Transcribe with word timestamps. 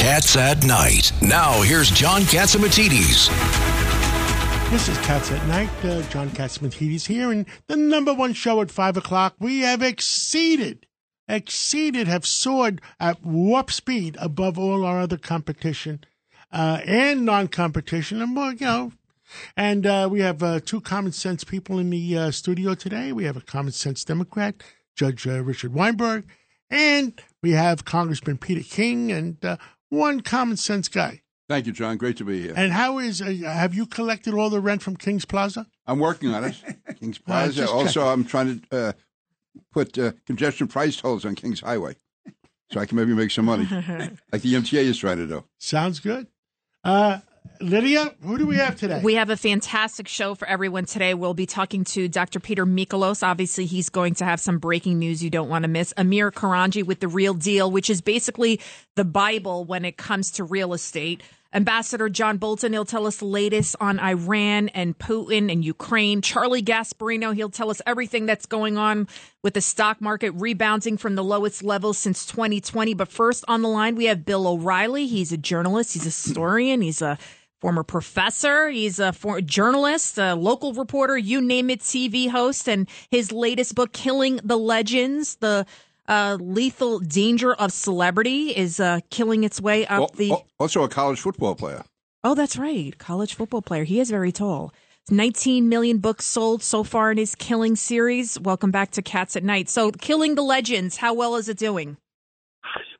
Cats 0.00 0.34
at 0.34 0.64
Night. 0.64 1.12
Now, 1.20 1.60
here's 1.60 1.90
John 1.90 2.22
Catsimatidis. 2.22 3.28
This 4.70 4.88
is 4.88 4.96
Cats 5.00 5.30
at 5.30 5.46
Night. 5.46 5.68
Uh, 5.84 6.00
John 6.08 6.30
Catsimatidis 6.30 7.06
here, 7.06 7.30
and 7.30 7.44
the 7.66 7.76
number 7.76 8.14
one 8.14 8.32
show 8.32 8.62
at 8.62 8.70
5 8.70 8.96
o'clock. 8.96 9.34
We 9.38 9.60
have 9.60 9.82
exceeded, 9.82 10.86
exceeded, 11.28 12.08
have 12.08 12.24
soared 12.24 12.80
at 12.98 13.22
warp 13.22 13.70
speed 13.70 14.16
above 14.18 14.58
all 14.58 14.86
our 14.86 15.00
other 15.00 15.18
competition 15.18 16.02
uh, 16.50 16.80
and 16.86 17.26
non 17.26 17.48
competition. 17.48 18.22
And, 18.22 18.34
well, 18.34 18.54
you 18.54 18.64
know, 18.64 18.92
and 19.54 19.84
uh, 19.84 20.08
we 20.10 20.20
have 20.20 20.42
uh, 20.42 20.60
two 20.60 20.80
common 20.80 21.12
sense 21.12 21.44
people 21.44 21.78
in 21.78 21.90
the 21.90 22.16
uh, 22.16 22.30
studio 22.30 22.72
today. 22.72 23.12
We 23.12 23.24
have 23.24 23.36
a 23.36 23.42
common 23.42 23.72
sense 23.72 24.02
Democrat, 24.02 24.62
Judge 24.96 25.26
uh, 25.26 25.42
Richard 25.44 25.74
Weinberg, 25.74 26.24
and 26.70 27.20
we 27.42 27.50
have 27.50 27.84
Congressman 27.84 28.38
Peter 28.38 28.62
King 28.62 29.12
and 29.12 29.44
uh, 29.44 29.58
one 29.90 30.22
common 30.22 30.56
sense 30.56 30.88
guy. 30.88 31.22
Thank 31.48 31.66
you, 31.66 31.72
John. 31.72 31.96
Great 31.96 32.16
to 32.18 32.24
be 32.24 32.40
here. 32.40 32.54
And 32.56 32.72
how 32.72 32.98
is, 32.98 33.20
uh, 33.20 33.26
have 33.26 33.74
you 33.74 33.84
collected 33.84 34.34
all 34.34 34.50
the 34.50 34.60
rent 34.60 34.82
from 34.82 34.96
King's 34.96 35.24
Plaza? 35.24 35.66
I'm 35.86 35.98
working 35.98 36.32
on 36.32 36.44
it. 36.44 36.56
Kings 37.00 37.18
Plaza. 37.18 37.68
also, 37.68 38.06
I'm 38.06 38.24
trying 38.24 38.60
to 38.60 38.76
uh, 38.76 38.92
put 39.72 39.98
uh, 39.98 40.12
congestion 40.26 40.68
price 40.68 40.96
tolls 40.96 41.24
on 41.24 41.34
Kings 41.34 41.60
Highway 41.60 41.96
so 42.70 42.78
I 42.78 42.86
can 42.86 42.96
maybe 42.96 43.14
make 43.14 43.32
some 43.32 43.46
money, 43.46 43.64
like 44.32 44.42
the 44.42 44.54
MTA 44.54 44.84
is 44.84 44.98
trying 44.98 45.16
to 45.18 45.26
do. 45.26 45.44
Sounds 45.58 45.98
good. 45.98 46.28
Lydia, 47.60 48.14
who 48.22 48.38
do 48.38 48.46
we 48.46 48.56
have 48.56 48.76
today? 48.76 49.00
We 49.04 49.14
have 49.14 49.28
a 49.28 49.36
fantastic 49.36 50.08
show 50.08 50.34
for 50.34 50.48
everyone 50.48 50.86
today. 50.86 51.12
We'll 51.12 51.34
be 51.34 51.44
talking 51.44 51.84
to 51.84 52.08
Dr. 52.08 52.40
Peter 52.40 52.64
Michalos. 52.64 53.22
Obviously, 53.22 53.66
he's 53.66 53.90
going 53.90 54.14
to 54.14 54.24
have 54.24 54.40
some 54.40 54.58
breaking 54.58 54.98
news 54.98 55.22
you 55.22 55.28
don't 55.28 55.50
want 55.50 55.64
to 55.64 55.68
miss. 55.68 55.92
Amir 55.98 56.30
Korangy 56.30 56.82
with 56.82 57.00
The 57.00 57.08
Real 57.08 57.34
Deal, 57.34 57.70
which 57.70 57.90
is 57.90 58.00
basically 58.00 58.60
the 58.94 59.04
Bible 59.04 59.64
when 59.64 59.84
it 59.84 59.98
comes 59.98 60.30
to 60.32 60.44
real 60.44 60.72
estate. 60.72 61.22
Ambassador 61.52 62.08
John 62.08 62.36
Bolton, 62.36 62.72
he'll 62.72 62.84
tell 62.84 63.06
us 63.06 63.16
the 63.16 63.24
latest 63.24 63.74
on 63.80 63.98
Iran 63.98 64.68
and 64.68 64.96
Putin 64.96 65.50
and 65.50 65.64
Ukraine. 65.64 66.22
Charlie 66.22 66.62
Gasparino, 66.62 67.34
he'll 67.34 67.50
tell 67.50 67.70
us 67.70 67.82
everything 67.86 68.26
that's 68.26 68.46
going 68.46 68.78
on 68.78 69.08
with 69.42 69.54
the 69.54 69.60
stock 69.60 70.00
market 70.00 70.30
rebounding 70.36 70.96
from 70.96 71.16
the 71.16 71.24
lowest 71.24 71.64
levels 71.64 71.98
since 71.98 72.24
2020. 72.26 72.94
But 72.94 73.08
first 73.08 73.44
on 73.48 73.62
the 73.62 73.68
line, 73.68 73.96
we 73.96 74.04
have 74.04 74.24
Bill 74.24 74.46
O'Reilly. 74.46 75.08
He's 75.08 75.32
a 75.32 75.36
journalist, 75.36 75.94
he's 75.94 76.02
a 76.02 76.06
historian, 76.06 76.82
he's 76.82 77.02
a 77.02 77.18
former 77.60 77.82
professor, 77.82 78.70
he's 78.70 79.00
a 79.00 79.12
for- 79.12 79.40
journalist, 79.40 80.18
a 80.18 80.34
local 80.34 80.72
reporter, 80.72 81.18
you 81.18 81.40
name 81.40 81.68
it, 81.68 81.80
TV 81.80 82.30
host. 82.30 82.68
And 82.68 82.88
his 83.10 83.32
latest 83.32 83.74
book, 83.74 83.92
Killing 83.92 84.38
the 84.44 84.56
Legends, 84.56 85.34
the 85.36 85.66
uh, 86.10 86.36
lethal 86.40 86.98
danger 86.98 87.54
of 87.54 87.72
celebrity 87.72 88.50
is 88.50 88.80
uh, 88.80 89.00
killing 89.10 89.44
its 89.44 89.60
way 89.60 89.86
up 89.86 90.00
Al- 90.00 90.10
the. 90.16 90.34
Also, 90.58 90.82
a 90.82 90.88
college 90.88 91.20
football 91.20 91.54
player. 91.54 91.84
Oh, 92.24 92.34
that's 92.34 92.58
right. 92.58 92.98
College 92.98 93.34
football 93.34 93.62
player. 93.62 93.84
He 93.84 94.00
is 94.00 94.10
very 94.10 94.32
tall. 94.32 94.74
19 95.10 95.68
million 95.68 95.98
books 95.98 96.26
sold 96.26 96.62
so 96.62 96.84
far 96.84 97.10
in 97.10 97.16
his 97.16 97.34
Killing 97.34 97.76
series. 97.76 98.38
Welcome 98.38 98.70
back 98.70 98.90
to 98.92 99.02
Cats 99.02 99.36
at 99.36 99.44
Night. 99.44 99.68
So, 99.68 99.90
Killing 99.92 100.34
the 100.34 100.42
Legends, 100.42 100.98
how 100.98 101.14
well 101.14 101.36
is 101.36 101.48
it 101.48 101.56
doing? 101.56 101.96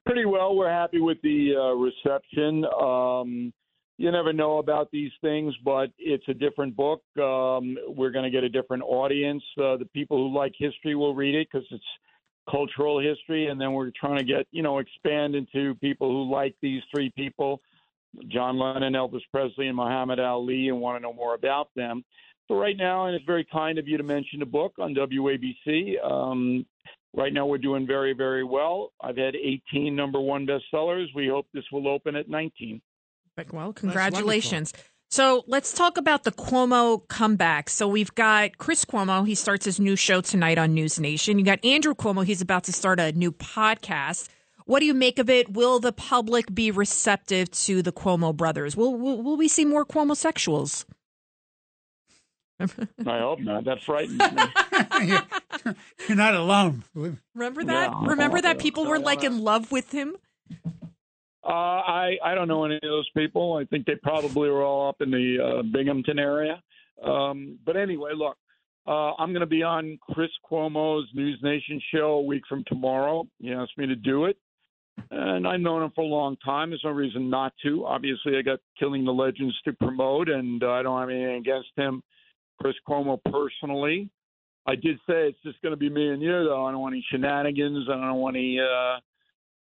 Pretty 0.06 0.24
well. 0.24 0.56
We're 0.56 0.70
happy 0.70 1.00
with 1.00 1.18
the 1.22 1.54
uh, 1.56 1.74
reception. 1.74 2.64
Um, 2.64 3.52
you 3.98 4.10
never 4.10 4.32
know 4.32 4.58
about 4.58 4.88
these 4.90 5.10
things, 5.20 5.54
but 5.62 5.90
it's 5.98 6.24
a 6.28 6.34
different 6.34 6.74
book. 6.74 7.02
Um, 7.18 7.76
we're 7.86 8.10
going 8.10 8.24
to 8.24 8.30
get 8.30 8.44
a 8.44 8.48
different 8.48 8.82
audience. 8.84 9.42
Uh, 9.58 9.76
the 9.76 9.88
people 9.92 10.16
who 10.16 10.34
like 10.34 10.52
history 10.58 10.94
will 10.94 11.14
read 11.14 11.34
it 11.34 11.48
because 11.52 11.66
it's 11.70 11.84
cultural 12.48 13.00
history, 13.00 13.48
and 13.48 13.60
then 13.60 13.72
we're 13.72 13.90
trying 13.98 14.18
to 14.18 14.24
get 14.24 14.46
you 14.50 14.62
know 14.62 14.78
expand 14.78 15.34
into 15.34 15.74
people 15.76 16.10
who 16.10 16.30
like 16.30 16.54
these 16.62 16.82
three 16.94 17.10
people, 17.16 17.60
John 18.28 18.58
Lennon, 18.58 18.94
Elvis 18.94 19.22
Presley, 19.32 19.68
and 19.68 19.76
Muhammad 19.76 20.20
Ali, 20.20 20.68
and 20.68 20.80
want 20.80 20.98
to 20.98 21.02
know 21.02 21.12
more 21.12 21.34
about 21.34 21.68
them. 21.76 22.04
So 22.48 22.56
right 22.56 22.76
now, 22.76 23.06
and 23.06 23.14
it's 23.14 23.24
very 23.24 23.46
kind 23.52 23.78
of 23.78 23.86
you 23.86 23.96
to 23.96 24.02
mention 24.02 24.40
the 24.40 24.46
book 24.46 24.74
on 24.80 24.92
WABC. 24.94 26.04
Um, 26.04 26.66
right 27.14 27.32
now, 27.32 27.46
we're 27.46 27.58
doing 27.58 27.86
very, 27.86 28.12
very 28.12 28.42
well. 28.42 28.92
I've 29.00 29.16
had 29.16 29.36
18 29.36 29.94
number 29.94 30.18
one 30.18 30.48
bestsellers. 30.48 31.06
We 31.14 31.28
hope 31.28 31.46
this 31.54 31.62
will 31.70 31.86
open 31.86 32.16
at 32.16 32.28
19. 32.28 32.82
Well, 33.52 33.72
congratulations. 33.72 34.72
So 35.10 35.42
let's 35.48 35.72
talk 35.72 35.96
about 35.96 36.22
the 36.22 36.30
Cuomo 36.30 37.06
comeback. 37.08 37.68
So 37.68 37.88
we've 37.88 38.14
got 38.14 38.58
Chris 38.58 38.84
Cuomo. 38.84 39.26
He 39.26 39.34
starts 39.34 39.64
his 39.64 39.80
new 39.80 39.96
show 39.96 40.20
tonight 40.20 40.56
on 40.56 40.72
News 40.72 41.00
Nation. 41.00 41.36
You 41.36 41.44
got 41.44 41.64
Andrew 41.64 41.94
Cuomo. 41.96 42.24
He's 42.24 42.40
about 42.40 42.62
to 42.64 42.72
start 42.72 43.00
a 43.00 43.10
new 43.10 43.32
podcast. 43.32 44.28
What 44.66 44.78
do 44.78 44.86
you 44.86 44.94
make 44.94 45.18
of 45.18 45.28
it? 45.28 45.52
Will 45.52 45.80
the 45.80 45.92
public 45.92 46.54
be 46.54 46.70
receptive 46.70 47.50
to 47.50 47.82
the 47.82 47.90
Cuomo 47.90 48.36
brothers? 48.36 48.76
Will 48.76 48.94
will, 48.94 49.20
will 49.20 49.36
we 49.36 49.48
see 49.48 49.64
more 49.64 49.84
Cuomo 49.84 50.12
sexuals? 50.12 50.84
I 53.04 53.18
hope 53.18 53.40
not. 53.40 53.64
That 53.64 53.82
frightens 53.82 54.16
me. 54.20 55.08
you're, 55.08 55.74
you're 56.08 56.16
not 56.16 56.34
alone. 56.36 56.84
Remember 57.34 57.64
that? 57.64 57.90
Yeah. 57.90 58.06
Remember 58.10 58.40
that 58.40 58.60
people 58.60 58.86
were 58.86 59.00
like 59.00 59.24
in 59.24 59.42
love 59.42 59.72
with 59.72 59.90
him? 59.90 60.14
Uh, 61.42 61.48
I 61.48 62.16
I 62.22 62.34
don't 62.34 62.48
know 62.48 62.64
any 62.64 62.74
of 62.76 62.82
those 62.82 63.08
people. 63.16 63.54
I 63.54 63.64
think 63.64 63.86
they 63.86 63.94
probably 63.96 64.50
were 64.50 64.62
all 64.62 64.88
up 64.88 65.00
in 65.00 65.10
the 65.10 65.38
uh, 65.42 65.62
Binghamton 65.62 66.18
area. 66.18 66.62
Um, 67.02 67.58
but 67.64 67.76
anyway, 67.76 68.10
look, 68.14 68.36
uh, 68.86 69.14
I'm 69.14 69.32
going 69.32 69.40
to 69.40 69.46
be 69.46 69.62
on 69.62 69.98
Chris 70.12 70.30
Cuomo's 70.50 71.08
News 71.14 71.38
Nation 71.42 71.80
show 71.94 72.12
a 72.12 72.22
week 72.22 72.42
from 72.48 72.64
tomorrow. 72.66 73.26
He 73.38 73.52
asked 73.52 73.78
me 73.78 73.86
to 73.86 73.96
do 73.96 74.26
it, 74.26 74.36
and 75.10 75.46
I've 75.46 75.60
known 75.60 75.82
him 75.82 75.92
for 75.94 76.02
a 76.02 76.06
long 76.06 76.36
time. 76.44 76.70
There's 76.70 76.84
no 76.84 76.90
reason 76.90 77.30
not 77.30 77.54
to. 77.62 77.86
Obviously, 77.86 78.36
I 78.36 78.42
got 78.42 78.58
Killing 78.78 79.04
the 79.04 79.12
Legends 79.12 79.56
to 79.64 79.72
promote, 79.72 80.28
and 80.28 80.62
uh, 80.62 80.72
I 80.72 80.82
don't 80.82 81.00
have 81.00 81.08
anything 81.08 81.36
against 81.36 81.70
him, 81.76 82.02
Chris 82.60 82.74
Cuomo 82.86 83.18
personally. 83.30 84.10
I 84.66 84.74
did 84.74 84.96
say 85.08 85.28
it's 85.28 85.42
just 85.42 85.60
going 85.62 85.72
to 85.72 85.76
be 85.76 85.88
me 85.88 86.10
and 86.10 86.20
you, 86.20 86.32
though. 86.32 86.66
I 86.66 86.70
don't 86.70 86.80
want 86.80 86.94
any 86.94 87.04
shenanigans. 87.10 87.88
I 87.90 87.94
don't 87.94 88.16
want 88.16 88.36
any, 88.36 88.60
uh, 88.60 88.98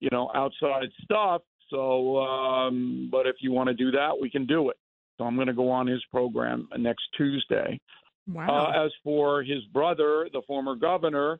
you 0.01 0.09
know, 0.11 0.29
outside 0.35 0.89
stuff. 1.03 1.41
So, 1.69 2.17
um, 2.17 3.09
but 3.11 3.27
if 3.27 3.37
you 3.39 3.51
want 3.51 3.67
to 3.67 3.73
do 3.73 3.91
that, 3.91 4.11
we 4.19 4.29
can 4.29 4.45
do 4.45 4.69
it. 4.69 4.77
So 5.17 5.25
I'm 5.25 5.35
going 5.35 5.47
to 5.47 5.53
go 5.53 5.69
on 5.69 5.87
his 5.87 6.03
program 6.11 6.67
next 6.77 7.03
Tuesday. 7.17 7.79
Wow. 8.27 8.71
Uh, 8.73 8.85
as 8.85 8.91
for 9.03 9.43
his 9.43 9.63
brother, 9.73 10.29
the 10.31 10.41
former 10.47 10.75
governor, 10.75 11.39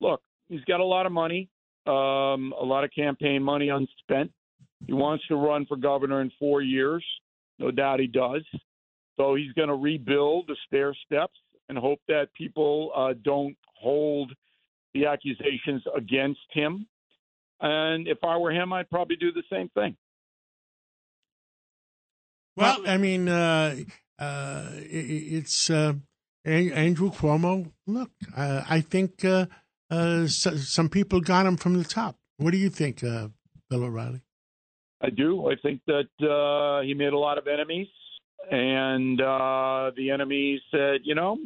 look, 0.00 0.20
he's 0.48 0.64
got 0.64 0.80
a 0.80 0.84
lot 0.84 1.06
of 1.06 1.12
money, 1.12 1.48
um, 1.86 2.52
a 2.58 2.64
lot 2.64 2.82
of 2.84 2.90
campaign 2.94 3.42
money 3.42 3.68
unspent. 3.68 4.32
He 4.86 4.92
wants 4.92 5.26
to 5.28 5.36
run 5.36 5.66
for 5.66 5.76
governor 5.76 6.22
in 6.22 6.32
four 6.38 6.62
years. 6.62 7.04
No 7.58 7.70
doubt 7.70 8.00
he 8.00 8.06
does. 8.06 8.42
So 9.18 9.34
he's 9.34 9.52
going 9.52 9.68
to 9.68 9.74
rebuild 9.74 10.46
the 10.48 10.56
stair 10.66 10.94
steps 11.04 11.38
and 11.68 11.76
hope 11.76 12.00
that 12.08 12.32
people 12.32 12.90
uh, 12.96 13.12
don't 13.22 13.56
hold 13.74 14.32
the 14.94 15.06
accusations 15.06 15.82
against 15.94 16.40
him. 16.52 16.86
And 17.60 18.08
if 18.08 18.18
I 18.24 18.36
were 18.38 18.52
him, 18.52 18.72
I'd 18.72 18.90
probably 18.90 19.16
do 19.16 19.32
the 19.32 19.42
same 19.50 19.68
thing. 19.70 19.96
Well, 22.56 22.82
I 22.86 22.96
mean, 22.96 23.28
uh, 23.28 23.76
uh, 24.18 24.66
it's 24.74 25.70
uh, 25.70 25.94
Andrew 26.44 27.10
Cuomo. 27.10 27.72
Look, 27.86 28.10
uh, 28.36 28.64
I 28.68 28.80
think 28.80 29.24
uh, 29.24 29.46
uh, 29.90 30.26
so, 30.26 30.56
some 30.56 30.88
people 30.88 31.20
got 31.20 31.46
him 31.46 31.56
from 31.56 31.74
the 31.74 31.84
top. 31.84 32.16
What 32.38 32.52
do 32.52 32.58
you 32.58 32.70
think, 32.70 33.04
uh, 33.04 33.28
Bill 33.68 33.84
O'Reilly? 33.84 34.22
I 35.02 35.10
do. 35.10 35.50
I 35.50 35.54
think 35.62 35.80
that 35.86 36.08
uh, 36.26 36.82
he 36.84 36.94
made 36.94 37.12
a 37.12 37.18
lot 37.18 37.38
of 37.38 37.46
enemies, 37.46 37.88
and 38.50 39.20
uh, 39.20 39.90
the 39.96 40.10
enemies 40.10 40.60
said, 40.70 41.00
you 41.04 41.14
know, 41.14 41.38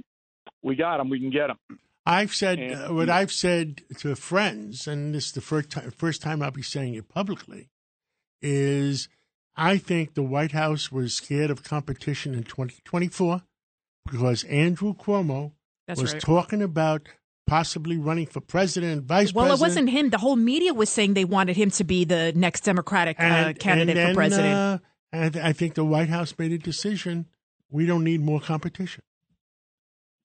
we 0.62 0.75
got 0.75 1.00
him. 1.00 1.08
We 1.11 1.20
can 1.20 1.31
get 1.31 1.50
him. 1.50 1.58
I've 2.06 2.34
said 2.34 2.58
uh, 2.60 2.92
what 2.92 3.08
I've 3.08 3.32
said 3.32 3.82
to 3.98 4.14
friends, 4.14 4.86
and 4.86 5.14
this 5.14 5.26
is 5.26 5.32
the 5.32 5.40
first 5.40 5.70
time, 5.70 5.90
first 5.90 6.20
time 6.20 6.42
I'll 6.42 6.50
be 6.50 6.62
saying 6.62 6.94
it 6.94 7.08
publicly, 7.08 7.70
is 8.42 9.08
I 9.56 9.78
think 9.78 10.14
the 10.14 10.22
White 10.22 10.52
House 10.52 10.92
was 10.92 11.14
scared 11.14 11.50
of 11.50 11.62
competition 11.62 12.34
in 12.34 12.44
2024 12.44 13.42
because 14.10 14.44
Andrew 14.44 14.94
Cuomo 14.94 15.52
That's 15.86 16.00
was 16.00 16.12
right. 16.12 16.22
talking 16.22 16.60
about 16.60 17.08
possibly 17.46 17.96
running 17.96 18.26
for 18.26 18.40
president, 18.40 19.04
vice 19.04 19.32
well, 19.32 19.44
president. 19.44 19.46
Well, 19.46 19.56
it 19.56 19.60
wasn't 19.60 19.90
him. 19.90 20.10
The 20.10 20.18
whole 20.18 20.36
media 20.36 20.74
was 20.74 20.90
saying 20.90 21.14
they 21.14 21.24
wanted 21.24 21.56
him 21.56 21.70
to 21.70 21.84
be 21.84 22.04
the 22.04 22.32
next 22.34 22.62
Democratic 22.62 23.18
uh, 23.18 23.22
and, 23.22 23.56
uh, 23.56 23.58
candidate 23.58 23.96
then, 23.96 24.08
for 24.08 24.14
president. 24.14 24.54
Uh, 24.54 24.78
and 25.12 25.36
I 25.36 25.52
think 25.52 25.74
the 25.74 25.84
White 25.84 26.08
House 26.08 26.34
made 26.38 26.52
a 26.52 26.58
decision. 26.58 27.26
We 27.70 27.86
don't 27.86 28.04
need 28.04 28.20
more 28.20 28.40
competition. 28.40 29.04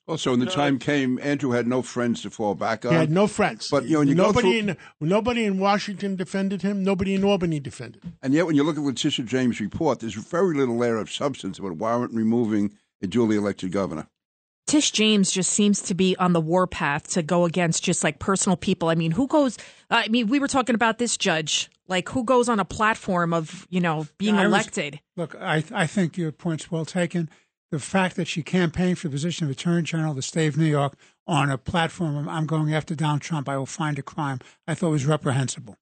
Also, 0.09 0.31
when 0.31 0.39
the 0.39 0.47
time 0.47 0.79
came, 0.79 1.19
Andrew 1.21 1.51
had 1.51 1.67
no 1.67 1.83
friends 1.83 2.23
to 2.23 2.31
fall 2.31 2.56
back 2.56 2.83
on. 2.83 2.91
He 2.91 2.97
had 2.97 3.11
no 3.11 3.27
friends. 3.27 3.69
But 3.69 3.85
you 3.85 3.94
know, 3.94 4.01
you 4.01 4.15
nobody 4.15 4.59
through, 4.61 4.69
in 4.71 4.77
nobody 5.00 5.45
in 5.45 5.59
Washington 5.59 6.15
defended 6.15 6.63
him. 6.63 6.83
Nobody 6.83 7.13
in 7.13 7.23
Albany 7.23 7.59
defended. 7.59 8.03
him. 8.03 8.17
And 8.23 8.33
yet, 8.33 8.47
when 8.47 8.56
you 8.56 8.63
look 8.63 8.75
at 8.75 8.83
Letitia 8.83 9.25
James' 9.25 9.59
report, 9.59 10.00
there's 10.00 10.15
very 10.15 10.56
little 10.56 10.77
layer 10.77 10.97
of 10.97 11.11
substance 11.11 11.59
about 11.59 11.73
warrant 11.73 12.15
removing 12.15 12.73
a 13.03 13.07
duly 13.07 13.38
elected 13.38 13.71
governor. 13.71 14.07
Tish 14.65 14.89
James 14.89 15.31
just 15.31 15.51
seems 15.51 15.79
to 15.83 15.94
be 15.94 16.15
on 16.17 16.33
the 16.33 16.41
warpath 16.41 17.09
to 17.09 17.21
go 17.21 17.45
against 17.45 17.83
just 17.83 18.03
like 18.03 18.17
personal 18.17 18.57
people. 18.57 18.89
I 18.89 18.95
mean, 18.95 19.12
who 19.12 19.27
goes? 19.27 19.59
I 19.91 20.07
mean, 20.07 20.27
we 20.27 20.39
were 20.39 20.47
talking 20.47 20.73
about 20.73 20.97
this 20.97 21.17
judge. 21.17 21.69
Like, 21.88 22.09
who 22.09 22.23
goes 22.23 22.50
on 22.50 22.59
a 22.59 22.65
platform 22.65 23.31
of 23.31 23.67
you 23.69 23.79
know 23.79 24.07
being 24.17 24.35
yeah, 24.35 24.45
elected? 24.45 25.00
Was, 25.15 25.33
look, 25.33 25.35
I 25.39 25.63
I 25.71 25.85
think 25.85 26.17
your 26.17 26.31
point's 26.31 26.71
well 26.71 26.85
taken 26.85 27.29
the 27.71 27.80
fact 27.80 28.16
that 28.16 28.27
she 28.27 28.42
campaigned 28.42 28.98
for 29.00 29.07
the 29.07 29.12
position 29.12 29.45
of 29.45 29.51
Attorney 29.51 29.83
General 29.83 30.12
of 30.12 30.16
the 30.16 30.21
state 30.21 30.48
of 30.48 30.57
New 30.57 30.66
York 30.66 30.95
on 31.27 31.50
a 31.50 31.57
platform 31.57 32.18
of 32.18 32.27
I'm 32.27 32.45
going 32.45 32.74
after 32.74 32.95
Donald 32.95 33.21
Trump, 33.21 33.48
I 33.48 33.57
will 33.57 33.66
find 33.66 34.00
a 34.00 34.01
crime, 34.01 34.39
I 34.68 34.74
thought 34.74 34.89
was 34.89 35.06
reprehensible. 35.06 35.77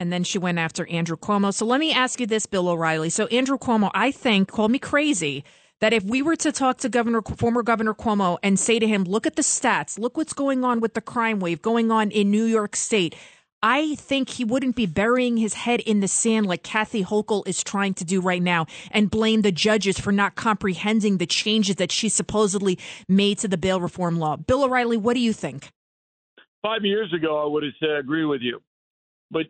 And 0.00 0.12
then 0.12 0.22
she 0.22 0.38
went 0.38 0.58
after 0.58 0.86
Andrew 0.86 1.16
Cuomo. 1.16 1.52
So 1.52 1.66
let 1.66 1.80
me 1.80 1.92
ask 1.92 2.20
you 2.20 2.26
this, 2.26 2.46
Bill 2.46 2.68
O'Reilly. 2.68 3.10
So 3.10 3.26
Andrew 3.26 3.58
Cuomo, 3.58 3.90
I 3.94 4.12
think, 4.12 4.48
called 4.48 4.70
me 4.70 4.78
crazy 4.78 5.44
that 5.80 5.92
if 5.92 6.04
we 6.04 6.22
were 6.22 6.36
to 6.36 6.52
talk 6.52 6.78
to 6.78 6.88
Governor, 6.88 7.22
former 7.22 7.62
Governor 7.62 7.94
Cuomo 7.94 8.38
and 8.42 8.58
say 8.58 8.78
to 8.78 8.86
him, 8.86 9.04
look 9.04 9.26
at 9.26 9.34
the 9.34 9.42
stats, 9.42 9.98
look 9.98 10.16
what's 10.16 10.32
going 10.32 10.64
on 10.64 10.80
with 10.80 10.94
the 10.94 11.00
crime 11.00 11.40
wave 11.40 11.62
going 11.62 11.90
on 11.90 12.12
in 12.12 12.30
New 12.30 12.44
York 12.44 12.76
State. 12.76 13.16
I 13.62 13.96
think 13.96 14.30
he 14.30 14.44
wouldn't 14.44 14.76
be 14.76 14.86
burying 14.86 15.36
his 15.36 15.54
head 15.54 15.80
in 15.80 16.00
the 16.00 16.06
sand 16.06 16.46
like 16.46 16.62
Kathy 16.62 17.02
Hochul 17.02 17.46
is 17.48 17.64
trying 17.64 17.94
to 17.94 18.04
do 18.04 18.20
right 18.20 18.42
now 18.42 18.66
and 18.92 19.10
blame 19.10 19.42
the 19.42 19.50
judges 19.50 19.98
for 19.98 20.12
not 20.12 20.36
comprehending 20.36 21.18
the 21.18 21.26
changes 21.26 21.76
that 21.76 21.90
she 21.90 22.08
supposedly 22.08 22.78
made 23.08 23.38
to 23.38 23.48
the 23.48 23.56
bail 23.56 23.80
reform 23.80 24.18
law. 24.18 24.36
Bill 24.36 24.64
O'Reilly, 24.64 24.96
what 24.96 25.14
do 25.14 25.20
you 25.20 25.32
think? 25.32 25.70
Five 26.62 26.84
years 26.84 27.12
ago, 27.12 27.42
I 27.42 27.46
would 27.46 27.64
have 27.64 27.72
said, 27.80 27.90
I 27.90 27.98
agree 27.98 28.24
with 28.24 28.42
you. 28.42 28.60
But 29.30 29.46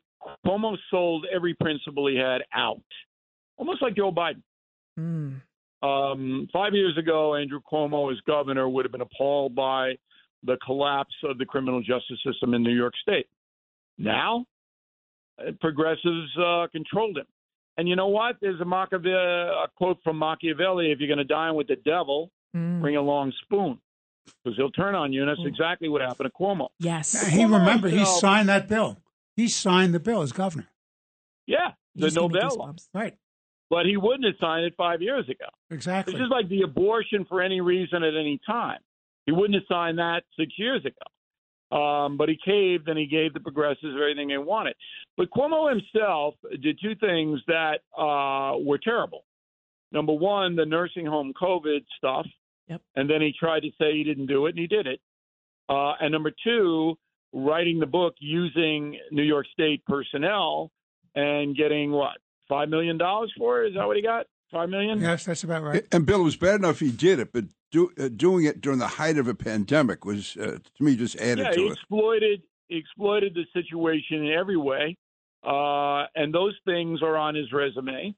Cuomo 0.46 0.76
sold 0.90 1.26
every 1.34 1.54
principle 1.54 2.06
he 2.06 2.16
had 2.16 2.43
out, 2.54 2.82
almost 3.58 3.82
like 3.82 3.94
Joe 3.94 4.12
Biden. 4.12 4.43
Mm. 4.99 5.43
Um, 5.82 6.49
five 6.52 6.72
years 6.72 6.96
ago, 6.99 7.34
Andrew 7.34 7.61
Cuomo, 7.70 8.11
as 8.11 8.19
governor, 8.26 8.69
would 8.69 8.84
have 8.84 8.93
been 8.93 9.02
appalled 9.02 9.54
by 9.54 9.96
the 10.44 10.56
collapse 10.64 11.14
of 11.25 11.38
the 11.38 11.44
criminal 11.44 11.81
justice 11.81 12.19
system 12.25 12.54
in 12.54 12.62
New 12.62 12.75
York 12.75 12.94
State. 13.02 13.26
Now, 13.99 14.47
uh, 15.39 15.53
progressives 15.61 16.31
uh, 16.39 16.67
controlled 16.73 17.19
him. 17.19 17.27
And 17.77 17.89
you 17.89 17.97
know 17.97 18.09
what? 18.09 18.37
There's 18.41 18.61
a, 18.61 18.65
Machiavelli, 18.65 19.12
a 19.12 19.67
quote 19.77 19.99
from 20.03 20.19
Machiavelli: 20.19 20.91
"If 20.91 20.99
you're 20.99 21.09
going 21.09 21.19
to 21.19 21.25
dine 21.25 21.55
with 21.55 21.69
the 21.69 21.77
devil, 21.77 22.31
mm. 22.56 22.81
bring 22.81 22.97
a 22.97 23.03
long 23.03 23.33
spoon." 23.45 23.79
Because 24.45 24.59
he'll 24.59 24.71
turn 24.71 24.95
on 24.95 25.12
you, 25.12 25.23
and 25.23 25.31
that's 25.31 25.41
mm. 25.41 25.47
exactly 25.47 25.89
what 25.89 26.03
happened 26.03 26.31
to 26.31 26.43
Cuomo. 26.43 26.69
Yes, 26.79 27.29
he 27.29 27.45
remember 27.45 27.89
he 27.89 28.05
signed 28.05 28.49
that 28.49 28.69
bill. 28.69 28.99
He 29.37 29.49
signed 29.49 29.95
the 29.95 30.00
bill 30.00 30.23
as 30.23 30.33
governor. 30.33 30.69
Yeah, 31.47 31.73
the 31.95 32.11
no 32.11 32.29
bail 32.29 32.56
law. 32.56 32.75
Right. 32.93 33.15
But 33.71 33.87
he 33.87 33.97
wouldn't 33.97 34.25
have 34.25 34.35
signed 34.41 34.65
it 34.65 34.75
five 34.77 35.03
years 35.03 35.29
ago. 35.29 35.47
Exactly. 35.71 36.15
It's 36.15 36.21
just 36.21 36.31
like 36.31 36.49
the 36.49 36.62
abortion 36.62 37.27
for 37.29 37.43
any 37.43 37.61
reason 37.61 38.03
at 38.03 38.15
any 38.15 38.41
time. 38.47 38.79
He 39.27 39.33
wouldn't 39.33 39.55
have 39.55 39.65
signed 39.69 39.99
that 39.99 40.23
six 40.39 40.53
years 40.56 40.85
ago. 40.85 40.95
Um, 41.70 42.17
but 42.17 42.29
he 42.31 42.38
caved 42.43 42.88
and 42.88 42.99
he 42.99 43.06
gave 43.06 43.35
the 43.35 43.41
progressives 43.41 43.94
everything 43.94 44.29
they 44.29 44.38
wanted. 44.38 44.75
But 45.17 45.29
Cuomo 45.31 45.69
himself 45.69 46.35
did 46.62 46.79
two 46.82 46.94
things 46.94 47.41
that 47.47 47.81
uh, 47.97 48.56
were 48.59 48.79
terrible. 48.79 49.25
Number 49.93 50.12
one, 50.12 50.56
the 50.56 50.65
nursing 50.65 51.06
home 51.06 51.32
COVID 51.41 51.81
stuff. 51.97 52.26
Yep. 52.69 52.82
And 52.97 53.09
then 53.09 53.20
he 53.20 53.32
tried 53.38 53.61
to 53.61 53.70
say 53.79 53.93
he 53.93 54.05
didn't 54.05 54.26
do 54.26 54.47
it, 54.47 54.50
and 54.50 54.59
he 54.59 54.67
did 54.67 54.87
it. 54.87 55.00
Uh, 55.69 55.93
and 56.00 56.12
number 56.12 56.32
two, 56.44 56.97
writing 57.32 57.79
the 57.79 57.87
book 57.87 58.14
using 58.19 58.99
New 59.11 59.23
York 59.23 59.47
State 59.53 59.85
personnel 59.87 60.71
and 61.14 61.56
getting 61.56 61.91
what 61.91 62.19
five 62.49 62.69
million 62.69 62.99
dollars 62.99 63.32
for 63.37 63.62
it. 63.62 63.69
Is 63.69 63.75
that 63.75 63.87
what 63.87 63.97
he 63.97 64.03
got? 64.03 64.26
Five 64.50 64.71
million? 64.71 65.00
Yes, 65.00 65.25
that's 65.25 65.44
about 65.44 65.62
right. 65.62 65.87
And 65.93 66.06
Bill, 66.06 66.21
it 66.21 66.25
was 66.25 66.37
bad 66.37 66.56
enough 66.56 66.81
he 66.81 66.91
did 66.91 67.19
it, 67.19 67.32
but 67.32 67.44
do, 67.70 67.91
uh, 67.99 68.09
doing 68.09 68.44
it 68.44 68.61
during 68.61 68.79
the 68.79 68.87
height 68.87 69.19
of 69.19 69.29
a 69.29 69.35
pandemic 69.35 70.05
was, 70.05 70.37
uh, 70.37 70.59
to 70.76 70.85
me, 70.85 70.97
just 70.97 71.17
added 71.17 71.47
yeah, 71.47 71.50
to 71.50 71.61
he 71.61 71.67
it. 71.67 71.73
Exploited, 71.73 72.43
exploited 72.70 73.35
the 73.35 73.44
situation 73.53 74.26
in 74.26 74.32
every 74.32 74.56
way, 74.56 74.97
uh, 75.44 76.05
and 76.15 76.35
those 76.35 76.55
things 76.65 77.03
are 77.03 77.17
on 77.17 77.35
his 77.35 77.53
resume. 77.53 78.15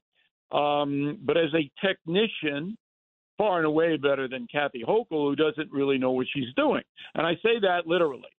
Um, 0.51 1.17
but 1.21 1.37
as 1.37 1.53
a 1.53 1.69
technician, 1.85 2.77
far 3.37 3.57
and 3.57 3.65
away 3.65 3.97
better 3.97 4.27
than 4.27 4.47
Kathy 4.51 4.83
Hochul, 4.87 5.29
who 5.29 5.35
doesn't 5.35 5.71
really 5.71 5.97
know 5.97 6.11
what 6.11 6.27
she's 6.33 6.53
doing. 6.55 6.83
And 7.15 7.25
I 7.25 7.35
say 7.35 7.59
that 7.61 7.87
literally. 7.87 8.29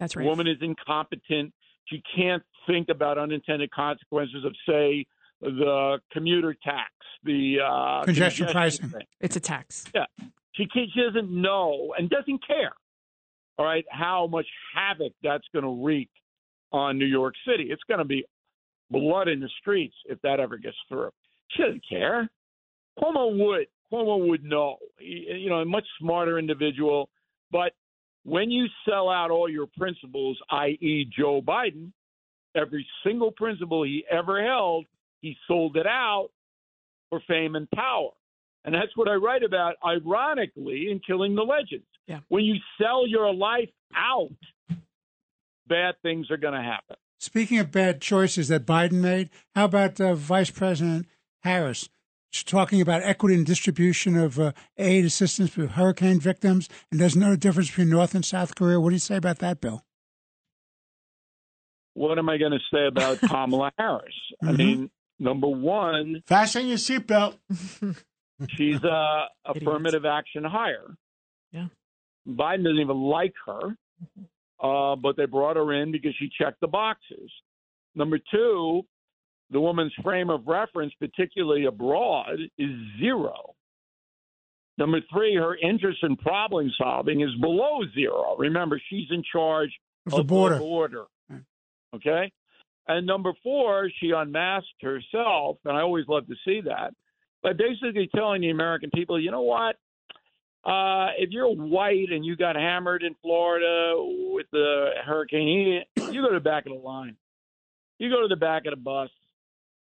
That's 0.00 0.16
right. 0.16 0.24
The 0.24 0.28
woman 0.28 0.46
is 0.48 0.58
incompetent. 0.60 1.52
She 1.86 2.02
can't 2.16 2.42
think 2.66 2.88
about 2.88 3.18
unintended 3.18 3.70
consequences 3.70 4.44
of, 4.44 4.54
say, 4.68 5.06
the 5.40 5.98
commuter 6.12 6.54
tax, 6.62 6.90
the 7.24 7.58
uh, 7.60 8.04
congestion, 8.04 8.46
congestion 8.46 8.46
pricing. 8.52 8.88
Thing. 8.88 9.06
It's 9.20 9.36
a 9.36 9.40
tax. 9.40 9.84
Yeah, 9.94 10.06
she 10.54 10.66
she 10.72 10.86
doesn't 11.00 11.30
know 11.30 11.94
and 11.96 12.10
doesn't 12.10 12.46
care. 12.46 12.72
All 13.58 13.66
right, 13.66 13.84
how 13.90 14.26
much 14.26 14.46
havoc 14.74 15.12
that's 15.22 15.44
going 15.52 15.64
to 15.64 15.84
wreak 15.84 16.08
on 16.72 16.98
New 16.98 17.06
York 17.06 17.34
City. 17.46 17.68
It's 17.70 17.82
going 17.86 17.98
to 17.98 18.04
be 18.04 18.24
blood 18.90 19.28
in 19.28 19.40
the 19.40 19.48
streets 19.60 19.94
if 20.06 20.20
that 20.22 20.40
ever 20.40 20.56
gets 20.56 20.76
through. 20.88 21.10
She 21.50 21.62
doesn't 21.62 21.84
care. 21.88 22.30
Cuomo 22.98 23.36
would. 23.38 23.66
Cuomo 23.92 24.28
would 24.28 24.44
know. 24.44 24.76
He, 24.98 25.26
you 25.36 25.50
know, 25.50 25.56
a 25.56 25.64
much 25.64 25.84
smarter 26.00 26.38
individual. 26.38 27.08
But 27.50 27.72
when 28.24 28.50
you 28.50 28.66
sell 28.88 29.08
out 29.08 29.30
all 29.30 29.48
your 29.48 29.66
principles, 29.78 30.38
i.e., 30.50 31.10
Joe 31.16 31.42
Biden, 31.42 31.92
every 32.56 32.86
single 33.04 33.32
principle 33.32 33.82
he 33.82 34.04
ever 34.10 34.42
held, 34.42 34.86
he 35.20 35.36
sold 35.46 35.76
it 35.76 35.86
out 35.86 36.30
for 37.10 37.20
fame 37.28 37.56
and 37.56 37.70
power. 37.70 38.10
And 38.64 38.74
that's 38.74 38.96
what 38.96 39.08
I 39.08 39.14
write 39.14 39.42
about, 39.42 39.74
ironically, 39.84 40.88
in 40.90 41.00
Killing 41.04 41.34
the 41.34 41.42
Legends. 41.42 41.86
Yeah. 42.06 42.20
When 42.28 42.44
you 42.44 42.56
sell 42.80 43.06
your 43.06 43.32
life 43.34 43.70
out, 43.94 44.30
bad 45.66 45.94
things 46.02 46.30
are 46.30 46.36
going 46.36 46.54
to 46.54 46.62
happen. 46.62 46.96
Speaking 47.18 47.58
of 47.58 47.70
bad 47.70 48.00
choices 48.00 48.48
that 48.48 48.66
Biden 48.66 49.00
made, 49.00 49.30
how 49.54 49.64
about 49.66 50.00
uh, 50.00 50.14
Vice 50.14 50.50
President 50.50 51.06
Harris? 51.42 51.88
She's 52.30 52.44
talking 52.44 52.80
about 52.80 53.02
equity 53.02 53.34
and 53.34 53.44
distribution 53.44 54.16
of 54.16 54.40
uh, 54.40 54.52
aid 54.78 55.04
assistance 55.04 55.50
for 55.50 55.66
hurricane 55.66 56.18
victims, 56.18 56.68
and 56.90 57.00
there's 57.00 57.14
no 57.14 57.36
difference 57.36 57.68
between 57.68 57.90
North 57.90 58.14
and 58.14 58.24
South 58.24 58.54
Korea. 58.54 58.80
What 58.80 58.88
do 58.88 58.94
you 58.94 59.00
say 59.00 59.16
about 59.16 59.38
that, 59.40 59.60
Bill? 59.60 59.84
What 61.94 62.18
am 62.18 62.28
I 62.28 62.38
going 62.38 62.52
to 62.52 62.58
say 62.72 62.86
about 62.86 63.20
Kamala 63.28 63.70
Harris? 63.78 64.14
Mm-hmm. 64.42 64.48
I 64.48 64.52
mean, 64.52 64.90
number 65.18 65.48
one, 65.48 66.22
fasten 66.26 66.68
your 66.68 66.78
seatbelt. 66.78 67.36
She's 68.56 68.82
a 68.84 69.26
affirmative 69.44 70.04
action 70.04 70.44
hire. 70.44 70.94
Yeah. 71.52 71.66
Biden 72.26 72.64
doesn't 72.64 72.80
even 72.80 73.00
like 73.00 73.34
her, 73.46 73.76
uh, 74.62 74.96
but 74.96 75.16
they 75.16 75.26
brought 75.26 75.56
her 75.56 75.72
in 75.72 75.92
because 75.92 76.14
she 76.18 76.28
checked 76.40 76.60
the 76.60 76.68
boxes. 76.68 77.30
Number 77.94 78.18
two, 78.30 78.82
the 79.50 79.60
woman's 79.60 79.92
frame 80.02 80.30
of 80.30 80.46
reference, 80.46 80.92
particularly 80.98 81.66
abroad, 81.66 82.38
is 82.58 82.70
zero. 83.00 83.54
Number 84.78 85.00
three, 85.12 85.36
her 85.36 85.56
interest 85.56 85.98
in 86.02 86.16
problem 86.16 86.70
solving 86.78 87.20
is 87.20 87.30
below 87.40 87.80
zero. 87.94 88.36
Remember, 88.38 88.80
she's 88.88 89.08
in 89.10 89.22
charge 89.30 89.70
of, 90.06 90.12
the 90.12 90.24
border. 90.24 90.54
The 90.54 90.60
border. 90.60 91.04
Okay? 91.94 92.32
And 92.88 93.06
number 93.06 93.32
four, 93.42 93.90
she 94.00 94.10
unmasked 94.10 94.82
herself, 94.82 95.58
and 95.64 95.76
I 95.76 95.82
always 95.82 96.06
love 96.08 96.26
to 96.28 96.34
see 96.44 96.62
that 96.62 96.94
by 97.42 97.52
basically 97.52 98.08
telling 98.14 98.42
the 98.42 98.50
American 98.50 98.90
people, 98.90 99.20
you 99.20 99.30
know 99.30 99.42
what? 99.42 99.76
Uh, 100.64 101.08
if 101.18 101.30
you're 101.30 101.48
white 101.48 102.10
and 102.10 102.24
you 102.24 102.36
got 102.36 102.54
hammered 102.54 103.02
in 103.02 103.16
Florida 103.20 103.94
with 103.98 104.46
the 104.52 104.90
hurricane, 105.04 105.82
you 105.96 106.22
go 106.22 106.28
to 106.28 106.34
the 106.34 106.40
back 106.40 106.66
of 106.66 106.72
the 106.72 106.78
line. 106.78 107.16
You 107.98 108.10
go 108.10 108.22
to 108.22 108.28
the 108.28 108.36
back 108.36 108.66
of 108.66 108.70
the 108.70 108.80
bus. 108.80 109.10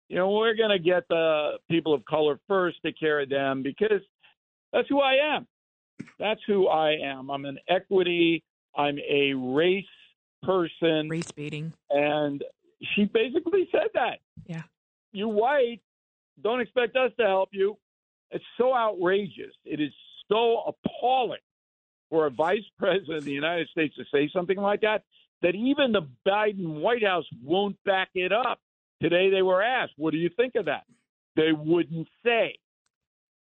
You 0.08 0.16
know, 0.16 0.30
we're 0.30 0.54
going 0.54 0.70
to 0.70 0.78
get 0.78 1.06
the 1.08 1.52
people 1.70 1.94
of 1.94 2.04
color 2.04 2.38
first, 2.48 2.78
care 2.98 3.20
of 3.20 3.28
them 3.28 3.62
because 3.62 4.00
that's 4.72 4.88
who 4.88 5.00
I 5.00 5.36
am. 5.36 5.46
That's 6.18 6.40
who 6.46 6.66
I 6.66 6.96
am. 7.02 7.30
I'm 7.30 7.44
an 7.44 7.58
equity, 7.68 8.42
I'm 8.76 8.98
a 8.98 9.32
race 9.34 9.84
person. 10.42 11.08
Race 11.08 11.30
baiting. 11.30 11.72
And 11.90 12.42
she 12.94 13.04
basically 13.04 13.68
said 13.72 13.88
that. 13.94 14.18
Yeah. 14.46 14.62
You 15.12 15.28
white, 15.28 15.80
don't 16.42 16.60
expect 16.60 16.96
us 16.96 17.12
to 17.18 17.26
help 17.26 17.50
you. 17.52 17.76
It's 18.30 18.44
so 18.58 18.74
outrageous. 18.74 19.52
It 19.64 19.80
is 19.80 19.92
so 20.28 20.62
appalling 20.66 21.40
for 22.10 22.26
a 22.26 22.30
vice 22.30 22.64
president 22.78 23.18
of 23.18 23.24
the 23.24 23.32
United 23.32 23.68
States 23.68 23.94
to 23.96 24.04
say 24.12 24.30
something 24.32 24.58
like 24.58 24.80
that, 24.82 25.02
that 25.42 25.54
even 25.54 25.92
the 25.92 26.08
Biden 26.26 26.80
White 26.80 27.04
House 27.04 27.26
won't 27.42 27.76
back 27.84 28.08
it 28.14 28.32
up. 28.32 28.60
Today 29.02 29.30
they 29.30 29.42
were 29.42 29.62
asked, 29.62 29.92
what 29.96 30.12
do 30.12 30.18
you 30.18 30.30
think 30.36 30.54
of 30.54 30.66
that? 30.66 30.84
They 31.36 31.52
wouldn't 31.52 32.08
say. 32.24 32.58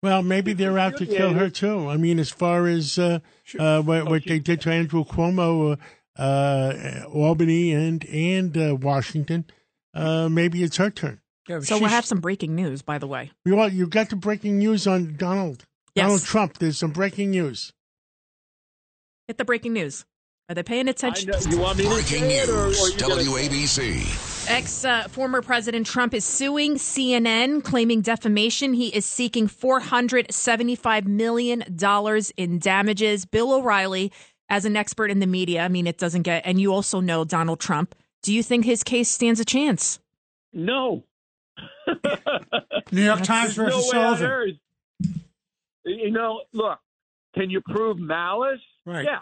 Well, 0.03 0.22
maybe 0.22 0.53
they're 0.53 0.77
out 0.77 0.98
to 0.98 1.06
kill 1.08 1.34
her 1.34 1.50
too. 1.50 1.89
I 1.89 1.98
mean, 1.98 2.20
as 2.20 2.29
far 2.29 2.67
as 2.67 3.00
uh, 3.00 3.20
uh, 3.58 3.82
what, 3.82 4.08
what 4.08 4.25
they 4.25 4.38
did 4.38 4.62
to 4.62 4.72
Andrew 4.72 5.03
Cuomo, 5.03 5.79
uh, 6.17 6.22
uh, 6.22 7.03
Albany 7.12 7.74
and 7.74 8.06
and 8.06 8.56
uh, 8.58 8.75
Washington, 8.75 9.46
uh, 9.94 10.29
maybe 10.29 10.62
it's 10.62 10.77
her 10.77 10.91
turn. 10.91 11.22
Yeah, 11.48 11.60
So 11.62 11.80
we'll 11.80 11.89
have 11.89 12.06
some 12.06 12.20
breaking 12.20 12.56
news, 12.56 12.82
by 12.82 12.98
the 12.98 13.08
way. 13.08 13.32
You 13.46 13.60
all, 13.60 13.70
you 13.70 13.88
got 13.88 14.10
the 14.10 14.16
breaking 14.16 14.58
news 14.58 14.86
on 14.88 15.16
Donald 15.18 15.66
Yes. 15.96 16.04
Donald 16.06 16.24
Trump. 16.24 16.58
There's 16.60 16.77
some 16.77 16.92
breaking 16.92 17.32
news. 17.32 17.74
Get 19.27 19.38
the 19.38 19.46
breaking 19.46 19.74
news. 19.74 20.06
Are 20.50 20.56
they 20.56 20.63
paying 20.63 20.88
attention? 20.88 21.30
know, 21.30 21.39
you 21.50 21.60
want 21.60 21.77
me 21.77 21.84
to 21.86 21.89
Breaking 21.89 22.30
say 22.30 22.38
it, 22.38 22.50
or, 22.50 22.66
or 22.66 22.68
news. 22.68 22.96
you 23.01 23.32
WABC. 23.34 24.50
Ex 24.50 24.86
uh, 24.86 25.04
former 25.10 25.42
President 25.42 25.86
Trump 25.86 26.13
is 26.13 26.24
suing 26.24 26.75
CNN, 26.75 27.63
claiming 27.63 28.01
defamation. 28.01 28.74
He 28.74 28.88
is 28.88 29.06
seeking 29.06 29.48
$475 29.50 31.06
million 31.06 31.63
in 32.38 32.60
damages. 32.60 33.25
Bill 33.25 33.54
O'Reilly, 33.54 34.13
as 34.48 34.63
an 34.63 34.77
expert 34.77 35.12
in 35.12 35.20
the 35.20 35.27
media, 35.27 35.63
I 35.63 35.68
mean, 35.68 35.86
it 35.88 35.98
doesn't 35.98 36.22
get, 36.22 36.44
and 36.46 36.62
you 36.62 36.72
also 36.74 37.01
know 37.01 37.25
Donald 37.25 37.60
Trump. 37.60 37.94
Do 38.24 38.34
you 38.34 38.42
think 38.42 38.63
his 38.63 38.84
case 38.84 39.10
stands 39.10 39.39
a 39.42 39.46
chance? 39.46 40.00
No. 40.54 41.04
New 42.92 43.04
York 43.04 43.22
Times 43.24 43.56
versus 43.56 43.92
no 43.94 44.16
Sullivan. 44.16 44.60
You 45.86 46.12
know, 46.12 46.42
look, 46.54 46.80
can 47.34 47.50
you 47.50 47.62
prove 47.62 47.98
malice? 47.98 48.60
Right. 48.86 49.06
Yeah. 49.06 49.20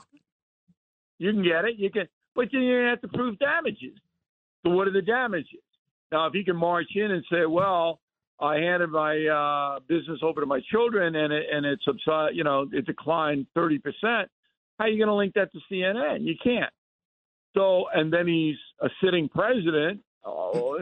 You 1.18 1.32
can 1.32 1.44
get 1.44 1.66
it. 1.66 1.76
You 1.78 1.90
can, 1.90 2.08
but 2.36 2.50
then 2.52 2.62
you 2.62 2.78
have 2.78 3.02
to 3.02 3.08
prove 3.08 3.38
damages. 3.40 3.98
So 4.66 4.72
what 4.72 4.88
are 4.88 4.92
the 4.92 5.02
damages? 5.02 5.62
Now, 6.12 6.28
if 6.28 6.34
he 6.34 6.44
can 6.44 6.56
march 6.56 6.88
in 6.96 7.12
and 7.12 7.24
say, 7.32 7.46
"Well, 7.46 8.00
I 8.40 8.56
handed 8.56 8.90
my 8.90 9.26
uh, 9.26 9.80
business 9.88 10.20
over 10.22 10.42
to 10.42 10.48
my 10.48 10.62
children, 10.72 11.16
and 11.16 11.32
it 11.32 11.46
and 11.52 11.66
it 11.66 11.80
subside, 11.86 12.36
you 12.36 12.44
know, 12.44 12.68
it 12.72 12.86
declined 12.86 13.48
thirty 13.54 13.80
percent," 13.80 14.30
how 14.78 14.86
are 14.86 14.88
you 14.90 14.98
going 14.98 15.08
to 15.08 15.16
link 15.16 15.34
that 15.36 15.52
to 15.54 15.60
CNN? 15.72 16.24
You 16.24 16.36
can't. 16.44 16.72
So, 17.56 17.86
and 17.94 18.12
then 18.12 18.28
he's 18.28 18.58
a 18.82 18.90
sitting 19.04 19.30
president. 19.30 20.02
Oh, 20.26 20.78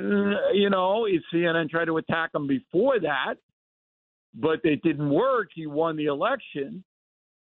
you 0.53 0.69
know, 0.69 1.05
CNN 1.33 1.69
tried 1.69 1.85
to 1.85 1.97
attack 1.97 2.29
him 2.33 2.47
before 2.47 2.99
that, 3.01 3.35
but 4.33 4.61
it 4.63 4.81
didn't 4.83 5.09
work. 5.09 5.49
He 5.53 5.67
won 5.67 5.97
the 5.97 6.05
election. 6.05 6.83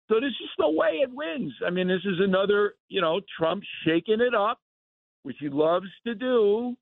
So 0.09 0.21
there's 0.21 0.37
just 0.41 0.53
no 0.59 0.71
way 0.71 1.01
it 1.03 1.11
wins. 1.13 1.53
I 1.67 1.71
mean, 1.71 1.89
this 1.89 2.05
is 2.05 2.21
another, 2.21 2.75
you 2.89 3.01
know, 3.01 3.21
Trump 3.37 3.63
shaking 3.85 4.21
it 4.21 4.35
up, 4.35 4.61
which 5.23 5.37
he 5.41 5.49
loves 5.49 5.89
to 6.07 6.15
do 6.15 6.77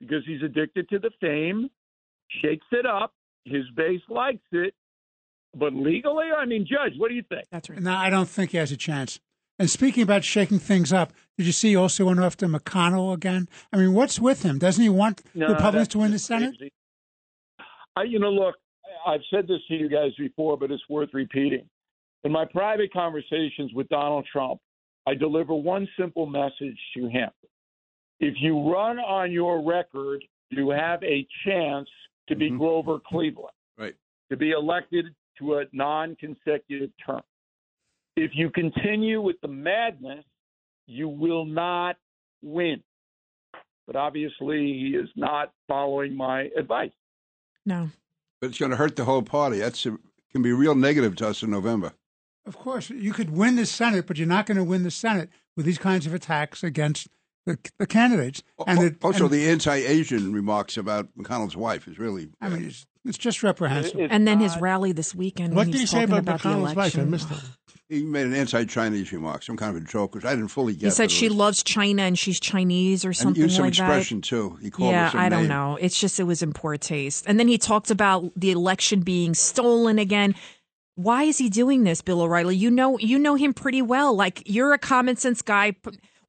because 0.00 0.24
he's 0.26 0.42
addicted 0.42 0.88
to 0.88 0.98
the 0.98 1.10
fame, 1.20 1.68
shakes 2.42 2.66
it 2.72 2.86
up. 2.86 3.12
His 3.44 3.64
base 3.76 4.00
likes 4.08 4.42
it. 4.52 4.74
But 5.54 5.74
legally, 5.74 6.26
I 6.36 6.46
mean, 6.46 6.66
Judge, 6.68 6.94
what 6.96 7.08
do 7.08 7.14
you 7.14 7.24
think? 7.28 7.44
That's 7.52 7.68
right. 7.68 7.78
No, 7.78 7.94
I 7.94 8.08
don't 8.08 8.28
think 8.28 8.52
he 8.52 8.56
has 8.56 8.72
a 8.72 8.76
chance. 8.76 9.20
And 9.58 9.68
speaking 9.68 10.02
about 10.02 10.24
shaking 10.24 10.58
things 10.58 10.92
up, 10.92 11.12
did 11.38 11.46
you 11.46 11.52
see 11.52 11.70
he 11.70 11.76
also 11.76 12.04
went 12.06 12.20
after 12.20 12.46
McConnell 12.46 13.14
again? 13.14 13.48
I 13.72 13.76
mean, 13.78 13.94
what's 13.94 14.20
with 14.20 14.42
him? 14.42 14.58
Doesn't 14.58 14.82
he 14.82 14.88
want 14.90 15.22
No, 15.34 15.48
Republicans 15.48 15.88
to 15.88 15.98
win 15.98 16.10
the 16.10 16.18
Senate? 16.18 16.54
I, 17.96 18.04
you 18.04 18.18
know, 18.18 18.30
look, 18.30 18.54
I've 19.06 19.20
said 19.30 19.46
this 19.48 19.60
to 19.68 19.74
you 19.74 19.88
guys 19.88 20.12
before, 20.18 20.56
but 20.56 20.70
it's 20.70 20.82
worth 20.88 21.10
repeating. 21.12 21.68
In 22.24 22.32
my 22.32 22.44
private 22.44 22.92
conversations 22.92 23.72
with 23.74 23.88
Donald 23.88 24.26
Trump, 24.30 24.60
I 25.06 25.14
deliver 25.14 25.54
one 25.54 25.88
simple 25.98 26.26
message 26.26 26.78
to 26.96 27.08
him. 27.08 27.30
If 28.20 28.34
you 28.38 28.70
run 28.70 28.98
on 29.00 29.32
your 29.32 29.62
record, 29.66 30.22
you 30.50 30.70
have 30.70 31.02
a 31.02 31.26
chance 31.44 31.88
to 32.28 32.36
be 32.36 32.50
Mhm. 32.50 32.58
Grover 32.58 33.00
Cleveland, 33.00 33.54
Right. 33.76 33.96
to 34.30 34.36
be 34.36 34.50
elected 34.52 35.06
to 35.38 35.58
a 35.58 35.64
non 35.72 36.14
consecutive 36.16 36.92
term. 37.04 37.22
If 38.16 38.36
you 38.36 38.50
continue 38.50 39.20
with 39.20 39.40
the 39.40 39.48
madness, 39.48 40.24
you 40.92 41.08
will 41.08 41.44
not 41.44 41.96
win. 42.42 42.82
But 43.86 43.96
obviously, 43.96 44.58
he 44.58 44.96
is 44.96 45.08
not 45.16 45.52
following 45.68 46.16
my 46.16 46.48
advice. 46.56 46.92
No. 47.66 47.90
But 48.40 48.50
it's 48.50 48.58
going 48.58 48.70
to 48.70 48.76
hurt 48.76 48.96
the 48.96 49.04
whole 49.04 49.22
party. 49.22 49.58
That's 49.58 49.86
a, 49.86 49.98
can 50.32 50.42
be 50.42 50.52
real 50.52 50.74
negative 50.74 51.16
to 51.16 51.28
us 51.28 51.42
in 51.42 51.50
November. 51.50 51.92
Of 52.46 52.56
course, 52.58 52.90
you 52.90 53.12
could 53.12 53.30
win 53.30 53.56
the 53.56 53.66
Senate, 53.66 54.06
but 54.06 54.18
you're 54.18 54.26
not 54.26 54.46
going 54.46 54.56
to 54.56 54.64
win 54.64 54.82
the 54.82 54.90
Senate 54.90 55.30
with 55.56 55.64
these 55.64 55.78
kinds 55.78 56.06
of 56.06 56.14
attacks 56.14 56.64
against 56.64 57.08
the, 57.46 57.58
the 57.78 57.86
candidates. 57.86 58.42
Oh, 58.58 58.64
and 58.66 58.78
Al- 58.78 58.84
it, 58.86 58.96
also, 59.02 59.24
and- 59.24 59.32
the 59.32 59.48
anti-Asian 59.48 60.32
remarks 60.32 60.76
about 60.76 61.08
McConnell's 61.16 61.56
wife 61.56 61.86
is 61.86 61.98
really. 61.98 62.30
I 62.40 62.48
mean, 62.48 62.64
it's, 62.66 62.86
it's 63.04 63.18
just 63.18 63.42
reprehensible. 63.42 64.02
It's 64.04 64.12
And 64.12 64.26
then 64.26 64.40
his 64.40 64.56
rally 64.58 64.92
this 64.92 65.14
weekend. 65.14 65.54
What 65.54 65.66
when 65.66 65.70
did 65.72 65.80
he 65.80 65.86
say 65.86 66.06
talking 66.06 66.18
about 66.18 66.40
McConnell's 66.40 66.74
wife? 66.74 66.98
I 66.98 67.04
missed 67.04 67.30
it. 67.30 67.38
he 67.92 68.02
made 68.02 68.26
an 68.26 68.34
anti-Chinese 68.34 69.12
remark, 69.12 69.42
some 69.42 69.56
kind 69.56 69.76
of 69.76 69.82
a 69.82 69.86
joke, 69.86 70.14
which 70.14 70.24
I 70.24 70.34
didn't 70.34 70.48
fully 70.48 70.72
get. 70.74 70.86
He 70.86 70.90
said 70.90 71.10
she 71.10 71.28
was- 71.28 71.36
loves 71.36 71.62
China 71.62 72.02
and 72.02 72.18
she's 72.18 72.40
Chinese 72.40 73.04
or 73.04 73.08
and 73.08 73.16
something 73.16 73.42
used 73.42 73.56
some 73.56 73.66
like 73.66 73.74
that. 73.76 73.82
expression 73.88 74.22
too. 74.22 74.56
He 74.62 74.70
called 74.70 74.92
yeah, 74.92 75.10
I 75.14 75.28
don't 75.28 75.40
name. 75.42 75.48
know. 75.48 75.76
It's 75.80 75.98
just 76.00 76.18
it 76.18 76.24
was 76.24 76.42
in 76.42 76.52
poor 76.52 76.76
taste. 76.78 77.24
And 77.28 77.38
then 77.38 77.48
he 77.48 77.58
talked 77.58 77.90
about 77.90 78.32
the 78.34 78.50
election 78.50 79.00
being 79.00 79.34
stolen 79.34 79.98
again. 79.98 80.34
Why 80.94 81.24
is 81.24 81.38
he 81.38 81.48
doing 81.48 81.84
this, 81.84 82.00
Bill 82.02 82.20
O'Reilly? 82.22 82.56
You 82.56 82.70
know, 82.70 82.98
you 82.98 83.18
know 83.18 83.34
him 83.34 83.52
pretty 83.54 83.82
well. 83.82 84.14
Like 84.14 84.42
you're 84.46 84.72
a 84.72 84.78
common 84.78 85.16
sense 85.16 85.42
guy. 85.42 85.74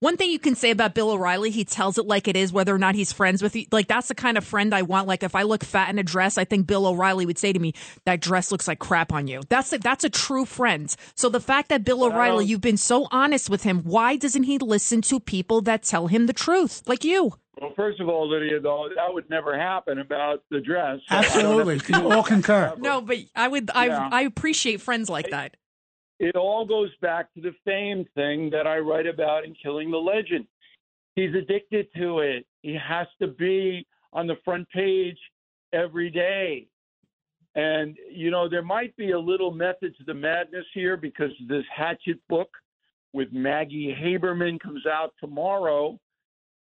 One 0.04 0.18
thing 0.18 0.32
you 0.32 0.40
can 0.40 0.56
say 0.56 0.70
about 0.72 0.96
Bill 0.96 1.12
O'Reilly, 1.12 1.50
he 1.50 1.64
tells 1.64 1.98
it 1.98 2.06
like 2.06 2.28
it 2.28 2.36
is, 2.36 2.52
whether 2.52 2.76
or 2.76 2.78
not 2.78 2.94
he's 2.94 3.14
friends 3.14 3.42
with 3.42 3.56
you. 3.56 3.68
Like 3.72 3.88
that's 3.88 4.10
the 4.10 4.16
kind 4.16 4.38
of 4.38 4.44
friend 4.44 4.76
I 4.76 4.82
want. 4.82 5.08
Like 5.08 5.24
if 5.24 5.34
I 5.34 5.44
look 5.44 5.64
fat 5.64 5.90
in 5.90 5.98
a 5.98 6.04
dress, 6.04 6.38
I 6.38 6.44
think 6.44 6.68
Bill 6.68 6.86
O'Reilly 6.86 7.26
would 7.26 7.38
say 7.38 7.54
to 7.54 7.60
me, 7.60 7.72
"That 8.04 8.20
dress 8.20 8.52
looks 8.52 8.68
like 8.68 8.80
crap 8.80 9.14
on 9.14 9.28
you." 9.28 9.44
That's 9.48 9.72
a, 9.72 9.78
that's 9.78 10.04
a 10.04 10.10
true 10.10 10.44
friend. 10.44 10.94
So 11.16 11.30
the 11.30 11.40
fact 11.40 11.70
that 11.70 11.86
Bill 11.86 12.04
O'Reilly, 12.04 12.46
you've 12.46 12.60
been 12.60 12.76
so 12.76 13.08
honest 13.12 13.50
with 13.50 13.64
him, 13.64 13.80
why 13.84 14.18
doesn't 14.18 14.44
he 14.44 14.58
listen 14.58 15.02
to 15.04 15.22
people 15.22 15.62
that 15.62 15.84
tell 15.84 16.08
him 16.08 16.26
the 16.26 16.34
truth, 16.34 16.84
like 16.86 17.06
you? 17.06 17.36
Well, 17.62 17.72
first 17.74 18.02
of 18.02 18.10
all, 18.10 18.30
Lydia, 18.30 18.60
though, 18.60 18.90
that 18.94 19.14
would 19.14 19.30
never 19.30 19.58
happen 19.58 20.00
about 20.00 20.44
the 20.52 20.60
dress. 20.60 21.00
So 21.08 21.16
Absolutely. 21.16 21.76
have 21.76 21.86
to 21.86 21.94
do 21.94 22.02
We 22.10 22.12
all 22.14 22.24
concur. 22.24 22.74
No, 22.78 23.00
but 23.00 23.20
I 23.38 23.48
would. 23.48 23.72
I 23.74 23.86
Yeah. 23.86 24.10
I 24.12 24.24
appreciate 24.24 24.82
friends 24.82 25.10
like 25.10 25.30
that. 25.30 25.56
It 26.20 26.36
all 26.36 26.66
goes 26.66 26.92
back 27.02 27.34
to 27.34 27.42
the 27.42 27.54
fame 27.66 28.06
thing 28.16 28.50
that 28.52 28.68
I 28.68 28.78
write 28.78 29.08
about 29.08 29.46
in 29.46 29.56
Killing 29.62 29.92
the 29.92 29.98
Legend. 29.98 30.46
He's 31.16 31.34
addicted 31.36 31.88
to 31.98 32.20
it. 32.20 32.46
He 32.62 32.76
has 32.76 33.08
to 33.22 33.28
be 33.28 33.86
on 34.14 34.28
the 34.28 34.38
front 34.46 34.70
page 34.70 35.18
every 35.74 36.10
day. 36.10 36.68
And, 37.56 37.98
you 38.12 38.32
know, 38.32 38.50
there 38.50 38.64
might 38.64 38.96
be 38.96 39.12
a 39.12 39.20
little 39.20 39.52
method 39.52 39.96
to 39.98 40.04
the 40.06 40.14
madness 40.14 40.66
here 40.74 40.98
because 40.98 41.32
this 41.48 41.64
Hatchet 41.76 42.20
book 42.28 42.50
with 43.12 43.32
Maggie 43.32 43.96
Haberman 43.96 44.60
comes 44.60 44.86
out 44.88 45.14
tomorrow. 45.20 46.00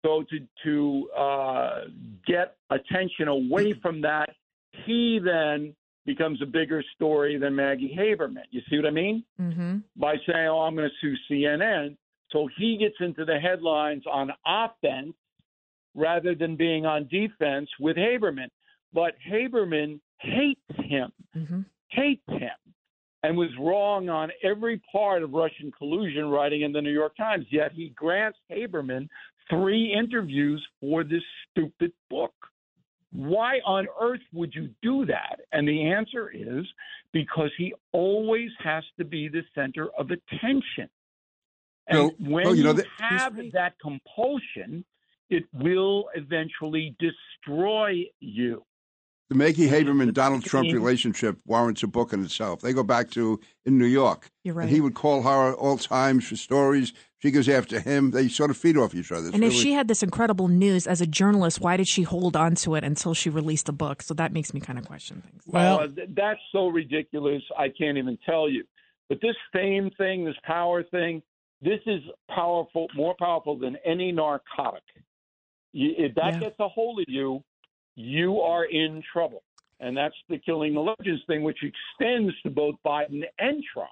So 0.05 0.25
to 0.31 0.41
to 0.65 1.11
uh, 1.17 1.81
get 2.27 2.57
attention 2.71 3.29
away 3.29 3.75
from 3.81 4.01
that, 4.01 4.31
he 4.85 5.21
then 5.25 5.77
becomes 6.05 6.43
a 6.43 6.47
bigger 6.47 6.83
story 6.95 7.39
than 7.39 7.55
Maggie 7.55 7.97
Haberman. 7.99 8.45
You 8.51 8.61
see 8.69 8.77
what 8.77 8.87
I 8.87 8.91
mean? 8.91 9.25
Mm-hmm. 9.41 9.79
By 9.97 10.17
saying, 10.27 10.49
"Oh, 10.49 10.61
I'm 10.61 10.75
going 10.75 10.89
to 10.89 10.95
sue 11.01 11.15
CNN," 11.31 11.97
so 12.31 12.49
he 12.59 12.77
gets 12.79 12.97
into 13.01 13.25
the 13.25 13.39
headlines 13.39 14.05
on 14.11 14.31
offense 14.47 15.15
rather 15.95 16.35
than 16.35 16.57
being 16.57 16.87
on 16.87 17.09
defense 17.09 17.69
with 17.79 17.97
Haberman. 17.97 18.49
But 18.93 19.15
Haberman 19.31 20.01
hates 20.19 20.61
him 20.77 21.13
Mm-hmm. 21.37 21.61
hates 21.89 22.29
him 22.29 22.51
and 23.23 23.37
was 23.37 23.49
wrong 23.59 24.09
on 24.09 24.31
every 24.43 24.83
part 24.91 25.23
of 25.23 25.33
Russian 25.33 25.73
collusion 25.77 26.29
writing 26.29 26.63
in 26.63 26.73
the 26.73 26.83
New 26.83 26.93
York 26.93 27.17
Times. 27.17 27.47
Yet 27.51 27.73
he 27.73 27.91
grants 27.97 28.39
Haberman 28.51 29.09
three 29.49 29.95
interviews 29.97 30.63
for 30.81 31.05
this 31.05 31.23
stupid 31.51 31.93
book. 32.11 32.35
Why 33.13 33.61
on 33.65 33.87
earth 34.01 34.23
would 34.33 34.55
you 34.55 34.71
do 34.83 35.05
that? 35.07 35.41
And 35.53 35.69
the 35.69 35.91
answer 35.93 36.31
is 36.31 36.67
because 37.13 37.51
he 37.59 37.75
always 37.93 38.51
has 38.59 38.85
to 38.99 39.05
be 39.05 39.29
the 39.29 39.43
center 39.55 39.91
of 39.99 40.11
attention. 40.11 40.89
And 41.89 41.97
Bill- 41.97 42.13
oh, 42.13 42.31
when 42.31 42.45
Bill, 42.45 42.55
you 42.55 42.65
know 42.65 42.73
that- 42.73 42.87
have 42.99 43.37
that 43.53 43.79
compulsion, 43.81 44.85
it 45.29 45.45
will 45.53 46.09
eventually 46.15 46.97
destroy 46.99 48.05
you. 48.21 48.65
The 49.33 49.39
Maggie 49.39 49.67
Haberman 49.67 50.13
Donald 50.13 50.45
Trump 50.45 50.71
relationship 50.71 51.39
warrants 51.47 51.83
a 51.83 51.87
book 51.87 52.13
in 52.13 52.23
itself. 52.23 52.61
They 52.61 52.75
go 52.75 52.83
back 52.83 53.11
to 53.13 53.41
in 53.65 53.79
New 53.79 53.87
York. 53.87 54.31
You're 54.45 54.55
right. 54.55 54.65
And 54.65 54.71
he 54.71 54.83
would 54.83 54.93
call 54.93 55.23
her 55.23 55.55
all 55.55 55.79
times 55.79 56.29
for 56.29 56.37
stories. 56.37 56.93
She 57.21 57.31
goes 57.31 57.49
after 57.49 57.81
him. 57.81 58.11
They 58.11 58.29
sort 58.29 58.51
of 58.51 58.59
feed 58.59 58.77
off 58.77 58.95
each 58.95 59.11
other. 59.11 59.29
It's 59.29 59.35
And 59.35 59.43
if 59.43 59.55
she 59.55 59.73
had 59.73 59.89
this 59.89 60.03
incredible 60.03 60.49
news 60.49 60.87
as 60.87 61.01
a 61.01 61.07
journalist, 61.07 61.63
why 61.63 61.79
did 61.79 61.89
she 61.89 62.03
hold 62.03 62.37
on 62.37 62.57
to 62.57 62.75
it 62.75 62.85
until 62.85 63.15
she 63.15 63.31
released 63.31 63.71
a 63.71 63.73
book? 63.73 64.03
So 64.03 64.13
that 64.13 64.35
makes 64.35 64.53
me 64.53 64.61
kind 64.61 64.79
of 64.79 64.85
question 64.87 65.23
things. 65.23 65.43
Well, 65.47 65.81
Uh, 65.81 65.89
that's 66.11 66.41
so 66.53 66.69
ridiculous. 66.69 67.43
I 67.57 67.71
can't 67.71 67.97
even 67.97 68.19
tell 68.27 68.51
you. 68.51 68.65
But 69.09 69.23
this 69.23 69.37
fame 69.51 69.91
thing, 69.97 70.27
this 70.27 70.37
power 70.45 70.83
thing, 70.83 71.23
this 71.63 71.81
is 71.87 72.03
powerful, 72.29 72.87
more 72.95 73.15
powerful 73.19 73.57
than 73.57 73.77
any 73.83 74.13
narcotic. 74.13 74.83
You, 75.73 75.95
if 75.97 76.15
that 76.17 76.35
Yeah. 76.35 76.41
gets 76.41 76.57
a 76.61 76.69
hold 76.69 76.99
of 77.01 77.07
you, 77.09 77.43
you 77.95 78.41
are 78.41 78.65
in 78.65 79.03
trouble. 79.13 79.43
And 79.81 79.97
that's 79.97 80.15
the 80.29 80.39
killing 80.39 80.75
the 80.75 80.81
legends 80.81 81.23
thing, 81.27 81.43
which 81.43 81.59
extends 81.63 82.33
to 82.43 82.51
both 82.51 82.77
Biden 82.87 83.23
and 83.39 83.63
Trump. 83.73 83.91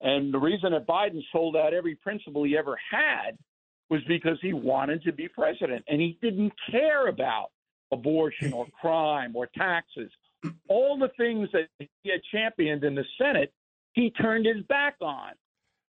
And 0.00 0.32
the 0.32 0.38
reason 0.38 0.72
that 0.72 0.86
Biden 0.86 1.22
sold 1.32 1.56
out 1.56 1.74
every 1.74 1.94
principle 1.94 2.44
he 2.44 2.56
ever 2.56 2.76
had 2.90 3.38
was 3.90 4.00
because 4.06 4.38
he 4.42 4.52
wanted 4.52 5.02
to 5.04 5.12
be 5.12 5.28
president 5.28 5.84
and 5.88 6.00
he 6.00 6.18
didn't 6.20 6.52
care 6.70 7.08
about 7.08 7.50
abortion 7.92 8.52
or 8.52 8.66
crime 8.80 9.34
or 9.34 9.48
taxes. 9.56 10.10
All 10.68 10.98
the 10.98 11.10
things 11.16 11.48
that 11.52 11.68
he 11.78 12.10
had 12.10 12.20
championed 12.30 12.84
in 12.84 12.94
the 12.94 13.04
Senate, 13.16 13.52
he 13.92 14.10
turned 14.10 14.46
his 14.46 14.62
back 14.68 14.96
on 15.00 15.32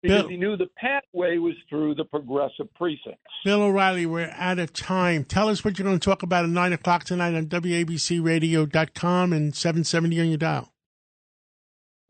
because 0.01 0.21
Bill- 0.23 0.29
he 0.29 0.37
knew 0.37 0.57
the 0.57 0.69
pathway 0.77 1.37
was 1.37 1.53
through 1.69 1.95
the 1.95 2.05
progressive 2.05 2.73
precincts. 2.75 3.21
Bill 3.45 3.61
O'Reilly, 3.63 4.05
we're 4.05 4.33
out 4.35 4.59
of 4.59 4.73
time. 4.73 5.23
Tell 5.23 5.47
us 5.49 5.63
what 5.63 5.77
you're 5.77 5.85
going 5.87 5.99
to 5.99 6.03
talk 6.03 6.23
about 6.23 6.43
at 6.43 6.49
9 6.49 6.73
o'clock 6.73 7.03
tonight 7.03 7.35
on 7.35 7.45
WABCRadio.com 7.47 9.33
and 9.33 9.55
770 9.55 10.19
on 10.21 10.27
your 10.29 10.37
dial. 10.37 10.71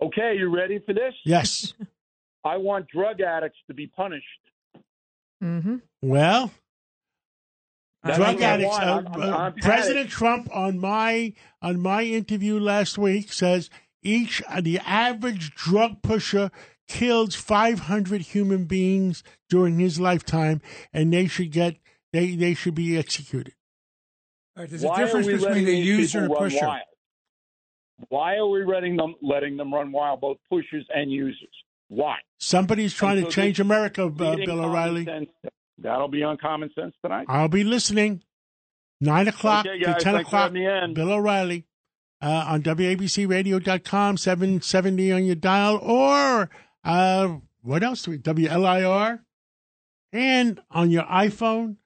Okay, 0.01 0.35
you 0.37 0.49
ready 0.53 0.79
for 0.79 0.93
this? 0.93 1.13
Yes. 1.25 1.73
I 2.43 2.57
want 2.57 2.87
drug 2.87 3.21
addicts 3.21 3.59
to 3.67 3.73
be 3.73 3.87
punished. 3.87 4.25
Mm-hmm. 5.43 5.75
Well, 6.01 6.51
That's 8.03 8.17
drug 8.17 8.41
addicts. 8.41 8.77
Uh, 8.77 8.81
I'm- 8.81 9.07
I'm- 9.07 9.21
uh, 9.21 9.37
I'm 9.37 9.53
President 9.55 10.09
Trump 10.09 10.49
on 10.55 10.79
my 10.79 11.33
on 11.61 11.79
my 11.81 12.03
interview 12.03 12.59
last 12.59 12.97
week 12.97 13.31
says 13.31 13.69
each 14.01 14.41
uh, 14.49 14.61
the 14.61 14.79
average 14.79 15.53
drug 15.53 16.01
pusher 16.01 16.49
kills 16.91 17.35
500 17.35 18.21
human 18.21 18.65
beings 18.65 19.23
during 19.49 19.79
his 19.79 19.99
lifetime, 19.99 20.61
and 20.93 21.11
they 21.13 21.27
should 21.27 21.51
get 21.51 21.77
they 22.13 22.35
they 22.35 22.53
should 22.53 22.75
be 22.75 22.97
executed. 22.97 23.53
All 24.57 24.63
right, 24.63 24.69
there's 24.69 24.83
Why 24.83 24.95
a 25.01 25.05
difference 25.05 25.27
are 25.27 25.31
we 25.31 25.37
between 25.37 25.53
letting 25.65 25.67
a 25.67 25.79
user 25.79 26.17
and 26.19 26.27
a 26.27 26.29
people 26.29 26.41
run 26.43 26.51
pusher. 26.51 26.65
wild? 26.67 26.81
Why 28.09 28.35
are 28.35 28.47
we 28.47 28.65
letting 28.65 28.97
them 28.97 29.15
letting 29.21 29.57
them 29.57 29.73
run 29.73 29.91
wild, 29.91 30.21
both 30.21 30.37
pushers 30.49 30.85
and 30.93 31.11
users? 31.11 31.47
Why? 31.87 32.17
Somebody's 32.39 32.93
trying 32.93 33.23
to 33.23 33.29
change 33.29 33.59
America, 33.59 34.05
uh, 34.05 34.09
Bill 34.09 34.61
O'Reilly. 34.65 35.05
Sense. 35.05 35.29
That'll 35.77 36.07
be 36.09 36.23
on 36.23 36.37
Common 36.37 36.69
Sense 36.75 36.93
tonight. 37.03 37.25
I'll 37.29 37.47
be 37.47 37.63
listening. 37.63 38.23
Nine 38.99 39.27
o'clock 39.27 39.65
Okay, 39.65 39.79
to 39.83 39.95
ten 39.99 40.15
o'clock. 40.15 40.53
having 40.53 40.89
me. 40.89 40.93
Bill 40.93 41.11
O'Reilly 41.11 41.65
uh, 42.21 42.45
on 42.47 42.61
WABCRadio.com, 42.61 44.17
seven 44.17 44.61
seventy 44.61 45.11
on 45.11 45.23
your 45.25 45.35
dial, 45.35 45.77
or 45.77 46.49
uh, 46.83 47.37
what 47.61 47.83
else 47.83 48.03
do 48.03 48.11
we? 48.11 48.17
WLIR, 48.17 49.19
and 50.11 50.61
on 50.71 50.91
your 50.91 51.03
iPhone, 51.03 51.77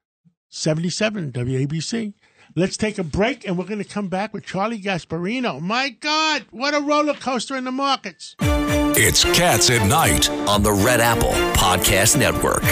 seventy 0.49 0.89
seven 0.89 1.31
WABC. 1.31 2.13
Let's 2.57 2.77
take 2.77 2.97
a 2.97 3.03
break, 3.03 3.45
and 3.45 3.57
we're 3.57 3.65
going 3.65 3.83
to 3.83 3.89
come 3.89 4.07
back 4.07 4.33
with 4.33 4.45
Charlie 4.45 4.81
Gasparino. 4.81 5.59
My 5.59 5.89
God, 5.89 6.45
what 6.51 6.73
a 6.73 6.79
roller 6.79 7.13
coaster 7.13 7.57
in 7.57 7.65
the 7.65 7.71
markets! 7.71 8.37
It's 8.39 9.25
Cats 9.37 9.69
at 9.69 9.85
Night 9.89 10.29
on 10.47 10.63
the 10.63 10.71
Red 10.71 11.01
Apple 11.01 11.33
Podcast 11.53 12.17
Network. 12.17 12.63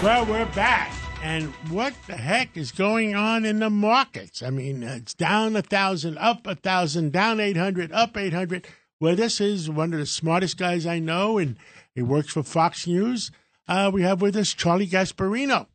Well, 0.00 0.24
we're 0.26 0.46
back. 0.54 0.92
And 1.24 1.46
what 1.70 1.92
the 2.06 2.16
heck 2.16 2.56
is 2.56 2.70
going 2.70 3.16
on 3.16 3.44
in 3.44 3.58
the 3.58 3.68
markets? 3.70 4.44
I 4.44 4.50
mean, 4.50 4.84
it's 4.84 5.14
down 5.14 5.56
a 5.56 5.62
thousand, 5.62 6.16
up 6.18 6.46
a 6.46 6.54
thousand, 6.54 7.12
down 7.12 7.40
800, 7.40 7.90
up 7.90 8.16
800. 8.16 8.68
Well, 9.00 9.14
this 9.16 9.40
is 9.40 9.70
one 9.70 9.92
of 9.92 10.00
the 10.00 10.06
smartest 10.06 10.56
guys 10.58 10.84
I 10.86 10.98
know, 10.98 11.38
and 11.38 11.56
he 11.94 12.02
works 12.02 12.32
for 12.32 12.42
Fox 12.42 12.84
News. 12.86 13.30
Uh, 13.68 13.90
we 13.92 14.02
have 14.02 14.20
with 14.20 14.34
us 14.36 14.52
Charlie 14.54 14.88
Gasparino. 14.88 15.66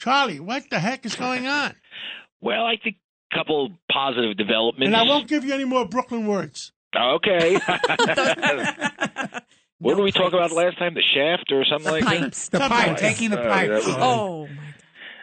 Charlie, 0.00 0.40
what 0.40 0.70
the 0.70 0.78
heck 0.78 1.04
is 1.04 1.14
going 1.16 1.46
on? 1.46 1.74
Well, 2.40 2.64
I 2.64 2.76
think 2.76 2.98
a 3.32 3.36
couple 3.36 3.72
positive 3.90 4.36
developments. 4.36 4.86
And 4.86 4.94
I 4.94 5.02
won't 5.02 5.26
give 5.26 5.44
you 5.44 5.52
any 5.52 5.64
more 5.64 5.84
Brooklyn 5.84 6.28
words. 6.28 6.70
Okay. 6.96 7.54
what 9.78 9.96
did 9.96 10.04
we 10.04 10.12
talk 10.12 10.32
about 10.32 10.52
last 10.52 10.78
time? 10.78 10.94
The 10.94 11.02
shaft 11.02 11.50
or 11.50 11.64
something 11.64 11.86
The 11.86 11.90
like 12.00 12.04
pipes. 12.04 12.48
The 12.48 12.58
Something 12.58 12.78
pipe, 12.78 12.88
like 12.90 12.96
taking 12.98 13.30
the 13.30 13.40
Uh, 13.40 13.48
pipe. 13.52 13.68
that 13.70 13.84
was- 13.84 13.96
Oh, 13.98 14.46
my 14.46 14.54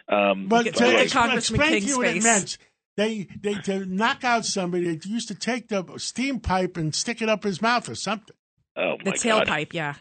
that? 0.08 0.30
Um, 0.30 0.46
But 0.48 0.64
Get- 0.64 0.74
to 0.76 0.84
get 0.84 1.10
Congressman 1.10 1.60
explain 1.60 1.72
to 1.72 1.78
King's 1.80 1.90
you 1.90 1.96
what 1.96 2.06
it 2.06 2.12
face. 2.12 2.24
meant, 2.24 2.58
they, 2.96 3.28
they 3.40 3.54
to 3.54 3.84
knock 3.86 4.24
out 4.24 4.44
somebody, 4.44 4.96
they 4.96 5.08
used 5.08 5.28
to 5.28 5.34
take 5.34 5.68
the 5.68 5.84
steam 5.98 6.40
pipe 6.40 6.76
and 6.76 6.94
stick 6.94 7.20
it 7.22 7.28
up 7.28 7.44
his 7.44 7.60
mouth 7.62 7.88
or 7.88 7.94
something. 7.94 8.34
oh 8.76 8.96
the 9.04 9.10
my 9.10 9.16
God. 9.16 9.46
tailpipe, 9.46 9.72
yeah. 9.72 9.94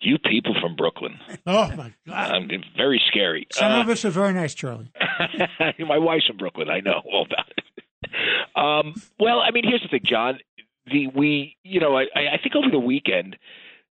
You 0.00 0.18
people 0.18 0.54
from 0.60 0.76
Brooklyn. 0.76 1.18
Oh, 1.46 1.68
my 1.76 1.92
God. 2.06 2.30
Um, 2.34 2.48
very 2.76 3.00
scary. 3.08 3.46
Some 3.52 3.72
Uh, 3.72 3.80
of 3.80 3.88
us 3.88 4.04
are 4.04 4.10
very 4.10 4.32
nice, 4.32 4.54
Charlie. 4.54 4.92
my 5.80 5.98
wife's 5.98 6.26
from 6.26 6.36
Brooklyn. 6.36 6.68
I 6.70 6.80
know 6.80 7.00
all 7.10 7.26
about 7.26 7.46
it. 7.56 7.64
Um, 8.54 8.94
well, 9.18 9.40
I 9.40 9.50
mean, 9.50 9.64
here's 9.66 9.82
the 9.82 9.88
thing, 9.88 10.02
John. 10.04 10.38
The 10.86 11.06
we, 11.08 11.56
you 11.64 11.80
know, 11.80 11.96
I, 11.96 12.02
I 12.14 12.38
think 12.42 12.54
over 12.54 12.70
the 12.70 12.78
weekend 12.78 13.36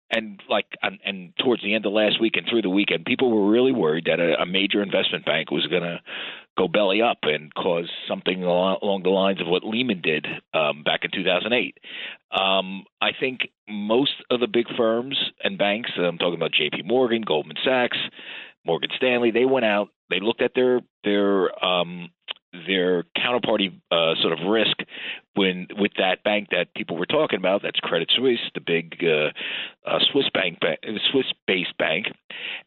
and 0.09 0.41
like 0.49 0.65
and, 0.81 0.97
and 1.05 1.33
towards 1.43 1.61
the 1.61 1.75
end 1.75 1.85
of 1.85 1.91
last 1.91 2.19
week 2.21 2.33
and 2.37 2.47
through 2.49 2.61
the 2.61 2.69
weekend, 2.69 3.03
people 3.05 3.29
were 3.29 3.51
really 3.51 3.73
worried 3.73 4.05
that 4.05 4.19
a, 4.21 4.41
a 4.41 4.45
major 4.45 4.81
investment 4.81 5.25
bank 5.25 5.51
was 5.51 5.67
going 5.67 5.83
to 5.83 5.99
go 6.57 6.67
belly 6.67 7.01
up 7.01 7.19
and 7.23 7.53
cause 7.53 7.89
something 8.07 8.43
along, 8.43 9.03
the 9.03 9.09
lines 9.09 9.39
of 9.39 9.47
what 9.47 9.63
Lehman 9.63 10.01
did 10.01 10.25
um, 10.53 10.83
back 10.83 11.01
in 11.03 11.11
2008. 11.11 11.77
Um, 12.31 12.85
I 13.01 13.11
think 13.17 13.49
most 13.69 14.13
of 14.31 14.39
the 14.39 14.47
big 14.47 14.65
firms 14.75 15.17
and 15.43 15.57
banks, 15.57 15.91
I'm 15.97 16.17
talking 16.17 16.35
about 16.35 16.51
J.P. 16.51 16.83
Morgan, 16.83 17.21
Goldman 17.21 17.57
Sachs, 17.63 17.97
Morgan 18.65 18.89
Stanley, 18.97 19.31
they 19.31 19.45
went 19.45 19.65
out, 19.65 19.89
they 20.09 20.19
looked 20.19 20.41
at 20.41 20.51
their 20.55 20.81
their 21.03 21.65
um, 21.65 22.09
their 22.65 23.03
counterparty 23.17 23.79
uh, 23.91 24.15
sort 24.21 24.33
of 24.33 24.47
risk 24.47 24.77
when 25.35 25.67
with 25.77 25.91
that 25.97 26.23
bank 26.23 26.49
that 26.51 26.73
people 26.75 26.97
were 26.97 27.05
talking 27.05 27.39
about. 27.39 27.61
That's 27.61 27.79
Credit 27.79 28.11
Suisse, 28.15 28.39
the 28.53 28.61
big 28.61 28.95
uh, 29.03 29.29
uh, 29.89 29.99
Swiss 30.11 30.25
bank, 30.33 30.59
ba- 30.59 30.77
Swiss-based 31.11 31.77
bank, 31.77 32.07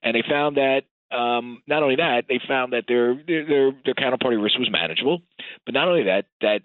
and 0.03 0.14
they 0.14 0.22
found 0.29 0.57
that 0.57 0.83
um, 1.12 1.62
not 1.66 1.82
only 1.82 1.96
that 1.96 2.24
they 2.28 2.40
found 2.46 2.72
that 2.72 2.84
their 2.86 3.14
their 3.26 3.72
their, 3.84 3.94
counterparty 3.94 4.42
risk 4.42 4.58
was 4.58 4.70
manageable, 4.70 5.22
but 5.64 5.74
not 5.74 5.88
only 5.88 6.04
that 6.04 6.26
that 6.40 6.62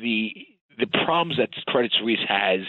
the 0.00 0.32
the 0.78 0.86
problems 0.86 1.36
that 1.36 1.50
Credit 1.66 1.92
Suisse 2.00 2.24
has 2.26 2.60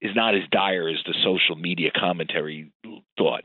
is 0.00 0.14
not 0.14 0.34
as 0.34 0.42
dire 0.50 0.88
as 0.88 0.98
the 1.06 1.14
social 1.22 1.56
media 1.56 1.90
commentary 1.94 2.72
thought. 3.16 3.44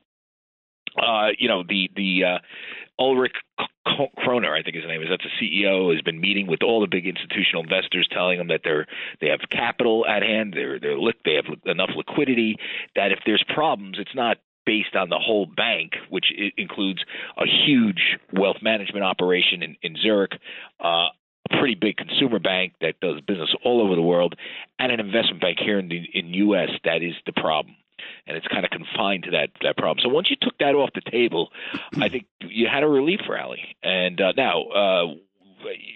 Uh, 0.98 1.30
you 1.38 1.48
know, 1.48 1.64
the 1.64 1.90
the 1.96 2.24
uh, 2.26 2.38
Ulrich 3.00 3.36
Kroner, 4.18 4.54
I 4.54 4.64
think 4.64 4.76
his 4.76 4.86
name 4.86 5.02
is. 5.02 5.08
That's 5.10 5.24
the 5.24 5.64
CEO. 5.64 5.94
Has 5.94 6.02
been 6.02 6.20
meeting 6.20 6.48
with 6.48 6.64
all 6.64 6.82
the 6.82 6.88
big 6.88 7.06
institutional 7.06 7.64
investors, 7.64 8.08
telling 8.12 8.38
them 8.38 8.48
that 8.48 8.62
they're 8.64 8.88
they 9.22 9.28
have 9.28 9.40
capital 9.52 10.06
at 10.06 10.24
hand. 10.24 10.54
They're 10.56 10.80
they're 10.80 10.98
li- 10.98 11.14
they 11.26 11.36
have 11.36 11.46
enough 11.66 11.92
liquidity 11.96 12.58
that 12.96 13.12
if 13.12 13.20
there's 13.26 13.44
problems, 13.54 13.98
it's 14.00 14.16
not 14.16 14.38
based 14.70 14.96
on 14.96 15.10
the 15.10 15.18
whole 15.18 15.48
bank, 15.48 15.94
which 16.10 16.28
includes 16.56 17.00
a 17.40 17.46
huge 17.66 18.20
wealth 18.32 18.58
management 18.62 19.04
operation 19.04 19.64
in, 19.64 19.76
in 19.82 19.96
Zurich, 19.98 20.34
uh, 20.80 21.08
a 21.08 21.58
pretty 21.58 21.74
big 21.74 21.98
consumer 21.98 22.38
bank 22.38 22.74
that 22.80 23.00
does 23.00 23.20
business 23.22 23.50
all 23.66 23.82
over 23.82 23.96
the 23.96 24.02
world, 24.04 24.36
and 24.78 24.92
an 24.92 25.00
investment 25.00 25.42
bank 25.42 25.58
here 25.60 25.80
in 25.80 25.90
the 25.90 26.04
in 26.14 26.36
U.S. 26.46 26.70
that 26.84 27.02
is 27.02 27.16
the 27.26 27.34
problem 27.34 27.76
and 28.28 28.38
it's 28.38 28.48
kind 28.48 28.64
of 28.64 28.70
confined 28.70 29.24
to 29.24 29.32
that 29.32 29.50
that 29.64 29.76
problem. 29.76 29.98
So 30.04 30.10
once 30.10 30.30
you 30.30 30.38
took 30.40 30.58
that 30.60 30.76
off 30.76 30.92
the 30.94 31.02
table, 31.10 31.50
I 32.00 32.08
think 32.08 32.26
you 32.42 32.68
had 32.72 32.84
a 32.84 32.88
relief 32.88 33.22
rally. 33.28 33.76
And 33.82 34.22
uh, 34.22 34.34
now, 34.38 34.64
uh, 34.64 35.06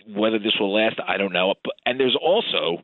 whether 0.08 0.40
this 0.40 0.54
will 0.60 0.74
last, 0.74 1.00
I 1.08 1.18
don't 1.18 1.32
know. 1.32 1.54
And 1.86 2.00
there's 2.00 2.18
also 2.20 2.84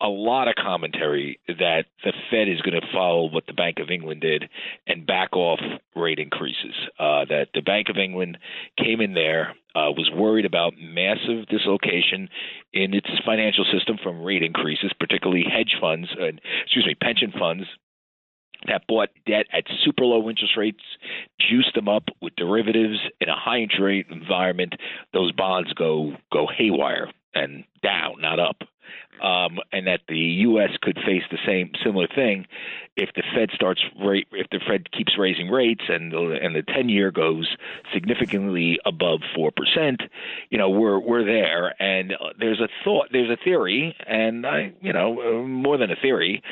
a 0.00 0.08
lot 0.08 0.48
of 0.48 0.54
commentary 0.54 1.38
that 1.46 1.84
the 2.04 2.12
Fed 2.30 2.48
is 2.48 2.60
going 2.62 2.80
to 2.80 2.86
follow 2.92 3.30
what 3.30 3.46
the 3.46 3.52
Bank 3.52 3.78
of 3.78 3.90
England 3.90 4.22
did 4.22 4.48
and 4.86 5.06
back 5.06 5.34
off 5.34 5.60
rate 5.94 6.18
increases. 6.18 6.74
Uh, 6.98 7.24
that 7.28 7.48
the 7.54 7.60
Bank 7.60 7.88
of 7.88 7.98
England 7.98 8.38
came 8.78 9.00
in 9.00 9.14
there, 9.14 9.54
uh, 9.74 9.92
was 9.92 10.10
worried 10.14 10.46
about 10.46 10.72
massive 10.78 11.46
dislocation 11.48 12.28
in 12.72 12.94
its 12.94 13.08
financial 13.24 13.64
system 13.72 13.98
from 14.02 14.22
rate 14.22 14.42
increases, 14.42 14.92
particularly 14.98 15.44
hedge 15.44 15.76
funds, 15.80 16.08
and 16.18 16.40
excuse 16.64 16.86
me, 16.86 16.94
pension 16.94 17.32
funds 17.38 17.64
that 18.66 18.86
bought 18.86 19.08
debt 19.26 19.46
at 19.52 19.64
super 19.84 20.04
low 20.04 20.28
interest 20.28 20.54
rates, 20.56 20.82
juiced 21.40 21.74
them 21.74 21.88
up 21.88 22.04
with 22.20 22.36
derivatives 22.36 22.98
in 23.20 23.28
a 23.28 23.36
high 23.36 23.58
interest 23.58 23.82
rate 23.82 24.06
environment. 24.10 24.74
Those 25.12 25.32
bonds 25.32 25.72
go 25.72 26.12
go 26.32 26.46
haywire 26.46 27.10
and 27.34 27.64
down, 27.82 28.20
not 28.20 28.38
up. 28.38 28.62
Um, 29.22 29.58
and 29.70 29.86
that 29.86 30.00
the 30.08 30.18
U.S. 30.18 30.70
could 30.80 30.96
face 31.06 31.22
the 31.30 31.38
same 31.46 31.72
similar 31.84 32.08
thing 32.08 32.46
if 32.96 33.10
the 33.14 33.22
Fed 33.34 33.50
starts 33.54 33.82
rate 34.02 34.26
if 34.32 34.48
the 34.50 34.58
Fed 34.66 34.90
keeps 34.90 35.12
raising 35.18 35.48
rates 35.48 35.82
and 35.88 36.10
the, 36.10 36.38
and 36.42 36.56
the 36.56 36.62
ten 36.62 36.88
year 36.88 37.10
goes 37.12 37.54
significantly 37.92 38.80
above 38.84 39.20
four 39.34 39.52
percent. 39.52 40.02
You 40.48 40.58
know 40.58 40.70
we're 40.70 40.98
we're 40.98 41.24
there, 41.24 41.74
and 41.80 42.12
uh, 42.12 42.30
there's 42.38 42.60
a 42.60 42.68
thought, 42.82 43.08
there's 43.12 43.30
a 43.30 43.36
theory, 43.44 43.94
and 44.06 44.46
I 44.46 44.72
you 44.80 44.92
know 44.92 45.46
more 45.46 45.76
than 45.76 45.90
a 45.90 45.96
theory 45.96 46.42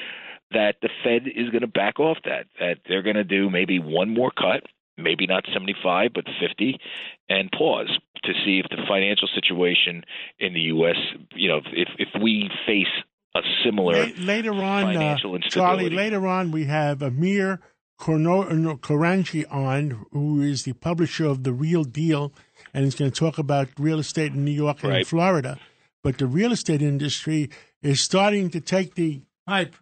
that 0.51 0.77
the 0.81 0.89
Fed 1.05 1.27
is 1.27 1.51
going 1.51 1.63
to 1.63 1.67
back 1.67 2.01
off 2.01 2.19
that, 2.25 2.47
that 2.59 2.79
they're 2.89 3.03
going 3.03 3.17
to 3.17 3.25
do 3.25 3.51
maybe 3.51 3.79
one 3.79 4.09
more 4.09 4.31
cut, 4.31 4.65
maybe 4.97 5.27
not 5.27 5.45
75, 5.53 6.13
but 6.15 6.25
50, 6.41 6.81
and 7.29 7.51
pause 7.53 7.99
to 8.25 8.33
see 8.45 8.61
if 8.63 8.67
the 8.71 8.83
financial 8.89 9.29
situation 9.35 10.05
in 10.39 10.53
the 10.55 10.61
U.S., 10.77 10.97
you 11.35 11.49
know, 11.49 11.61
if, 11.73 11.89
if 11.99 12.09
we 12.23 12.51
face 12.67 12.87
a 13.35 13.41
similar 13.65 14.07
later 14.19 14.53
on, 14.53 14.85
uh, 14.85 14.93
financial 14.93 15.33
uh, 15.33 15.37
instability. 15.37 15.51
Charlie, 15.51 15.91
later 15.91 16.27
on, 16.27 16.51
we 16.51 16.65
have 16.65 17.03
Amir 17.03 17.61
Korangy 18.01 19.45
on, 19.51 20.07
who 20.13 20.41
is 20.41 20.63
the 20.65 20.73
publisher 20.75 21.27
of 21.27 21.45
The 21.45 21.53
Real 21.53 21.85
Deal, 21.85 22.33
and 22.73 22.85
he's 22.85 22.95
going 22.95 23.11
to 23.11 23.19
talk 23.19 23.39
about 23.39 23.69
real 23.79 23.99
estate 23.99 24.33
in 24.33 24.45
New 24.45 24.53
York 24.53 24.83
and 24.83 24.93
Right. 24.93 25.07
Florida. 25.07 25.59
But 26.03 26.19
the 26.19 26.27
real 26.27 26.53
estate 26.53 26.81
industry 26.81 27.51
is 27.83 28.01
starting 28.01 28.51
to 28.51 28.61
take 28.61 28.95
the 28.95 29.23
Hype. 29.47 29.75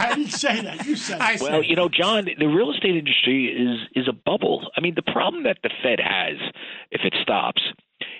I 0.00 0.14
didn't 0.14 0.32
say 0.32 0.62
that. 0.62 0.86
You 0.86 0.96
said 0.96 1.20
I 1.20 1.34
it. 1.34 1.40
Well, 1.40 1.62
you 1.62 1.76
know, 1.76 1.88
John, 1.88 2.28
the 2.38 2.46
real 2.46 2.72
estate 2.72 2.96
industry 2.96 3.46
is 3.46 3.88
is 3.94 4.08
a 4.08 4.12
bubble. 4.12 4.70
I 4.76 4.80
mean, 4.80 4.94
the 4.94 5.02
problem 5.02 5.44
that 5.44 5.58
the 5.62 5.70
Fed 5.82 6.00
has, 6.00 6.36
if 6.90 7.02
it 7.04 7.14
stops, 7.22 7.62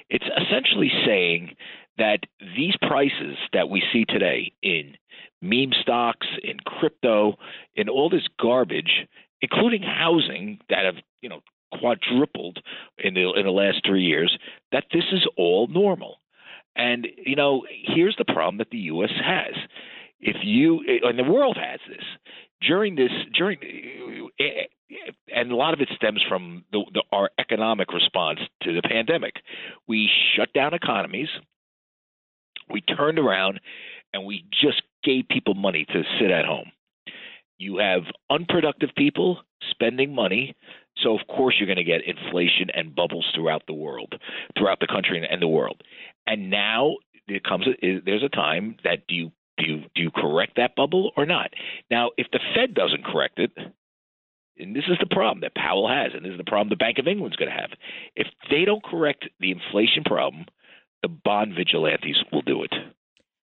it's 0.08 0.26
essentially 0.36 0.90
saying 1.06 1.56
that 1.98 2.20
these 2.56 2.74
prices 2.82 3.36
that 3.52 3.68
we 3.68 3.82
see 3.92 4.04
today 4.04 4.52
in 4.62 4.96
meme 5.42 5.72
stocks, 5.80 6.26
in 6.42 6.58
crypto, 6.60 7.36
in 7.74 7.88
all 7.88 8.10
this 8.10 8.28
garbage, 8.38 9.06
including 9.40 9.82
housing 9.82 10.58
that 10.68 10.84
have 10.84 10.96
you 11.22 11.28
know 11.28 11.40
quadrupled 11.78 12.58
in 12.98 13.14
the 13.14 13.32
in 13.32 13.44
the 13.44 13.52
last 13.52 13.82
three 13.86 14.02
years, 14.02 14.36
that 14.72 14.84
this 14.92 15.04
is 15.12 15.26
all 15.36 15.66
normal. 15.68 16.16
And 16.76 17.06
you 17.24 17.36
know, 17.36 17.64
here's 17.68 18.16
the 18.16 18.24
problem 18.24 18.58
that 18.58 18.70
the 18.70 18.78
U.S. 18.78 19.10
has. 19.24 19.54
If 20.20 20.36
you 20.42 20.82
and 21.02 21.18
the 21.18 21.24
world 21.24 21.56
has 21.56 21.80
this 21.88 22.04
during 22.60 22.94
this 22.94 23.10
during 23.34 23.58
and 25.34 25.52
a 25.52 25.56
lot 25.56 25.74
of 25.74 25.80
it 25.80 25.88
stems 25.96 26.22
from 26.28 26.64
the, 26.72 26.84
the, 26.92 27.02
our 27.12 27.30
economic 27.38 27.92
response 27.92 28.40
to 28.62 28.74
the 28.74 28.82
pandemic. 28.82 29.34
We 29.88 30.10
shut 30.36 30.52
down 30.52 30.74
economies. 30.74 31.28
We 32.68 32.80
turned 32.80 33.18
around 33.18 33.60
and 34.12 34.26
we 34.26 34.44
just 34.60 34.82
gave 35.04 35.28
people 35.28 35.54
money 35.54 35.86
to 35.86 36.02
sit 36.20 36.30
at 36.30 36.44
home. 36.44 36.72
You 37.58 37.78
have 37.78 38.02
unproductive 38.30 38.90
people 38.96 39.40
spending 39.70 40.14
money, 40.14 40.54
so 40.96 41.18
of 41.18 41.26
course 41.26 41.56
you're 41.58 41.66
going 41.66 41.76
to 41.76 41.84
get 41.84 42.00
inflation 42.04 42.70
and 42.72 42.94
bubbles 42.94 43.26
throughout 43.34 43.62
the 43.66 43.74
world, 43.74 44.14
throughout 44.56 44.80
the 44.80 44.86
country 44.86 45.26
and, 45.30 45.42
the 45.42 45.48
world. 45.48 45.82
And 46.26 46.50
now 46.50 46.96
it 47.28 47.44
comes 47.44 47.66
there's 47.82 48.22
a 48.22 48.28
time 48.28 48.76
that 48.84 49.06
do 49.06 49.14
you 49.14 49.32
do 49.60 49.66
you 49.66 49.82
do 49.94 50.02
you 50.02 50.10
correct 50.10 50.56
that 50.56 50.74
bubble 50.74 51.12
or 51.16 51.26
not? 51.26 51.50
Now, 51.90 52.10
if 52.16 52.26
the 52.32 52.40
Fed 52.54 52.74
doesn't 52.74 53.04
correct 53.04 53.38
it, 53.38 53.52
and 54.58 54.74
this 54.74 54.84
is 54.88 54.98
the 55.00 55.14
problem 55.14 55.40
that 55.40 55.54
Powell 55.54 55.88
has, 55.88 56.12
and 56.14 56.24
this 56.24 56.32
is 56.32 56.38
the 56.38 56.44
problem 56.44 56.68
the 56.68 56.76
Bank 56.76 56.98
of 56.98 57.06
England's 57.06 57.36
going 57.36 57.50
to 57.50 57.56
have. 57.56 57.70
If 58.16 58.26
they 58.50 58.64
don't 58.64 58.82
correct 58.82 59.28
the 59.40 59.50
inflation 59.50 60.04
problem, 60.04 60.46
the 61.02 61.08
bond 61.08 61.54
vigilantes 61.56 62.22
will 62.32 62.42
do 62.42 62.62
it. 62.64 62.72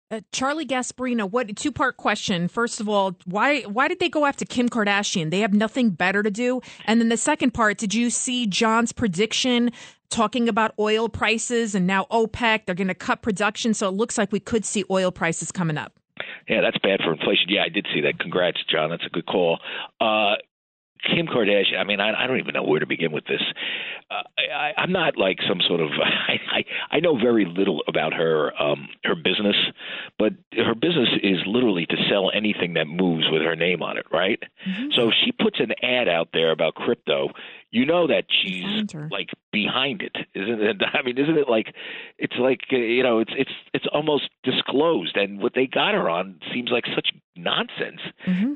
Uh, 0.09 0.21
Charlie 0.31 0.67
Gasparino, 0.67 1.29
what 1.29 1.57
two 1.57 1.73
part 1.73 1.97
question? 1.97 2.47
First 2.47 2.81
of 2.81 2.89
all, 2.89 3.17
why 3.25 3.63
why 3.63 3.89
did 3.89 3.99
they 3.99 4.09
go 4.09 4.25
after 4.25 4.45
Kim 4.45 4.69
Kardashian? 4.69 5.31
They 5.31 5.41
have 5.41 5.53
nothing 5.53 5.91
better 5.91 6.23
to 6.23 6.31
do. 6.31 6.61
And 6.85 7.01
then 7.01 7.09
the 7.09 7.17
second 7.17 7.55
part, 7.55 7.79
did 7.79 7.93
you 7.93 8.11
see 8.11 8.47
John's 8.47 8.93
prediction 8.93 9.73
talking 10.09 10.49
about 10.49 10.75
oil 10.79 11.09
prices 11.09 11.75
and 11.75 11.89
now 11.89 12.05
OPEC? 12.13 12.67
They're 12.67 12.77
going 12.77 12.87
to 12.87 12.95
cut 12.95 13.21
production, 13.21 13.75
so 13.75 13.89
it 13.89 13.95
looks 13.95 14.17
like 14.17 14.31
we 14.31 14.39
could 14.39 14.65
see 14.65 14.85
oil 14.91 15.11
prices 15.11 15.51
coming 15.51 15.77
up. 15.77 15.99
Yeah, 16.49 16.61
that's 16.61 16.79
bad 16.79 17.01
for 17.05 17.13
inflation. 17.13 17.47
Yeah, 17.49 17.63
I 17.65 17.69
did 17.69 17.87
see 17.95 18.03
that. 18.03 18.19
Congrats, 18.19 18.59
John. 18.71 18.91
That's 18.91 19.07
a 19.07 19.11
good 19.11 19.27
call. 19.27 19.59
Uh, 20.01 20.37
Kim 21.05 21.27
Kardashian. 21.27 21.79
I 21.79 21.85
mean, 21.85 22.01
I, 22.01 22.25
I 22.25 22.27
don't 22.27 22.39
even 22.39 22.55
know 22.55 22.63
where 22.63 22.81
to 22.81 22.87
begin 22.87 23.13
with 23.13 23.27
this. 23.27 23.43
Uh, 24.11 24.23
I, 24.39 24.73
I'm 24.77 24.93
not 24.93 25.17
like 25.17 25.39
some 25.49 25.61
sort 25.67 25.81
of. 25.81 25.91
I, 26.03 26.59
I 26.59 26.65
I 26.97 27.01
know 27.01 27.17
very 27.17 27.45
little 27.45 27.83
about 27.87 28.13
her 28.15 28.51
um, 28.61 28.89
her 29.05 29.15
business, 29.15 29.57
but 30.19 30.33
her 30.53 30.75
business 30.75 31.09
is 31.23 31.39
literally 31.47 31.87
to 31.87 31.97
sell 32.11 32.31
anything 32.35 32.75
that 32.75 32.87
moves 32.87 33.25
with 33.31 33.43
her 33.43 33.57
name 33.57 33.83
on 33.83 33.99
it, 33.99 34.07
right? 34.13 34.43
So 34.95 35.09
if 35.09 35.15
she 35.25 35.33
puts 35.33 35.61
an 35.61 35.73
ad 35.83 36.09
out 36.09 36.29
there 36.33 36.51
about 36.51 36.75
crypto, 36.75 37.29
you 37.77 37.85
know 37.85 38.07
that 38.07 38.25
she's 38.31 38.65
like 39.11 39.29
behind 39.53 40.01
it, 40.03 40.17
isn't 40.35 40.63
it? 40.63 40.77
I 40.95 41.03
mean, 41.03 41.19
isn't 41.19 41.37
it 41.37 41.49
like 41.49 41.69
it's 42.19 42.37
like 42.39 42.61
uh, 42.73 42.77
you 42.77 43.03
know, 43.03 43.19
it's 43.19 43.33
it's 43.37 43.51
it's 43.75 43.87
almost 43.93 44.25
disclosed, 44.45 45.17
and 45.17 45.41
what 45.41 45.53
they 45.55 45.67
got 45.67 45.93
her 45.95 46.09
on 46.09 46.41
seems 46.53 46.71
like 46.71 46.85
such 46.95 47.09
nonsense 47.37 48.01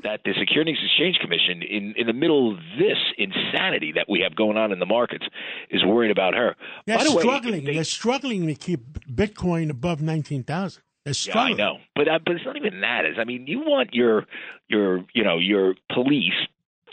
that 0.03 0.21
the 0.25 0.33
Securities 0.39 0.77
Exchange 0.83 1.17
Commission, 1.21 1.61
in 1.61 1.93
in 1.97 2.07
the 2.07 2.13
middle 2.13 2.51
of 2.51 2.57
this 2.79 2.97
insanity 3.17 3.91
that 3.95 4.07
we 4.09 4.21
have 4.21 4.35
going 4.35 4.57
on 4.57 4.71
in 4.71 4.79
the 4.79 4.85
markets, 4.87 5.25
is 5.69 5.83
worried 5.85 6.11
about 6.11 6.33
her. 6.33 6.55
They're 6.87 6.97
By 6.97 7.03
the 7.03 7.15
way, 7.15 7.21
struggling. 7.21 7.65
they- 7.65 7.73
They're 7.75 7.83
struggling 7.83 8.47
to 8.47 8.55
keep 8.55 8.81
Bitcoin 9.07 9.69
above 9.69 10.01
nineteen 10.01 10.43
thousand. 10.43 10.81
They're 11.05 11.13
Yeah, 11.27 11.39
I 11.39 11.53
know, 11.53 11.77
but 11.95 12.07
uh, 12.07 12.19
but 12.25 12.35
it's 12.35 12.45
not 12.45 12.57
even 12.57 12.81
that. 12.81 13.05
Is 13.05 13.15
I 13.19 13.23
mean, 13.23 13.45
you 13.47 13.59
want 13.59 13.93
your 13.93 14.25
your 14.67 15.03
you 15.13 15.23
know 15.23 15.37
your 15.39 15.75
police 15.93 16.33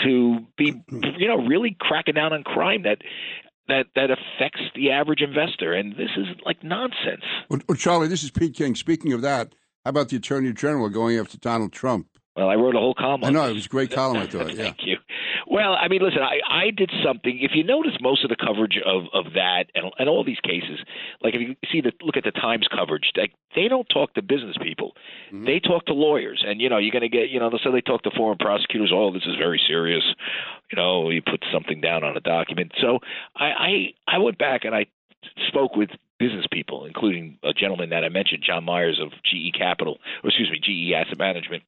to 0.04 0.38
be 0.56 0.82
you 0.90 1.28
know 1.28 1.46
really 1.46 1.76
cracking 1.78 2.14
down 2.14 2.32
on 2.32 2.42
crime 2.44 2.82
that 2.84 2.98
that 3.68 3.87
that 3.94 4.11
affects 4.11 4.61
the 4.74 4.90
average 4.90 5.20
investor, 5.20 5.72
and 5.72 5.92
this 5.92 6.11
is 6.16 6.26
like 6.44 6.62
nonsense. 6.62 7.24
Well, 7.48 7.61
Charlie, 7.76 8.08
this 8.08 8.22
is 8.22 8.30
Pete 8.30 8.54
King. 8.54 8.74
Speaking 8.74 9.12
of 9.12 9.22
that, 9.22 9.54
how 9.84 9.90
about 9.90 10.08
the 10.08 10.16
Attorney 10.16 10.52
General 10.52 10.88
going 10.88 11.18
after 11.18 11.38
Donald 11.38 11.72
Trump? 11.72 12.08
Well, 12.37 12.48
I 12.48 12.54
wrote 12.54 12.76
a 12.76 12.78
whole 12.78 12.94
column. 12.94 13.24
I 13.24 13.30
know 13.30 13.48
it 13.48 13.54
was 13.54 13.66
a 13.66 13.68
great 13.68 13.90
column. 13.90 14.18
I 14.18 14.26
thought. 14.26 14.48
Yeah. 14.54 14.64
Thank 14.64 14.78
you. 14.84 14.97
Well, 15.59 15.75
I 15.75 15.88
mean, 15.88 16.03
listen, 16.03 16.23
I, 16.23 16.38
I 16.49 16.71
did 16.71 16.92
something. 17.05 17.38
If 17.42 17.51
you 17.55 17.64
notice 17.64 17.92
most 18.01 18.23
of 18.23 18.31
the 18.31 18.37
coverage 18.37 18.79
of, 18.87 19.07
of 19.12 19.33
that 19.35 19.64
and, 19.75 19.90
and 19.99 20.09
all 20.09 20.23
these 20.23 20.38
cases, 20.40 20.79
like 21.21 21.35
if 21.35 21.40
you 21.40 21.57
see 21.73 21.81
the 21.81 21.92
look 22.01 22.16
at 22.16 22.23
the 22.23 22.31
Times 22.31 22.68
coverage, 22.71 23.11
like 23.16 23.33
they 23.57 23.66
don't 23.66 23.88
talk 23.88 24.14
to 24.14 24.23
business 24.23 24.57
people. 24.62 24.92
Mm-hmm. 25.33 25.47
They 25.47 25.59
talk 25.59 25.87
to 25.87 25.94
lawyers, 25.94 26.44
and 26.47 26.61
you 26.61 26.68
know 26.68 26.79
you're 26.79 26.92
going 26.92 27.03
to 27.03 27.09
get 27.09 27.31
you 27.31 27.40
know 27.40 27.51
so 27.62 27.73
they 27.73 27.81
talk 27.81 28.03
to 28.03 28.11
foreign 28.16 28.38
prosecutors. 28.38 28.92
Oh, 28.94 29.12
this 29.12 29.27
is 29.27 29.35
very 29.37 29.61
serious. 29.66 30.05
You 30.71 30.77
know, 30.77 31.11
you 31.11 31.23
put 31.23 31.44
something 31.53 31.81
down 31.81 32.05
on 32.05 32.16
a 32.16 32.21
document. 32.21 32.73
So 32.81 33.01
I 33.35 33.47
I, 33.47 33.71
I 34.07 34.18
went 34.18 34.38
back 34.38 34.64
and 34.64 34.77
I 34.77 34.87
spoke 35.49 35.75
with 35.75 35.90
business 36.21 36.47
people, 36.53 36.85
including 36.85 37.38
a 37.42 37.53
gentleman 37.53 37.90
that 37.90 38.05
I 38.05 38.09
mentioned, 38.11 38.44
John 38.47 38.64
Myers 38.64 39.01
of 39.03 39.11
GE 39.25 39.59
Capital, 39.59 39.99
or 40.23 40.29
excuse 40.31 40.51
me, 40.51 40.61
GE 40.61 40.92
Asset 40.94 41.18
Management. 41.18 41.64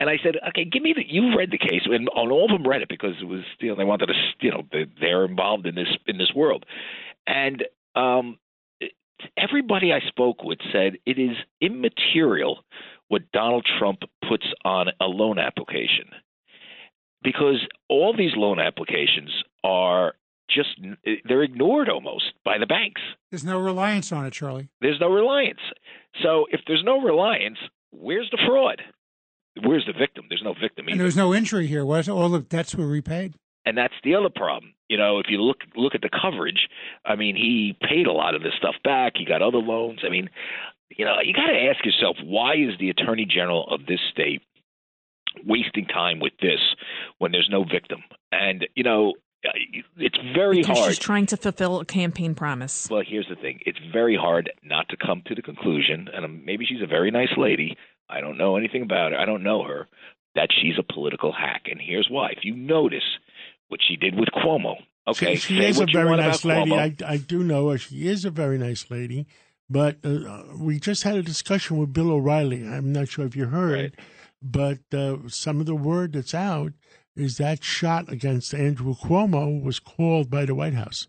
And 0.00 0.08
I 0.08 0.16
said, 0.22 0.36
okay, 0.48 0.64
give 0.64 0.82
me 0.82 0.94
the. 0.96 1.04
You've 1.06 1.36
read 1.36 1.50
the 1.50 1.58
case, 1.58 1.82
and 1.84 2.08
all 2.08 2.44
of 2.44 2.50
them 2.50 2.66
read 2.66 2.80
it 2.80 2.88
because 2.88 3.14
it 3.20 3.26
was 3.26 3.42
you 3.60 3.68
know 3.68 3.76
they 3.76 3.84
wanted 3.84 4.06
to 4.06 4.14
you 4.40 4.50
know 4.50 4.62
they, 4.72 4.86
they're 4.98 5.26
involved 5.26 5.66
in 5.66 5.74
this 5.74 5.88
in 6.06 6.16
this 6.16 6.32
world, 6.34 6.64
and 7.26 7.64
um, 7.94 8.38
everybody 9.36 9.92
I 9.92 10.00
spoke 10.08 10.42
with 10.42 10.58
said 10.72 10.96
it 11.04 11.18
is 11.18 11.36
immaterial 11.60 12.64
what 13.08 13.30
Donald 13.32 13.66
Trump 13.78 14.00
puts 14.26 14.46
on 14.64 14.88
a 15.00 15.04
loan 15.04 15.38
application 15.38 16.06
because 17.22 17.66
all 17.88 18.16
these 18.16 18.32
loan 18.36 18.58
applications 18.58 19.30
are 19.62 20.14
just 20.48 20.80
they're 21.24 21.42
ignored 21.42 21.88
almost 21.88 22.32
by 22.44 22.58
the 22.58 22.66
banks. 22.66 23.00
There's 23.30 23.44
no 23.44 23.58
reliance 23.58 24.10
on 24.12 24.26
it, 24.26 24.32
Charlie. 24.32 24.68
There's 24.80 25.00
no 25.00 25.10
reliance. 25.10 25.60
So 26.22 26.46
if 26.50 26.60
there's 26.66 26.82
no 26.84 27.00
reliance, 27.00 27.58
where's 27.90 28.28
the 28.30 28.38
fraud? 28.46 28.80
Where's 29.64 29.84
the 29.86 29.92
victim? 29.92 30.26
There's 30.28 30.42
no 30.44 30.52
victim 30.54 30.86
And 30.86 30.90
either. 30.90 30.98
there 30.98 31.04
was 31.06 31.16
no 31.16 31.34
injury 31.34 31.66
here, 31.66 31.84
was 31.84 32.08
it? 32.08 32.12
All 32.12 32.28
the 32.28 32.40
debts 32.40 32.74
were 32.74 32.86
repaid. 32.86 33.34
and 33.66 33.76
that's 33.76 33.94
the 34.04 34.14
other 34.14 34.30
problem. 34.34 34.72
You 34.88 34.96
know, 34.96 35.18
if 35.18 35.26
you 35.28 35.38
look 35.42 35.58
look 35.76 35.94
at 35.94 36.00
the 36.02 36.10
coverage, 36.10 36.68
I 37.04 37.14
mean, 37.16 37.36
he 37.36 37.76
paid 37.88 38.06
a 38.06 38.12
lot 38.12 38.34
of 38.34 38.42
this 38.42 38.54
stuff 38.58 38.74
back. 38.84 39.12
He 39.16 39.24
got 39.24 39.42
other 39.42 39.58
loans. 39.58 40.00
I 40.04 40.08
mean, 40.08 40.28
you 40.96 41.04
know, 41.04 41.16
you 41.22 41.32
got 41.32 41.46
to 41.46 41.58
ask 41.70 41.84
yourself 41.84 42.16
why 42.24 42.54
is 42.54 42.78
the 42.80 42.90
attorney 42.90 43.24
general 43.26 43.68
of 43.70 43.86
this 43.86 44.00
state 44.10 44.42
wasting 45.44 45.86
time 45.86 46.18
with 46.20 46.32
this 46.40 46.60
when 47.18 47.32
there's 47.32 47.48
no 47.50 47.64
victim? 47.64 48.00
And 48.32 48.66
you 48.74 48.82
know, 48.84 49.14
it's 49.96 50.18
very 50.34 50.58
because 50.58 50.78
hard. 50.78 50.90
she's 50.90 50.98
trying 50.98 51.26
to 51.26 51.36
fulfill 51.36 51.80
a 51.80 51.84
campaign 51.84 52.34
promise. 52.34 52.88
Well, 52.90 53.02
here's 53.06 53.28
the 53.28 53.36
thing. 53.36 53.60
It's 53.64 53.78
very 53.92 54.16
hard 54.16 54.50
not 54.62 54.88
to 54.90 54.96
come 54.96 55.22
to 55.26 55.34
the 55.34 55.42
conclusion, 55.42 56.08
and 56.12 56.24
um, 56.24 56.42
maybe 56.44 56.64
she's 56.66 56.82
a 56.82 56.86
very 56.86 57.10
nice 57.10 57.32
lady. 57.36 57.76
I 58.10 58.20
don't 58.20 58.38
know 58.38 58.56
anything 58.56 58.82
about 58.82 59.12
her. 59.12 59.18
I 59.18 59.24
don't 59.24 59.42
know 59.42 59.62
her. 59.64 59.88
That 60.34 60.48
she's 60.60 60.74
a 60.78 60.92
political 60.92 61.32
hack, 61.32 61.62
and 61.70 61.80
here's 61.80 62.08
why. 62.10 62.30
If 62.36 62.44
you 62.44 62.54
notice 62.54 63.02
what 63.68 63.80
she 63.86 63.96
did 63.96 64.14
with 64.18 64.28
Cuomo, 64.28 64.76
okay, 65.08 65.34
she, 65.36 65.54
she 65.56 65.64
is 65.64 65.80
a 65.80 65.86
very 65.86 66.16
nice 66.16 66.44
lady. 66.44 66.72
I, 66.72 66.94
I 67.06 67.16
do 67.16 67.42
know 67.42 67.70
her. 67.70 67.78
She 67.78 68.06
is 68.06 68.24
a 68.24 68.30
very 68.30 68.56
nice 68.58 68.90
lady. 68.90 69.26
But 69.68 69.98
uh, 70.04 70.42
we 70.58 70.80
just 70.80 71.04
had 71.04 71.14
a 71.16 71.22
discussion 71.22 71.76
with 71.78 71.92
Bill 71.92 72.10
O'Reilly. 72.10 72.66
I'm 72.66 72.92
not 72.92 73.08
sure 73.08 73.24
if 73.24 73.36
you 73.36 73.46
heard, 73.46 73.96
but 74.42 74.78
uh, 74.92 75.16
some 75.28 75.60
of 75.60 75.66
the 75.66 75.76
word 75.76 76.12
that's 76.14 76.34
out 76.34 76.72
is 77.16 77.36
that 77.38 77.62
shot 77.62 78.10
against 78.10 78.52
Andrew 78.54 78.94
Cuomo 78.94 79.62
was 79.62 79.78
called 79.78 80.28
by 80.30 80.44
the 80.44 80.54
White 80.56 80.74
House. 80.74 81.06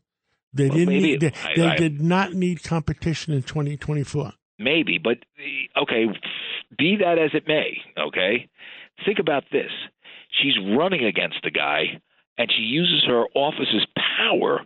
They 0.54 0.68
Well, 0.68 0.78
didn't. 0.80 0.94
Need, 1.02 1.22
they 1.22 1.32
I- 1.44 1.54
they 1.56 1.68
I- 1.70 1.76
did 1.78 2.02
not 2.02 2.34
need 2.34 2.62
competition 2.64 3.34
in 3.34 3.42
2024. 3.44 4.34
Maybe, 4.62 4.98
but 4.98 5.18
okay, 5.82 6.06
be 6.78 6.98
that 6.98 7.18
as 7.18 7.32
it 7.34 7.48
may, 7.48 7.78
okay, 7.98 8.48
think 9.06 9.20
about 9.20 9.44
this. 9.52 9.72
She's 10.42 10.54
running 10.78 11.06
against 11.06 11.38
the 11.44 11.52
guy, 11.52 12.00
and 12.38 12.52
she 12.56 12.62
uses 12.62 13.04
her 13.08 13.26
office's 13.34 13.86
power 14.18 14.62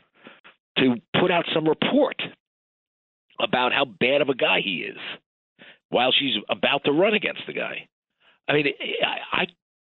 to 0.77 0.95
put 1.19 1.31
out 1.31 1.45
some 1.53 1.67
report 1.67 2.21
about 3.39 3.73
how 3.73 3.85
bad 3.85 4.21
of 4.21 4.29
a 4.29 4.35
guy 4.35 4.59
he 4.63 4.85
is 4.89 4.97
while 5.89 6.11
she's 6.11 6.35
about 6.49 6.83
to 6.85 6.91
run 6.91 7.13
against 7.13 7.41
the 7.47 7.53
guy. 7.53 7.87
I 8.47 8.53
mean, 8.53 8.67
I, 9.03 9.41
I 9.41 9.45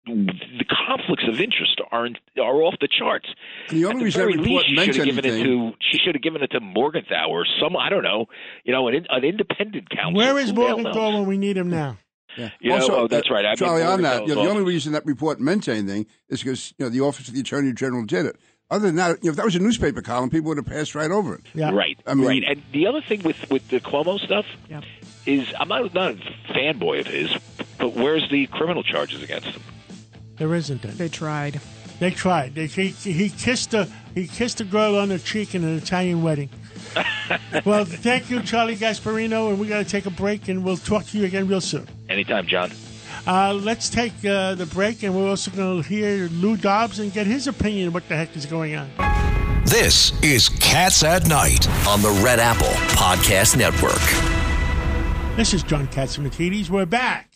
the 0.06 0.66
conflicts 0.88 1.24
of 1.28 1.40
interest 1.42 1.82
are 1.92 2.08
are 2.40 2.62
off 2.62 2.76
the 2.80 2.88
charts. 2.88 3.28
And 3.70 3.78
the 3.80 3.86
only 3.86 3.96
At 3.96 4.00
the 4.00 4.06
reason 4.06 4.22
very 4.22 4.34
that 4.34 4.40
report 4.44 4.64
least, 4.66 4.70
she 4.70 4.76
meant 4.76 4.86
should 4.88 4.96
have 4.96 5.06
given 5.16 5.26
it 5.26 5.34
anything- 5.34 5.72
to 5.72 5.78
she 5.92 5.98
should 5.98 6.16
have 6.16 6.22
given 6.22 6.44
it 6.44 6.52
to 6.52 6.60
Morgenthau 6.60 7.28
or 7.30 7.46
some 7.60 7.76
I 7.76 7.90
don't 7.90 8.04
know, 8.04 8.28
you 8.64 8.72
know, 8.74 8.88
an, 8.88 9.06
an 9.10 9.24
independent 9.24 9.90
counsel. 9.90 10.14
Where 10.14 10.38
is 10.38 10.50
Who 10.50 10.56
the 10.56 10.62
Morgenthau 10.62 11.12
when 11.20 11.26
we 11.26 11.38
need 11.38 11.58
him 11.58 11.70
now? 11.70 11.98
Yeah. 12.38 12.50
You 12.60 12.72
know, 12.72 12.88
oh, 12.92 13.08
that's 13.08 13.32
uh, 13.32 13.34
right. 13.34 13.46
I 13.46 13.56
Charlie, 13.56 13.82
on 13.82 14.02
that, 14.02 14.28
you 14.28 14.36
know, 14.36 14.44
the 14.44 14.50
only 14.50 14.64
reason 14.64 14.92
that 14.92 15.06
report 15.06 15.40
meant 15.40 15.70
anything 15.70 16.06
is 16.28 16.44
because 16.44 16.74
you 16.78 16.86
know 16.86 16.90
the 16.90 17.00
office 17.00 17.30
of 17.30 17.34
the 17.34 17.40
attorney 17.40 17.72
general 17.72 18.04
did 18.04 18.26
it. 18.26 18.36
Other 18.70 18.88
than 18.88 18.96
that, 18.96 19.24
you 19.24 19.30
know, 19.30 19.30
if 19.30 19.36
that 19.38 19.46
was 19.46 19.56
a 19.56 19.60
newspaper 19.60 20.02
column, 20.02 20.30
people 20.30 20.50
would 20.50 20.58
have 20.58 20.66
passed 20.66 20.96
right 20.96 21.12
over 21.12 21.36
it. 21.36 21.42
Yeah. 21.54 21.70
Right, 21.72 21.98
I 22.06 22.14
mean- 22.14 22.28
right. 22.28 22.44
And 22.46 22.62
the 22.74 22.88
other 22.88 23.00
thing 23.02 23.22
with 23.24 23.50
with 23.50 23.70
the 23.70 23.80
Cuomo 23.80 24.20
stuff 24.20 24.46
Yep. 24.70 24.84
is 25.26 25.48
I'm 25.60 25.70
not 25.70 25.94
not 25.94 26.12
a 26.12 26.54
fanboy 26.54 27.00
of 27.02 27.08
his, 27.08 27.32
but 27.80 27.94
where's 27.94 28.30
the 28.30 28.48
criminal 28.48 28.84
charges 28.84 29.24
against 29.24 29.48
him? 29.48 29.62
There 30.38 30.54
isn't 30.54 30.84
any. 30.84 30.94
They 30.94 31.10
tried. 31.10 31.62
They 32.00 32.12
tried. 32.12 32.56
They, 32.56 32.68
he, 32.68 32.90
he 32.90 33.30
kissed 33.30 33.74
a 33.74 33.88
he 34.14 34.28
kissed 34.28 34.60
a 34.62 34.66
girl 34.66 34.98
on 34.98 35.10
the 35.10 35.20
cheek 35.20 35.56
in 35.56 35.64
an 35.64 35.78
Italian 35.78 36.24
wedding. 36.24 36.50
well, 37.66 37.86
thank 37.86 38.30
you, 38.30 38.42
Charlie 38.42 38.76
Gasparino, 38.76 39.50
and 39.50 39.60
we 39.60 39.68
got 39.68 39.80
to 39.80 39.90
take 39.90 40.06
a 40.06 40.10
break, 40.10 40.48
and 40.48 40.64
we'll 40.64 40.78
talk 40.78 41.06
to 41.08 41.18
you 41.18 41.26
again 41.26 41.48
real 41.48 41.62
soon. 41.62 41.88
Anytime, 42.10 42.48
John. 42.48 42.72
Uh, 43.28 43.54
let's 43.54 43.90
take 43.90 44.14
uh, 44.26 44.56
the 44.56 44.66
break, 44.68 45.04
and 45.04 45.16
we're 45.16 45.28
also 45.28 45.52
going 45.52 45.82
to 45.82 45.88
hear 45.90 46.30
Lou 46.34 46.56
Dobbs 46.58 47.00
and 47.00 47.12
get 47.12 47.28
his 47.28 47.48
opinion 47.48 47.90
of 47.90 47.94
what 47.94 48.08
the 48.08 48.16
heck 48.16 48.36
is 48.36 48.46
going 48.46 48.76
on. 48.76 48.90
This 49.66 50.14
is 50.22 50.50
Cats 50.50 51.04
at 51.04 51.28
Night 51.28 51.68
on 51.88 52.02
the 52.02 52.12
Red 52.24 52.40
Apple 52.40 52.68
Podcast 52.96 53.58
Network. 53.58 54.00
This 55.36 55.54
is 55.54 55.64
John 55.64 55.88
Catsimatidis. 55.88 56.70
We're 56.70 56.86
back. 56.86 57.35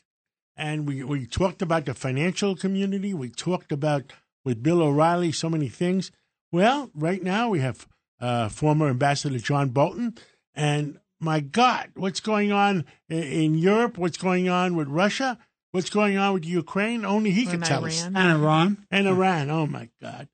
And 0.60 0.86
we, 0.86 1.04
we 1.04 1.26
talked 1.26 1.62
about 1.62 1.86
the 1.86 1.94
financial 1.94 2.54
community. 2.56 3.14
We 3.14 3.30
talked 3.30 3.72
about 3.72 4.12
with 4.44 4.62
Bill 4.62 4.82
O'Reilly 4.82 5.32
so 5.32 5.50
many 5.50 5.70
things. 5.70 6.12
Well, 6.52 6.92
right 6.94 7.24
now 7.24 7.48
we 7.50 7.60
have 7.62 7.88
uh, 8.20 8.50
former 8.50 8.90
Ambassador 8.90 9.40
John 9.40 9.70
Bolton. 9.70 10.16
And 10.54 11.00
my 11.22 11.40
God, 11.40 11.92
what's 11.96 12.20
going 12.20 12.52
on 12.52 12.84
i- 13.10 13.14
in 13.14 13.56
Europe? 13.56 13.98
What's 13.98 14.18
going 14.18 14.50
on 14.50 14.76
with 14.76 14.90
Russia? 14.90 15.38
What's 15.72 15.90
going 15.90 16.18
on 16.18 16.34
with 16.34 16.46
Ukraine? 16.46 17.06
Only 17.06 17.32
he 17.32 17.46
can 17.46 17.56
And 17.56 17.64
tell 17.64 17.86
us. 17.86 18.04
And 18.06 18.18
Iran. 18.18 18.86
And 18.92 19.08
Iran. 19.08 19.50
Oh, 19.50 19.66
my 19.66 19.88
God. 20.02 20.28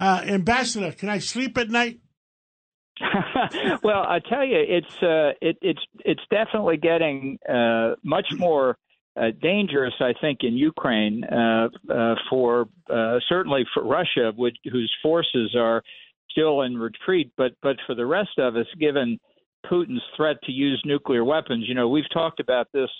Uh, 0.00 0.22
Ambassador, 0.26 0.92
can 0.92 1.10
I 1.10 1.18
sleep 1.18 1.58
at 1.58 1.68
night? 1.68 1.98
well, 3.82 4.04
I 4.08 4.20
tell 4.26 4.44
you, 4.44 4.56
it's 4.58 5.02
uh, 5.02 5.32
it, 5.42 5.58
it's 5.60 5.80
it's 6.04 6.22
definitely 6.30 6.78
getting 6.78 7.38
uh, 7.46 7.94
much 8.02 8.26
more 8.38 8.78
uh, 9.16 9.30
dangerous. 9.42 9.94
I 10.00 10.12
think 10.20 10.40
in 10.42 10.56
Ukraine 10.56 11.24
uh, 11.24 11.68
uh, 11.90 12.14
for 12.28 12.68
uh, 12.90 13.18
certainly 13.28 13.64
for 13.72 13.84
Russia, 13.84 14.32
which, 14.36 14.56
whose 14.70 14.92
forces 15.02 15.54
are 15.56 15.82
still 16.30 16.62
in 16.62 16.76
retreat, 16.76 17.32
but 17.36 17.52
but 17.62 17.76
for 17.86 17.94
the 17.94 18.06
rest 18.06 18.38
of 18.38 18.56
us, 18.56 18.66
given 18.78 19.18
Putin's 19.70 20.02
threat 20.16 20.36
to 20.44 20.52
use 20.52 20.80
nuclear 20.84 21.24
weapons, 21.24 21.64
you 21.66 21.74
know, 21.74 21.88
we've 21.88 22.10
talked 22.12 22.40
about 22.40 22.68
this 22.72 22.90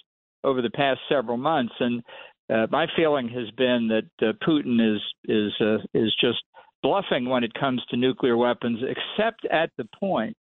over 0.43 0.63
the 0.63 0.71
past 0.71 1.01
several 1.09 1.37
months, 1.37 1.75
and 1.81 2.03
uh, 2.49 2.67
my 2.71 2.87
feeling 2.97 3.29
has 3.29 3.51
been 3.57 3.89
that 3.89 4.37
Putin 4.47 4.95
is 4.95 5.03
is 5.25 5.53
is 5.95 6.15
just 6.21 6.43
bluffing 6.83 7.29
when 7.29 7.45
it 7.45 7.53
comes 7.55 7.83
to 7.91 7.97
nuclear 7.97 8.37
weapons, 8.37 8.79
except 8.83 9.45
at 9.47 9.71
the 9.77 9.89
point 9.99 10.37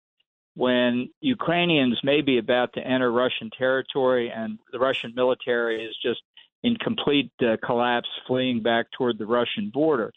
when 0.56 1.10
Ukrainians 1.22 2.00
may 2.04 2.22
be 2.22 2.38
about 2.38 2.74
to 2.74 2.82
enter 2.82 3.12
Russian 3.12 3.50
territory 3.58 4.32
and 4.34 4.60
the 4.72 4.80
Russian 4.80 5.14
military 5.16 5.84
is 5.84 5.96
just 6.02 6.22
in 6.64 6.76
complete 6.78 7.32
uh, 7.42 7.58
collapse, 7.64 8.10
fleeing 8.28 8.62
back 8.62 8.86
toward 8.92 9.18
the 9.18 9.26
Russian 9.26 9.72
border. 9.74 10.12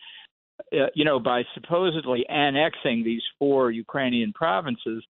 Uh, 0.72 0.87
you 0.94 1.05
know, 1.05 1.18
by 1.18 1.42
supposedly 1.55 2.25
annexing 2.29 3.03
these 3.03 3.22
four 3.38 3.70
Ukrainian 3.70 4.33
provinces, 4.33 5.05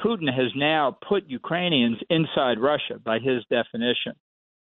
Putin 0.00 0.32
has 0.32 0.50
now 0.54 0.96
put 1.08 1.28
Ukrainians 1.28 1.98
inside 2.10 2.58
Russia 2.58 2.98
by 3.02 3.18
his 3.18 3.42
definition 3.50 4.12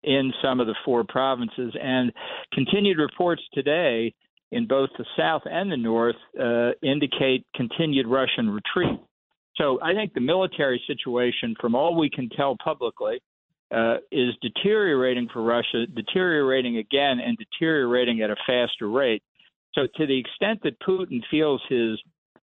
in 0.05 0.33
some 0.43 0.61
of 0.61 0.67
the 0.67 0.77
four 0.85 1.03
provinces. 1.05 1.75
And 1.81 2.13
continued 2.53 2.99
reports 2.99 3.43
today 3.53 4.15
in 4.53 4.67
both 4.67 4.91
the 4.97 5.05
south 5.17 5.43
and 5.47 5.73
the 5.73 5.77
north 5.77 6.17
uh, 6.41 6.71
indicate 6.83 7.45
continued 7.57 8.07
Russian 8.07 8.51
retreat. 8.51 9.01
So 9.57 9.79
I 9.83 9.95
think 9.95 10.15
the 10.15 10.21
military 10.21 10.83
situation, 10.87 11.55
from 11.61 11.75
all 11.75 11.95
we 11.95 12.11
can 12.11 12.29
tell 12.31 12.57
publicly, 12.63 13.21
uh, 13.75 13.97
is 14.13 14.35
deteriorating 14.43 15.29
for 15.33 15.43
Russia, 15.43 15.87
deteriorating 15.95 16.79
again, 16.79 17.21
and 17.21 17.37
deteriorating 17.39 18.21
at 18.23 18.31
a 18.31 18.37
faster 18.47 18.89
rate. 18.89 19.23
So, 19.75 19.89
to 19.97 20.07
the 20.07 20.19
extent 20.19 20.61
that 20.63 20.79
Putin 20.81 21.21
feels 21.31 21.61
his 21.69 21.99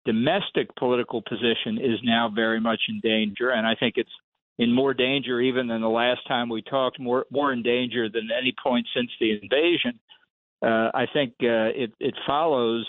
domestic 0.06 0.74
political 0.78 1.22
position 1.22 1.78
is 1.78 2.00
now 2.04 2.32
very 2.34 2.62
much 2.62 2.80
in 2.88 3.02
danger, 3.02 3.50
and 3.50 3.68
I 3.68 3.76
think 3.76 3.96
it's 3.98 4.12
in 4.58 4.72
more 4.72 4.94
danger 4.94 5.42
even 5.42 5.68
than 5.68 5.82
the 5.82 5.90
last 5.90 6.26
time 6.28 6.50
we 6.50 6.62
talked, 6.62 7.00
more 7.00 7.26
more 7.30 7.52
in 7.52 7.62
danger 7.62 8.10
than 8.10 8.30
any 8.32 8.54
point 8.64 8.88
since 8.96 9.10
the 9.20 9.40
invasion. 9.42 10.00
Uh, 10.62 10.90
I 10.94 11.06
think 11.14 11.34
uh, 11.42 11.76
it, 11.76 11.92
it 12.00 12.16
follows 12.26 12.88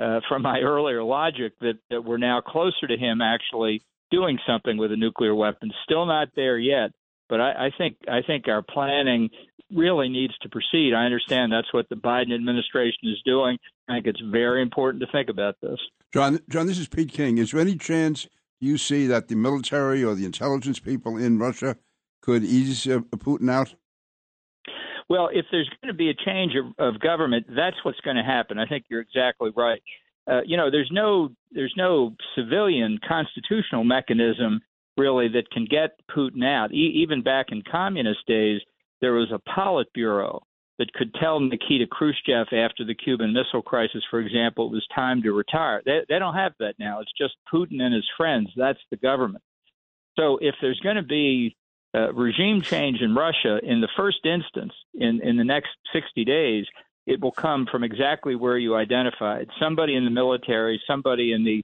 uh, 0.00 0.20
from 0.28 0.42
my 0.42 0.60
earlier 0.60 1.02
logic 1.02 1.52
that, 1.60 1.74
that 1.90 2.04
we're 2.04 2.16
now 2.16 2.40
closer 2.40 2.86
to 2.88 2.96
him 2.96 3.20
actually 3.20 3.82
doing 4.10 4.38
something 4.46 4.76
with 4.76 4.92
a 4.92 4.96
nuclear 4.96 5.34
weapon. 5.34 5.70
Still 5.84 6.06
not 6.06 6.28
there 6.34 6.58
yet, 6.58 6.90
but 7.28 7.40
I, 7.40 7.66
I 7.66 7.70
think 7.76 7.96
I 8.08 8.22
think 8.26 8.48
our 8.48 8.62
planning 8.62 9.30
really 9.72 10.08
needs 10.08 10.36
to 10.38 10.48
proceed. 10.48 10.94
I 10.94 11.04
understand 11.04 11.52
that's 11.52 11.72
what 11.72 11.88
the 11.88 11.94
Biden 11.96 12.34
administration 12.34 13.04
is 13.04 13.22
doing. 13.24 13.58
I 13.88 13.94
think 13.94 14.06
it's 14.06 14.20
very 14.20 14.62
important 14.62 15.02
to 15.02 15.12
think 15.12 15.28
about 15.28 15.56
this. 15.62 15.78
John, 16.12 16.40
John, 16.48 16.66
this 16.66 16.78
is 16.78 16.88
Pete 16.88 17.12
King. 17.12 17.38
Is 17.38 17.52
there 17.52 17.60
any 17.60 17.76
chance 17.76 18.26
you 18.60 18.78
see 18.78 19.06
that 19.06 19.28
the 19.28 19.36
military 19.36 20.02
or 20.02 20.14
the 20.14 20.24
intelligence 20.24 20.80
people 20.80 21.16
in 21.16 21.38
Russia 21.38 21.76
could 22.20 22.42
ease 22.42 22.86
uh, 22.86 22.98
Putin 23.16 23.50
out? 23.50 23.74
Well, 25.10 25.28
if 25.32 25.44
there's 25.50 25.68
going 25.82 25.92
to 25.92 25.98
be 25.98 26.08
a 26.08 26.14
change 26.14 26.52
of, 26.54 26.72
of 26.78 27.00
government, 27.00 27.44
that's 27.48 27.76
what's 27.82 27.98
going 28.00 28.16
to 28.16 28.22
happen. 28.22 28.60
I 28.60 28.66
think 28.66 28.84
you're 28.88 29.00
exactly 29.00 29.50
right. 29.56 29.82
Uh, 30.30 30.42
you 30.46 30.56
know, 30.56 30.70
there's 30.70 30.90
no 30.92 31.30
there's 31.50 31.74
no 31.76 32.14
civilian 32.36 32.98
constitutional 33.06 33.82
mechanism 33.82 34.60
really 34.96 35.26
that 35.28 35.50
can 35.50 35.66
get 35.68 35.98
Putin 36.16 36.44
out. 36.44 36.72
E- 36.72 37.02
even 37.02 37.22
back 37.22 37.46
in 37.50 37.62
communist 37.68 38.20
days, 38.28 38.60
there 39.00 39.14
was 39.14 39.32
a 39.32 39.50
Politburo 39.50 40.42
that 40.78 40.92
could 40.92 41.12
tell 41.14 41.40
Nikita 41.40 41.86
Khrushchev 41.90 42.46
after 42.52 42.84
the 42.84 42.94
Cuban 42.94 43.32
Missile 43.32 43.62
Crisis, 43.62 44.04
for 44.10 44.20
example, 44.20 44.66
it 44.66 44.72
was 44.72 44.86
time 44.94 45.22
to 45.22 45.32
retire. 45.32 45.82
They, 45.84 46.00
they 46.08 46.18
don't 46.20 46.34
have 46.34 46.52
that 46.60 46.74
now. 46.78 47.00
It's 47.00 47.12
just 47.18 47.34
Putin 47.52 47.82
and 47.82 47.92
his 47.92 48.08
friends. 48.16 48.48
That's 48.56 48.78
the 48.90 48.96
government. 48.96 49.42
So 50.16 50.38
if 50.40 50.54
there's 50.60 50.80
going 50.80 50.96
to 50.96 51.02
be 51.02 51.56
uh, 51.94 52.12
regime 52.12 52.62
change 52.62 53.00
in 53.00 53.14
Russia 53.14 53.58
in 53.62 53.80
the 53.80 53.88
first 53.96 54.24
instance 54.24 54.72
in, 54.94 55.20
in 55.22 55.36
the 55.36 55.44
next 55.44 55.70
60 55.92 56.24
days, 56.24 56.66
it 57.06 57.20
will 57.20 57.32
come 57.32 57.66
from 57.70 57.82
exactly 57.82 58.36
where 58.36 58.58
you 58.58 58.76
identified 58.76 59.48
somebody 59.58 59.96
in 59.96 60.04
the 60.04 60.10
military, 60.10 60.80
somebody 60.86 61.32
in 61.32 61.44
the 61.44 61.62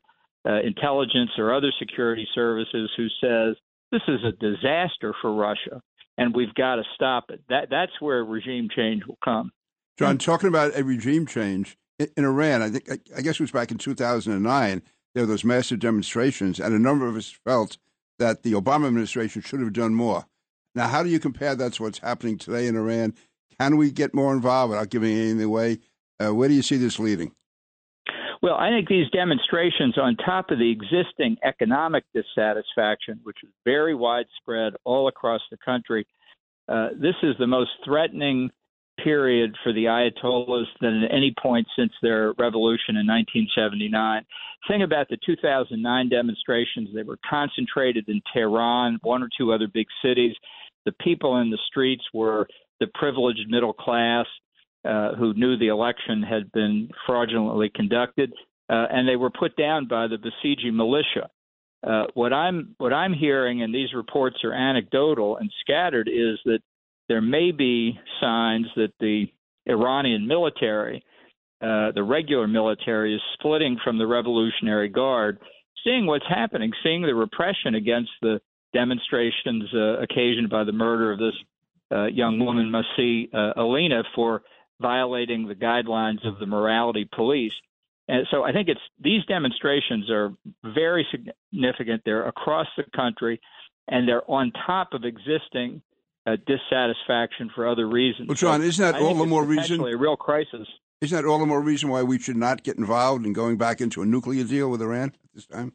uh, 0.48 0.60
intelligence 0.60 1.30
or 1.38 1.54
other 1.54 1.72
security 1.78 2.26
services 2.34 2.90
who 2.96 3.06
says 3.20 3.56
this 3.92 4.02
is 4.08 4.20
a 4.24 4.32
disaster 4.32 5.14
for 5.20 5.34
Russia 5.34 5.80
and 6.18 6.34
we've 6.34 6.54
got 6.54 6.76
to 6.76 6.82
stop 6.94 7.30
it. 7.30 7.40
That 7.48 7.68
that's 7.70 7.92
where 8.00 8.24
regime 8.24 8.68
change 8.74 9.04
will 9.06 9.18
come. 9.24 9.52
John, 9.98 10.18
talking 10.18 10.48
about 10.48 10.76
a 10.76 10.84
regime 10.84 11.26
change 11.26 11.76
in, 11.98 12.08
in 12.16 12.24
Iran, 12.24 12.62
I 12.62 12.70
think 12.70 12.90
I, 12.90 12.98
I 13.18 13.22
guess 13.22 13.34
it 13.34 13.40
was 13.40 13.50
back 13.50 13.70
in 13.70 13.78
2009. 13.78 14.82
There 15.14 15.22
were 15.22 15.26
those 15.26 15.44
massive 15.44 15.78
demonstrations, 15.78 16.60
and 16.60 16.74
a 16.74 16.78
number 16.78 17.06
of 17.06 17.16
us 17.16 17.30
felt 17.30 17.78
that 18.18 18.42
the 18.42 18.52
Obama 18.52 18.86
administration 18.86 19.42
should 19.42 19.60
have 19.60 19.72
done 19.72 19.94
more. 19.94 20.26
Now, 20.74 20.88
how 20.88 21.02
do 21.02 21.08
you 21.08 21.18
compare 21.18 21.54
that 21.54 21.74
to 21.74 21.82
what's 21.84 21.98
happening 21.98 22.38
today 22.38 22.66
in 22.66 22.76
Iran? 22.76 23.14
Can 23.58 23.76
we 23.76 23.90
get 23.90 24.14
more 24.14 24.34
involved 24.34 24.70
without 24.70 24.90
giving 24.90 25.16
anything 25.16 25.42
away? 25.42 25.78
Uh, 26.20 26.34
where 26.34 26.48
do 26.48 26.54
you 26.54 26.62
see 26.62 26.76
this 26.76 26.98
leading? 26.98 27.32
Well, 28.42 28.54
I 28.54 28.68
think 28.68 28.88
these 28.88 29.10
demonstrations, 29.10 29.96
on 29.98 30.16
top 30.16 30.50
of 30.50 30.58
the 30.58 30.70
existing 30.70 31.38
economic 31.42 32.04
dissatisfaction, 32.14 33.20
which 33.22 33.38
is 33.42 33.50
very 33.64 33.94
widespread 33.94 34.74
all 34.84 35.08
across 35.08 35.40
the 35.50 35.56
country, 35.64 36.06
uh, 36.68 36.88
this 37.00 37.14
is 37.22 37.34
the 37.38 37.46
most 37.46 37.70
threatening 37.84 38.50
period 39.02 39.54
for 39.62 39.72
the 39.72 39.84
Ayatollahs 39.84 40.66
than 40.80 41.02
at 41.02 41.14
any 41.14 41.34
point 41.40 41.66
since 41.76 41.92
their 42.02 42.32
revolution 42.38 42.96
in 42.96 43.06
1979. 43.06 44.24
Thing 44.68 44.82
about 44.82 45.08
the 45.08 45.18
2009 45.24 46.08
demonstrations, 46.08 46.88
they 46.94 47.02
were 47.02 47.18
concentrated 47.28 48.08
in 48.08 48.20
Tehran, 48.32 48.98
one 49.02 49.22
or 49.22 49.28
two 49.38 49.52
other 49.52 49.68
big 49.72 49.86
cities. 50.02 50.34
the 50.84 50.92
people 50.92 51.38
in 51.38 51.50
the 51.50 51.58
streets 51.66 52.04
were 52.14 52.46
the 52.78 52.86
privileged 52.94 53.48
middle 53.48 53.72
class 53.72 54.26
uh, 54.84 55.14
who 55.14 55.34
knew 55.34 55.56
the 55.56 55.68
election 55.68 56.22
had 56.22 56.50
been 56.52 56.88
fraudulently 57.06 57.70
conducted, 57.74 58.32
uh, 58.70 58.86
and 58.90 59.08
they 59.08 59.16
were 59.16 59.30
put 59.30 59.56
down 59.56 59.88
by 59.88 60.06
the 60.06 60.16
Basiji 60.16 60.72
militia. 60.72 61.28
Uh, 61.86 62.04
what 62.14 62.32
I'm 62.32 62.74
what 62.78 62.92
I'm 62.92 63.12
hearing, 63.12 63.62
and 63.62 63.74
these 63.74 63.92
reports 63.94 64.36
are 64.44 64.52
anecdotal 64.52 65.36
and 65.36 65.50
scattered, 65.60 66.08
is 66.08 66.38
that 66.44 66.60
there 67.08 67.20
may 67.20 67.52
be 67.52 67.98
signs 68.20 68.66
that 68.76 68.92
the 69.00 69.26
Iranian 69.66 70.26
military, 70.26 71.04
uh, 71.60 71.92
the 71.92 72.02
regular 72.02 72.46
military, 72.46 73.14
is 73.14 73.20
splitting 73.34 73.78
from 73.82 73.98
the 73.98 74.06
Revolutionary 74.06 74.88
Guard, 74.88 75.38
seeing 75.84 76.06
what's 76.06 76.26
happening, 76.28 76.72
seeing 76.82 77.02
the 77.02 77.14
repression 77.14 77.74
against 77.74 78.10
the 78.22 78.40
demonstrations 78.72 79.64
uh, 79.74 79.98
occasioned 80.00 80.50
by 80.50 80.64
the 80.64 80.72
murder 80.72 81.12
of 81.12 81.18
this 81.18 81.34
uh, 81.92 82.06
young 82.06 82.38
woman, 82.38 82.70
Masih 82.70 83.32
uh, 83.32 83.60
Alina, 83.60 84.02
for 84.14 84.42
violating 84.80 85.46
the 85.46 85.54
guidelines 85.54 86.26
of 86.26 86.38
the 86.38 86.46
morality 86.46 87.08
police. 87.14 87.52
And 88.08 88.26
so 88.30 88.44
I 88.44 88.52
think 88.52 88.68
it's 88.68 88.80
these 89.02 89.24
demonstrations 89.26 90.10
are 90.10 90.32
very 90.62 91.06
significant. 91.10 92.02
They're 92.04 92.28
across 92.28 92.66
the 92.76 92.84
country, 92.94 93.40
and 93.88 94.06
they're 94.06 94.28
on 94.30 94.52
top 94.66 94.92
of 94.92 95.04
existing 95.04 95.82
uh, 96.26 96.36
dissatisfaction 96.46 97.50
for 97.54 97.68
other 97.68 97.88
reasons. 97.88 98.28
Well, 98.28 98.34
John, 98.34 98.62
isn't 98.62 98.82
that 98.82 98.96
I 98.96 99.04
all 99.04 99.14
the 99.14 99.26
more 99.26 99.44
reason? 99.44 99.80
A 99.80 99.96
real 99.96 100.16
crisis. 100.16 100.66
Isn't 101.00 101.16
that 101.16 101.28
all 101.28 101.38
the 101.38 101.46
more 101.46 101.60
reason 101.60 101.90
why 101.90 102.02
we 102.02 102.18
should 102.18 102.36
not 102.36 102.62
get 102.62 102.78
involved 102.78 103.26
in 103.26 103.32
going 103.32 103.58
back 103.58 103.80
into 103.80 104.02
a 104.02 104.06
nuclear 104.06 104.44
deal 104.44 104.70
with 104.70 104.80
Iran 104.80 105.12
at 105.14 105.34
this 105.34 105.46
time? 105.46 105.74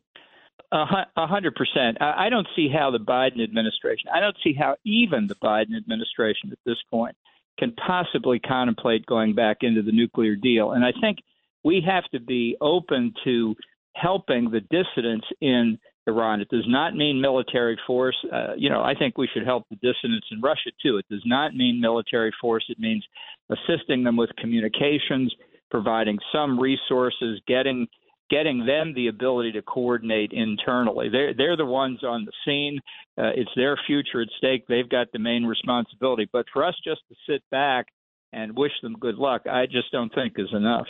A 0.73 1.27
hundred 1.27 1.55
percent. 1.55 1.97
I 2.01 2.29
don't 2.29 2.47
see 2.55 2.69
how 2.69 2.91
the 2.91 2.99
Biden 2.99 3.43
administration, 3.43 4.09
I 4.13 4.21
don't 4.21 4.37
see 4.41 4.53
how 4.53 4.77
even 4.85 5.27
the 5.27 5.35
Biden 5.35 5.75
administration 5.75 6.49
at 6.51 6.59
this 6.65 6.77
point 6.89 7.15
can 7.59 7.73
possibly 7.73 8.39
contemplate 8.39 9.05
going 9.05 9.35
back 9.35 9.57
into 9.61 9.81
the 9.81 9.91
nuclear 9.91 10.35
deal. 10.35 10.71
And 10.71 10.85
I 10.85 10.93
think 11.01 11.19
we 11.63 11.83
have 11.85 12.05
to 12.11 12.21
be 12.21 12.55
open 12.61 13.13
to 13.25 13.55
helping 13.95 14.49
the 14.49 14.61
dissidents 14.61 15.27
in 15.41 15.77
Iran. 16.11 16.41
It 16.41 16.49
does 16.49 16.65
not 16.67 16.95
mean 16.95 17.21
military 17.21 17.77
force. 17.87 18.17
Uh, 18.31 18.53
you 18.57 18.69
know, 18.69 18.81
I 18.81 18.93
think 18.93 19.17
we 19.17 19.29
should 19.33 19.45
help 19.45 19.65
the 19.69 19.75
dissidents 19.77 20.27
in 20.31 20.41
Russia 20.41 20.71
too. 20.83 20.97
It 20.97 21.05
does 21.09 21.23
not 21.25 21.55
mean 21.55 21.79
military 21.81 22.31
force. 22.39 22.65
It 22.69 22.79
means 22.79 23.05
assisting 23.49 24.03
them 24.03 24.17
with 24.17 24.29
communications, 24.37 25.33
providing 25.69 26.19
some 26.31 26.59
resources, 26.59 27.41
getting 27.47 27.87
getting 28.29 28.65
them 28.65 28.93
the 28.95 29.07
ability 29.07 29.51
to 29.51 29.61
coordinate 29.61 30.31
internally. 30.31 31.09
They're 31.09 31.33
they're 31.33 31.57
the 31.57 31.65
ones 31.65 31.99
on 32.03 32.25
the 32.25 32.31
scene. 32.45 32.79
Uh, 33.17 33.31
it's 33.35 33.51
their 33.55 33.77
future 33.85 34.21
at 34.21 34.29
stake. 34.37 34.65
They've 34.67 34.89
got 34.89 35.07
the 35.11 35.19
main 35.19 35.43
responsibility. 35.45 36.29
But 36.31 36.45
for 36.51 36.63
us 36.63 36.75
just 36.83 37.01
to 37.09 37.15
sit 37.29 37.43
back 37.51 37.87
and 38.33 38.55
wish 38.55 38.71
them 38.81 38.95
good 38.99 39.15
luck, 39.15 39.41
I 39.47 39.65
just 39.65 39.91
don't 39.91 40.13
think 40.15 40.33
is 40.37 40.53
enough. 40.53 40.87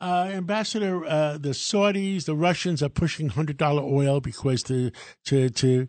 Uh, 0.00 0.30
Ambassador, 0.32 1.04
uh, 1.04 1.36
the 1.36 1.50
Saudis, 1.50 2.24
the 2.24 2.34
Russians 2.34 2.82
are 2.82 2.88
pushing 2.88 3.28
hundred 3.28 3.58
dollar 3.58 3.82
oil 3.82 4.20
because 4.20 4.62
to 4.64 4.90
to 5.26 5.50
to 5.50 5.88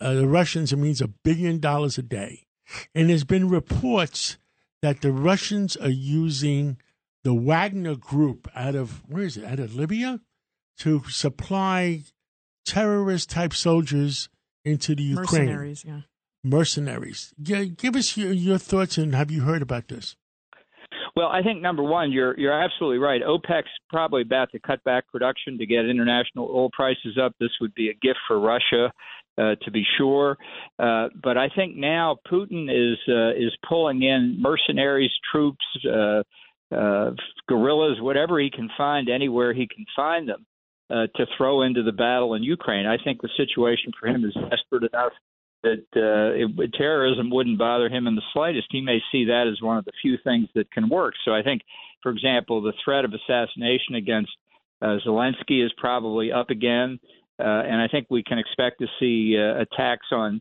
uh, 0.00 0.14
the 0.14 0.26
Russians 0.26 0.72
it 0.72 0.76
means 0.76 1.00
a 1.00 1.08
billion 1.08 1.60
dollars 1.60 1.98
a 1.98 2.02
day, 2.02 2.46
and 2.94 3.10
there's 3.10 3.24
been 3.24 3.48
reports 3.48 4.38
that 4.80 5.02
the 5.02 5.12
Russians 5.12 5.76
are 5.76 5.90
using 5.90 6.78
the 7.24 7.34
Wagner 7.34 7.94
Group 7.94 8.48
out 8.54 8.74
of 8.74 9.02
where 9.08 9.24
is 9.24 9.36
it? 9.36 9.44
Out 9.44 9.60
of 9.60 9.74
Libya 9.74 10.20
to 10.78 11.04
supply 11.08 12.02
terrorist 12.64 13.30
type 13.30 13.52
soldiers 13.52 14.28
into 14.64 14.94
the 14.94 15.02
Ukraine. 15.02 15.46
Mercenaries, 15.46 15.84
yeah. 15.86 16.00
Mercenaries. 16.44 17.34
Yeah, 17.38 17.64
give 17.64 17.96
us 17.96 18.16
your, 18.16 18.32
your 18.32 18.58
thoughts 18.58 18.98
and 18.98 19.14
have 19.14 19.30
you 19.30 19.42
heard 19.42 19.62
about 19.62 19.88
this? 19.88 20.16
Well, 21.14 21.28
I 21.28 21.42
think 21.42 21.60
number 21.60 21.82
one, 21.82 22.10
you're 22.10 22.38
you're 22.38 22.58
absolutely 22.58 22.98
right. 22.98 23.20
OPEC's 23.22 23.68
probably 23.90 24.22
about 24.22 24.50
to 24.52 24.58
cut 24.58 24.82
back 24.84 25.06
production 25.08 25.58
to 25.58 25.66
get 25.66 25.84
international 25.84 26.46
oil 26.46 26.70
prices 26.72 27.18
up. 27.22 27.34
This 27.38 27.50
would 27.60 27.74
be 27.74 27.90
a 27.90 27.94
gift 27.94 28.18
for 28.26 28.40
Russia, 28.40 28.90
uh, 29.36 29.56
to 29.62 29.70
be 29.70 29.84
sure. 29.98 30.38
Uh, 30.78 31.08
but 31.22 31.36
I 31.36 31.50
think 31.54 31.76
now 31.76 32.16
Putin 32.30 32.70
is 32.70 32.98
uh, 33.08 33.32
is 33.32 33.54
pulling 33.68 34.02
in 34.02 34.38
mercenaries, 34.40 35.10
troops, 35.30 35.64
uh, 35.86 36.22
uh, 36.74 37.10
guerrillas, 37.46 38.00
whatever 38.00 38.40
he 38.40 38.50
can 38.50 38.70
find, 38.78 39.10
anywhere 39.10 39.52
he 39.52 39.68
can 39.68 39.84
find 39.94 40.26
them, 40.26 40.46
uh, 40.88 41.08
to 41.16 41.26
throw 41.36 41.60
into 41.60 41.82
the 41.82 41.92
battle 41.92 42.32
in 42.34 42.42
Ukraine. 42.42 42.86
I 42.86 42.96
think 43.02 43.20
the 43.20 43.28
situation 43.36 43.92
for 44.00 44.08
him 44.08 44.24
is 44.24 44.34
desperate 44.48 44.90
enough 44.90 45.12
that 45.62 45.84
uh, 45.96 46.62
it, 46.62 46.74
terrorism 46.74 47.30
wouldn't 47.30 47.58
bother 47.58 47.88
him 47.88 48.06
in 48.06 48.14
the 48.14 48.22
slightest. 48.32 48.66
He 48.70 48.80
may 48.80 48.98
see 49.10 49.26
that 49.26 49.46
as 49.50 49.62
one 49.62 49.78
of 49.78 49.84
the 49.84 49.92
few 50.02 50.16
things 50.24 50.48
that 50.54 50.70
can 50.70 50.88
work. 50.88 51.14
So 51.24 51.32
I 51.32 51.42
think, 51.42 51.62
for 52.02 52.10
example, 52.10 52.60
the 52.60 52.72
threat 52.84 53.04
of 53.04 53.12
assassination 53.12 53.94
against 53.94 54.30
uh, 54.80 54.98
Zelensky 55.06 55.64
is 55.64 55.72
probably 55.78 56.32
up 56.32 56.50
again, 56.50 56.98
uh, 57.38 57.44
and 57.44 57.80
I 57.80 57.88
think 57.88 58.08
we 58.10 58.22
can 58.22 58.38
expect 58.38 58.80
to 58.80 58.86
see 58.98 59.36
uh, 59.38 59.62
attacks 59.62 60.06
on 60.10 60.40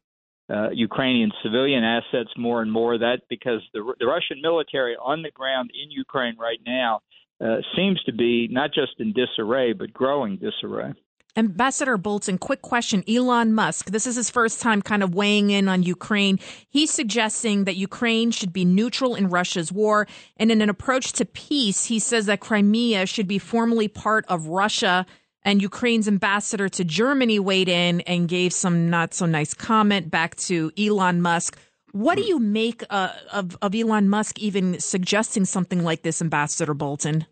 uh, 0.51 0.69
Ukrainian 0.71 1.31
civilian 1.43 1.83
assets 1.83 2.29
more 2.37 2.61
and 2.61 2.71
more. 2.71 2.97
That 2.97 3.21
because 3.29 3.61
the, 3.73 3.93
the 3.99 4.05
Russian 4.05 4.41
military 4.41 4.95
on 4.95 5.21
the 5.21 5.31
ground 5.31 5.69
in 5.73 5.91
Ukraine 5.91 6.35
right 6.37 6.59
now 6.65 6.99
uh, 7.39 7.57
seems 7.75 8.01
to 8.03 8.13
be 8.13 8.47
not 8.51 8.73
just 8.73 8.93
in 8.99 9.13
disarray 9.13 9.73
but 9.73 9.93
growing 9.93 10.37
disarray. 10.37 10.93
Ambassador 11.37 11.97
Bolton, 11.97 12.37
quick 12.37 12.61
question. 12.61 13.03
Elon 13.07 13.53
Musk, 13.53 13.87
this 13.91 14.05
is 14.05 14.15
his 14.15 14.29
first 14.29 14.61
time 14.61 14.81
kind 14.81 15.01
of 15.01 15.15
weighing 15.15 15.49
in 15.49 15.69
on 15.69 15.83
Ukraine. 15.83 16.39
He's 16.67 16.91
suggesting 16.91 17.63
that 17.65 17.77
Ukraine 17.77 18.31
should 18.31 18.51
be 18.51 18.65
neutral 18.65 19.15
in 19.15 19.29
Russia's 19.29 19.71
war. 19.71 20.07
And 20.37 20.51
in 20.51 20.61
an 20.61 20.69
approach 20.69 21.13
to 21.13 21.25
peace, 21.25 21.85
he 21.85 21.99
says 21.99 22.25
that 22.25 22.41
Crimea 22.41 23.05
should 23.05 23.27
be 23.27 23.39
formally 23.39 23.87
part 23.87 24.25
of 24.27 24.47
Russia 24.47 25.05
and 25.43 25.61
Ukraine's 25.61 26.07
ambassador 26.07 26.69
to 26.69 26.83
Germany 26.83 27.39
weighed 27.39 27.69
in 27.69 28.01
and 28.01 28.27
gave 28.27 28.53
some 28.53 28.89
not 28.89 29.13
so 29.13 29.25
nice 29.25 29.53
comment 29.53 30.11
back 30.11 30.35
to 30.35 30.71
Elon 30.77 31.21
Musk. 31.21 31.57
What 31.93 32.15
do 32.15 32.23
you 32.23 32.39
make 32.39 32.83
uh, 32.89 33.11
of, 33.33 33.57
of 33.61 33.75
Elon 33.75 34.07
Musk 34.07 34.39
even 34.39 34.79
suggesting 34.79 35.45
something 35.45 35.83
like 35.83 36.03
this, 36.03 36.21
Ambassador 36.21 36.73
Bolton? 36.73 37.25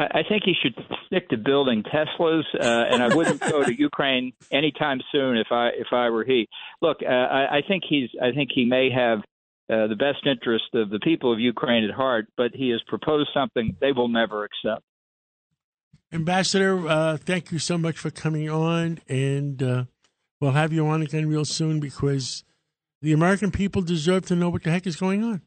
I 0.00 0.22
think 0.28 0.44
he 0.44 0.54
should 0.60 0.74
stick 1.06 1.28
to 1.28 1.36
building 1.36 1.82
Teslas, 1.82 2.44
uh, 2.54 2.64
and 2.90 3.02
I 3.02 3.14
wouldn't 3.14 3.40
go 3.40 3.62
to 3.62 3.74
Ukraine 3.78 4.32
anytime 4.50 5.00
soon 5.12 5.36
if 5.36 5.48
I 5.50 5.68
if 5.68 5.88
I 5.92 6.10
were 6.10 6.24
he. 6.24 6.48
Look, 6.80 6.98
uh, 7.02 7.08
I, 7.08 7.58
I 7.58 7.62
think 7.66 7.84
he's 7.88 8.08
I 8.22 8.32
think 8.32 8.50
he 8.54 8.64
may 8.64 8.90
have 8.90 9.18
uh, 9.70 9.86
the 9.86 9.96
best 9.96 10.26
interest 10.26 10.64
of 10.74 10.90
the 10.90 11.00
people 11.00 11.32
of 11.32 11.38
Ukraine 11.38 11.84
at 11.84 11.90
heart, 11.90 12.26
but 12.36 12.52
he 12.54 12.70
has 12.70 12.80
proposed 12.86 13.30
something 13.34 13.76
they 13.80 13.92
will 13.92 14.08
never 14.08 14.44
accept. 14.44 14.82
Ambassador, 16.12 16.88
uh, 16.88 17.16
thank 17.16 17.52
you 17.52 17.58
so 17.58 17.78
much 17.78 17.96
for 17.96 18.10
coming 18.10 18.50
on, 18.50 18.98
and 19.08 19.62
uh, 19.62 19.84
we'll 20.40 20.52
have 20.52 20.72
you 20.72 20.86
on 20.88 21.02
again 21.02 21.28
real 21.28 21.44
soon 21.44 21.78
because 21.78 22.42
the 23.00 23.12
American 23.12 23.50
people 23.50 23.82
deserve 23.82 24.26
to 24.26 24.34
know 24.34 24.48
what 24.50 24.64
the 24.64 24.70
heck 24.70 24.86
is 24.86 24.96
going 24.96 25.22
on. 25.22 25.42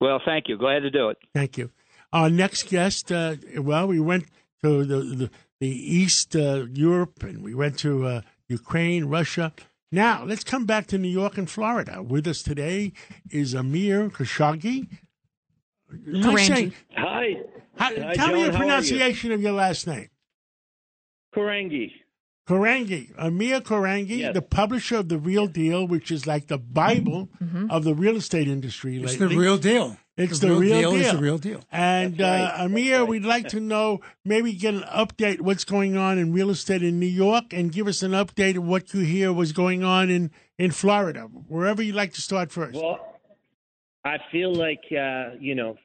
Well, 0.00 0.20
thank 0.24 0.48
you. 0.48 0.56
Glad 0.56 0.80
to 0.80 0.90
do 0.90 1.10
it. 1.10 1.18
Thank 1.34 1.58
you. 1.58 1.70
Our 2.12 2.28
next 2.30 2.68
guest, 2.68 3.12
uh, 3.12 3.36
well, 3.58 3.86
we 3.86 4.00
went 4.00 4.24
to 4.62 4.84
the 4.84 4.98
the, 5.00 5.30
the 5.60 5.68
East 5.68 6.34
uh, 6.34 6.66
Europe, 6.72 7.22
and 7.22 7.42
we 7.42 7.54
went 7.54 7.78
to 7.80 8.06
uh, 8.06 8.20
Ukraine, 8.48 9.04
Russia. 9.06 9.52
Now 9.92 10.24
let's 10.24 10.44
come 10.44 10.66
back 10.66 10.86
to 10.88 10.98
New 10.98 11.08
York 11.08 11.36
and 11.38 11.48
Florida. 11.50 12.02
With 12.02 12.26
us 12.26 12.42
today 12.42 12.92
is 13.30 13.54
Amir 13.54 14.08
Khashoggi. 14.10 14.88
Korangy. 15.92 16.72
Hi. 16.96 17.36
How, 17.76 17.86
Hi, 17.86 18.14
tell 18.14 18.26
John, 18.28 18.34
me 18.34 18.44
the 18.44 18.50
how 18.50 18.56
are 18.56 18.58
pronunciation 18.58 19.32
of 19.32 19.40
your 19.42 19.52
last 19.52 19.86
name. 19.86 20.08
Korangy. 21.34 21.92
Korangy, 22.48 23.12
Amir 23.16 23.60
Korangy, 23.60 24.18
Yes. 24.18 24.34
the 24.34 24.42
publisher 24.42 24.96
of 24.96 25.08
The 25.08 25.18
Real 25.18 25.46
Deal, 25.46 25.86
which 25.86 26.10
is 26.10 26.26
like 26.26 26.48
the 26.48 26.58
Bible 26.58 27.28
of 27.70 27.84
the 27.84 27.94
real 27.94 28.16
estate 28.16 28.48
industry 28.48 29.00
It's 29.00 29.16
the 29.16 29.28
real 29.28 29.56
deal. 29.56 29.96
It's 30.20 30.38
the, 30.38 30.54
real, 30.54 30.92
deal. 30.92 30.94
is 30.94 31.12
the 31.12 31.18
real 31.18 31.38
deal. 31.38 31.62
And 31.70 32.16
That's 32.16 32.54
right. 32.54 32.62
uh, 32.62 32.64
Amir, 32.66 33.04
we'd 33.04 33.24
like 33.24 33.48
to 33.48 33.60
know, 33.60 34.00
maybe 34.24 34.52
get 34.52 34.74
an 34.74 34.82
update 34.82 35.40
what's 35.40 35.64
going 35.64 35.96
on 35.96 36.18
in 36.18 36.32
real 36.32 36.50
estate 36.50 36.82
in 36.82 36.98
New 36.98 37.06
York, 37.06 37.52
and 37.52 37.72
give 37.72 37.86
us 37.86 38.02
an 38.02 38.12
update 38.12 38.56
of 38.56 38.64
what 38.64 38.92
you 38.92 39.00
hear 39.00 39.32
was 39.32 39.52
going 39.52 39.84
on 39.84 40.10
in 40.10 40.30
in 40.58 40.70
Florida, 40.70 41.22
wherever 41.48 41.82
you'd 41.82 41.94
like 41.94 42.12
to 42.14 42.20
start 42.20 42.52
first. 42.52 42.74
Well, 42.74 42.98
I 44.04 44.18
feel 44.30 44.54
like 44.54 44.82
uh, 44.92 45.36
you 45.38 45.54
know 45.54 45.76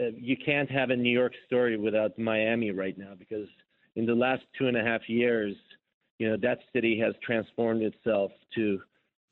uh, 0.00 0.10
you 0.16 0.36
can't 0.36 0.70
have 0.70 0.90
a 0.90 0.96
New 0.96 1.12
York 1.12 1.32
story 1.46 1.76
without 1.76 2.18
Miami 2.18 2.70
right 2.70 2.96
now 2.96 3.14
because 3.18 3.48
in 3.96 4.06
the 4.06 4.14
last 4.14 4.42
two 4.58 4.66
and 4.68 4.76
a 4.76 4.82
half 4.82 5.08
years, 5.08 5.54
you 6.18 6.28
know 6.28 6.36
that 6.42 6.58
city 6.72 6.98
has 7.00 7.14
transformed 7.22 7.82
itself 7.82 8.30
to, 8.54 8.80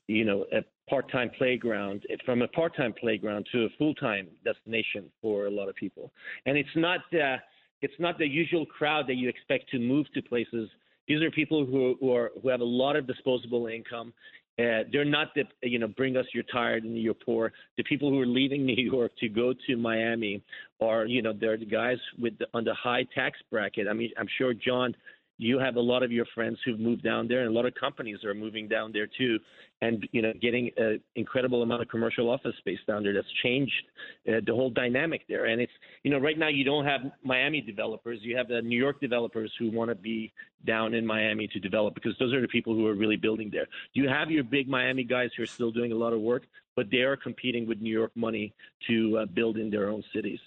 you 0.09 0.25
know, 0.25 0.45
a 0.51 0.61
part-time 0.89 1.29
playground 1.37 2.03
from 2.25 2.41
a 2.41 2.47
part-time 2.47 2.93
playground 2.99 3.47
to 3.51 3.65
a 3.65 3.69
full-time 3.77 4.27
destination 4.43 5.05
for 5.21 5.45
a 5.45 5.51
lot 5.51 5.69
of 5.69 5.75
people, 5.75 6.11
and 6.45 6.57
it's 6.57 6.75
not. 6.75 7.01
Uh, 7.13 7.37
it's 7.81 7.93
not 7.97 8.17
the 8.17 8.27
usual 8.27 8.65
crowd 8.65 9.07
that 9.07 9.15
you 9.15 9.29
expect 9.29 9.69
to 9.69 9.79
move 9.79 10.05
to 10.13 10.21
places. 10.21 10.69
These 11.07 11.21
are 11.21 11.31
people 11.31 11.65
who, 11.65 11.95
who 12.01 12.13
are 12.13 12.31
who 12.41 12.49
have 12.49 12.59
a 12.59 12.71
lot 12.83 12.97
of 12.97 13.07
disposable 13.07 13.67
income, 13.67 14.13
Uh, 14.59 14.83
they're 14.91 15.05
not 15.05 15.33
the 15.35 15.43
you 15.61 15.79
know 15.79 15.87
bring 15.87 16.17
us 16.17 16.25
you're 16.33 16.43
tired 16.51 16.83
and 16.83 16.97
you're 16.97 17.13
poor. 17.13 17.53
The 17.77 17.83
people 17.83 18.09
who 18.09 18.19
are 18.19 18.25
leaving 18.25 18.65
New 18.71 18.83
York 18.95 19.11
to 19.19 19.29
go 19.29 19.53
to 19.67 19.77
Miami 19.77 20.43
are 20.81 21.05
you 21.05 21.21
know 21.21 21.33
they're 21.39 21.57
the 21.57 21.65
guys 21.65 21.97
with 22.23 22.37
the, 22.39 22.47
on 22.53 22.65
the 22.65 22.73
high 22.73 23.05
tax 23.15 23.39
bracket. 23.49 23.87
I 23.87 23.93
mean 23.93 24.11
I'm 24.17 24.27
sure 24.37 24.53
John 24.53 24.93
you 25.39 25.57
have 25.57 25.77
a 25.77 25.81
lot 25.81 26.03
of 26.03 26.11
your 26.11 26.25
friends 26.35 26.59
who've 26.65 26.79
moved 26.79 27.01
down 27.01 27.27
there, 27.29 27.39
and 27.39 27.49
a 27.49 27.53
lot 27.53 27.65
of 27.65 27.73
companies 27.73 28.25
are 28.25 28.33
moving 28.33 28.67
down 28.67 28.91
there 28.91 29.07
too, 29.07 29.39
and 29.81 30.05
you 30.11 30.21
know, 30.21 30.33
getting 30.41 30.69
an 30.75 30.99
incredible 31.15 31.63
amount 31.63 31.81
of 31.81 31.87
commercial 31.87 32.29
office 32.29 32.53
space 32.57 32.79
down 32.85 33.03
there. 33.03 33.13
That's 33.13 33.31
changed 33.41 33.85
uh, 34.27 34.41
the 34.45 34.53
whole 34.53 34.69
dynamic 34.69 35.21
there. 35.29 35.45
And 35.45 35.61
it's 35.61 35.71
you 36.03 36.11
know, 36.11 36.19
right 36.19 36.37
now 36.37 36.49
you 36.49 36.65
don't 36.65 36.85
have 36.85 36.99
Miami 37.23 37.61
developers, 37.61 38.19
you 38.21 38.35
have 38.35 38.49
the 38.49 38.61
New 38.61 38.77
York 38.77 38.99
developers 38.99 39.51
who 39.57 39.71
want 39.71 39.89
to 39.89 39.95
be 39.95 40.33
down 40.65 40.93
in 40.93 41.05
Miami 41.05 41.47
to 41.47 41.59
develop 41.59 41.95
because 41.95 42.13
those 42.19 42.33
are 42.33 42.41
the 42.41 42.47
people 42.49 42.75
who 42.75 42.85
are 42.85 42.95
really 42.95 43.15
building 43.15 43.49
there. 43.49 43.67
You 43.93 44.09
have 44.09 44.29
your 44.29 44.43
big 44.43 44.67
Miami 44.67 45.05
guys 45.05 45.29
who 45.37 45.43
are 45.43 45.47
still 45.47 45.71
doing 45.71 45.93
a 45.93 45.95
lot 45.95 46.11
of 46.11 46.19
work, 46.19 46.43
but 46.75 46.91
they 46.91 47.03
are 47.03 47.15
competing 47.15 47.65
with 47.65 47.79
New 47.79 47.97
York 47.97 48.11
money 48.13 48.53
to 48.87 49.19
uh, 49.19 49.25
build 49.25 49.55
in 49.55 49.69
their 49.69 49.89
own 49.89 50.03
cities. 50.13 50.39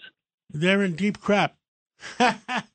They're 0.50 0.82
in 0.82 0.96
deep 0.96 1.18
crap. 1.18 1.54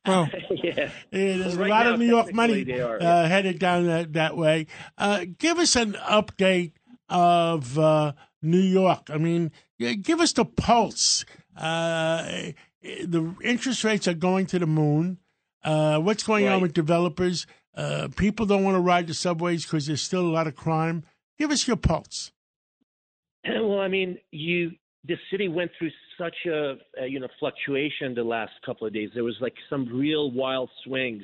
well, 0.06 0.30
yeah. 0.50 0.90
there's 1.12 1.58
well, 1.58 1.70
right 1.70 1.70
a 1.70 1.70
lot 1.70 1.86
now, 1.86 1.94
of 1.94 2.00
New 2.00 2.06
York 2.06 2.34
money 2.34 2.80
are, 2.80 3.02
uh, 3.02 3.28
headed 3.28 3.60
down 3.60 3.88
that, 3.88 4.14
that 4.14 4.38
way. 4.38 4.68
Uh, 4.98 5.26
give 5.38 5.58
us 5.60 5.76
an 5.76 5.94
update 5.94 6.74
of 7.10 7.78
uh, 7.78 8.14
New 8.42 8.60
York. 8.60 9.10
I 9.10 9.18
mean, 9.18 9.52
give 9.80 10.20
us 10.20 10.34
the 10.34 10.46
pulse. 10.46 11.26
Uh, 11.56 12.52
the 12.82 13.36
interest 13.44 13.84
rates 13.84 14.08
are 14.08 14.14
going 14.14 14.46
to 14.48 14.60
the 14.60 14.68
moon. 14.68 15.18
Uh, 15.64 16.00
what's 16.00 16.24
going 16.24 16.46
right. 16.46 16.54
on 16.54 16.62
with 16.62 16.74
developers? 16.74 17.48
Uh, 17.76 18.08
people 18.16 18.46
don't 18.46 18.64
want 18.64 18.76
to 18.76 18.82
ride 18.82 19.08
the 19.08 19.14
subways 19.14 19.64
because 19.64 19.88
there's 19.88 20.02
still 20.02 20.26
a 20.26 20.32
lot 20.32 20.48
of 20.48 20.56
crime. 20.56 21.04
Give 21.38 21.52
us 21.52 21.68
your 21.68 21.78
pulse. 21.78 22.32
Well, 23.50 23.80
I 23.80 23.88
mean, 23.88 24.18
you 24.30 24.74
the 25.08 25.16
city 25.32 25.48
went 25.48 25.72
through 25.78 25.92
such 26.18 26.36
a, 26.46 26.76
a, 27.02 27.08
you 27.08 27.20
know 27.20 27.28
fluctuation 27.40 28.14
the 28.14 28.24
last 28.24 28.54
couple 28.66 28.88
of 28.88 28.94
days. 28.94 29.10
There 29.14 29.24
was 29.24 29.38
like 29.42 29.54
some 29.70 29.88
real 29.88 30.32
wild 30.32 30.70
swings, 30.84 31.24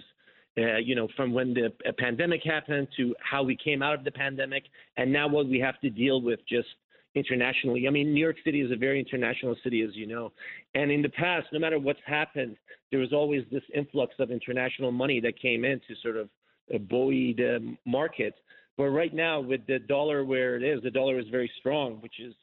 uh, 0.58 0.78
you 0.78 0.96
know, 0.96 1.08
from 1.16 1.34
when 1.34 1.54
the 1.54 1.72
pandemic 1.98 2.42
happened 2.44 2.88
to 2.98 3.16
how 3.20 3.44
we 3.44 3.56
came 3.56 3.82
out 3.82 3.96
of 3.96 4.04
the 4.04 4.12
pandemic, 4.12 4.64
and 4.98 5.12
now 5.12 5.28
what 5.28 5.48
we 5.48 5.60
have 5.60 5.80
to 5.82 5.90
deal 5.90 6.22
with 6.22 6.40
just 6.48 6.68
internationally. 7.16 7.88
I 7.88 7.92
mean, 7.92 8.14
New 8.14 8.22
York 8.22 8.38
City 8.44 8.62
is 8.62 8.72
a 8.72 8.76
very 8.76 9.00
international 9.00 9.56
city, 9.64 9.82
as 9.82 9.96
you 9.96 10.08
know, 10.08 10.32
and 10.76 10.92
in 10.92 11.02
the 11.02 11.10
past, 11.10 11.48
no 11.52 11.60
matter 11.60 11.80
what's 11.80 12.00
happened, 12.06 12.56
there 12.92 13.00
was 13.00 13.14
always 13.14 13.44
this 13.52 13.64
influx 13.74 14.14
of 14.20 14.32
international 14.32 14.92
money 14.92 15.20
that 15.20 15.40
came 15.40 15.66
in 15.66 15.80
to 15.88 15.96
sort 16.02 16.18
of 16.18 16.30
uh, 16.74 16.78
buoy 16.78 17.34
the 17.34 17.76
market. 17.86 18.36
But 18.78 18.86
right 18.86 19.14
now, 19.14 19.40
with 19.40 19.66
the 19.68 19.80
dollar 19.80 20.26
where 20.26 20.56
it 20.56 20.64
is, 20.64 20.82
the 20.82 20.90
dollar 20.90 21.20
is 21.20 21.28
very 21.30 21.52
strong, 21.60 21.98
which 22.02 22.20
is 22.20 22.34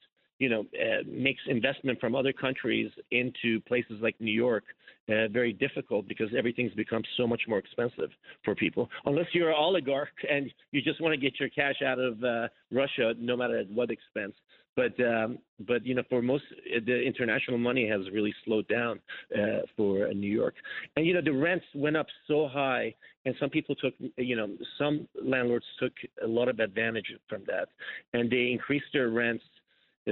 you 0.41 0.49
know, 0.49 0.61
uh, 0.75 1.03
makes 1.07 1.41
investment 1.47 2.01
from 2.01 2.17
other 2.17 2.33
countries 2.33 2.91
into 3.13 3.61
places 3.69 3.99
like 4.01 4.17
New 4.21 4.33
York 4.33 4.65
uh, 5.09 5.29
very 5.29 5.53
difficult 5.53 6.09
because 6.09 6.29
everything's 6.37 6.73
become 6.75 7.03
so 7.17 7.27
much 7.27 7.43
more 7.47 7.59
expensive 7.59 8.11
for 8.45 8.55
people. 8.55 8.89
Unless 9.05 9.27
you're 9.33 9.51
an 9.51 9.57
oligarch 9.59 10.09
and 10.29 10.51
you 10.73 10.81
just 10.83 11.01
want 11.01 11.13
to 11.13 11.21
get 11.21 11.39
your 11.39 11.51
cash 11.51 11.83
out 11.87 11.99
of 11.99 12.25
uh, 12.25 12.49
Russia, 12.73 13.13
no 13.19 13.37
matter 13.37 13.59
at 13.59 13.71
what 13.71 13.91
expense. 13.91 14.35
But 14.77 14.95
um, 15.05 15.39
but 15.67 15.85
you 15.85 15.95
know, 15.95 16.05
for 16.09 16.23
most, 16.23 16.45
the 16.87 17.03
international 17.03 17.59
money 17.59 17.89
has 17.89 18.03
really 18.13 18.33
slowed 18.45 18.69
down 18.69 19.01
uh, 19.37 19.63
for 19.77 20.09
New 20.15 20.31
York. 20.31 20.55
And 20.97 21.05
you 21.05 21.13
know, 21.13 21.21
the 21.23 21.33
rents 21.33 21.67
went 21.75 21.97
up 21.97 22.07
so 22.29 22.49
high, 22.49 22.95
and 23.27 23.35
some 23.41 23.51
people 23.51 23.75
took, 23.75 23.95
you 24.17 24.37
know, 24.37 24.49
some 24.79 25.09
landlords 25.23 25.67
took 25.81 25.93
a 26.23 26.27
lot 26.27 26.49
of 26.49 26.61
advantage 26.61 27.13
from 27.29 27.43
that, 27.49 27.69
and 28.15 28.31
they 28.31 28.53
increased 28.53 28.87
their 28.93 29.11
rents 29.11 29.45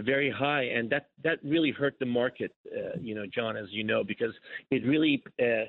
very 0.03 0.31
high, 0.31 0.63
and 0.63 0.91
that 0.91 1.09
that 1.25 1.39
really 1.45 1.71
hurt 1.71 1.95
the 1.99 2.07
market. 2.07 2.55
Uh, 2.67 2.99
you 3.01 3.15
know, 3.15 3.25
John, 3.27 3.57
as 3.57 3.67
you 3.71 3.85
know, 3.85 4.05
because 4.05 4.33
it 4.71 4.85
really 4.87 5.23
uh, 5.41 5.67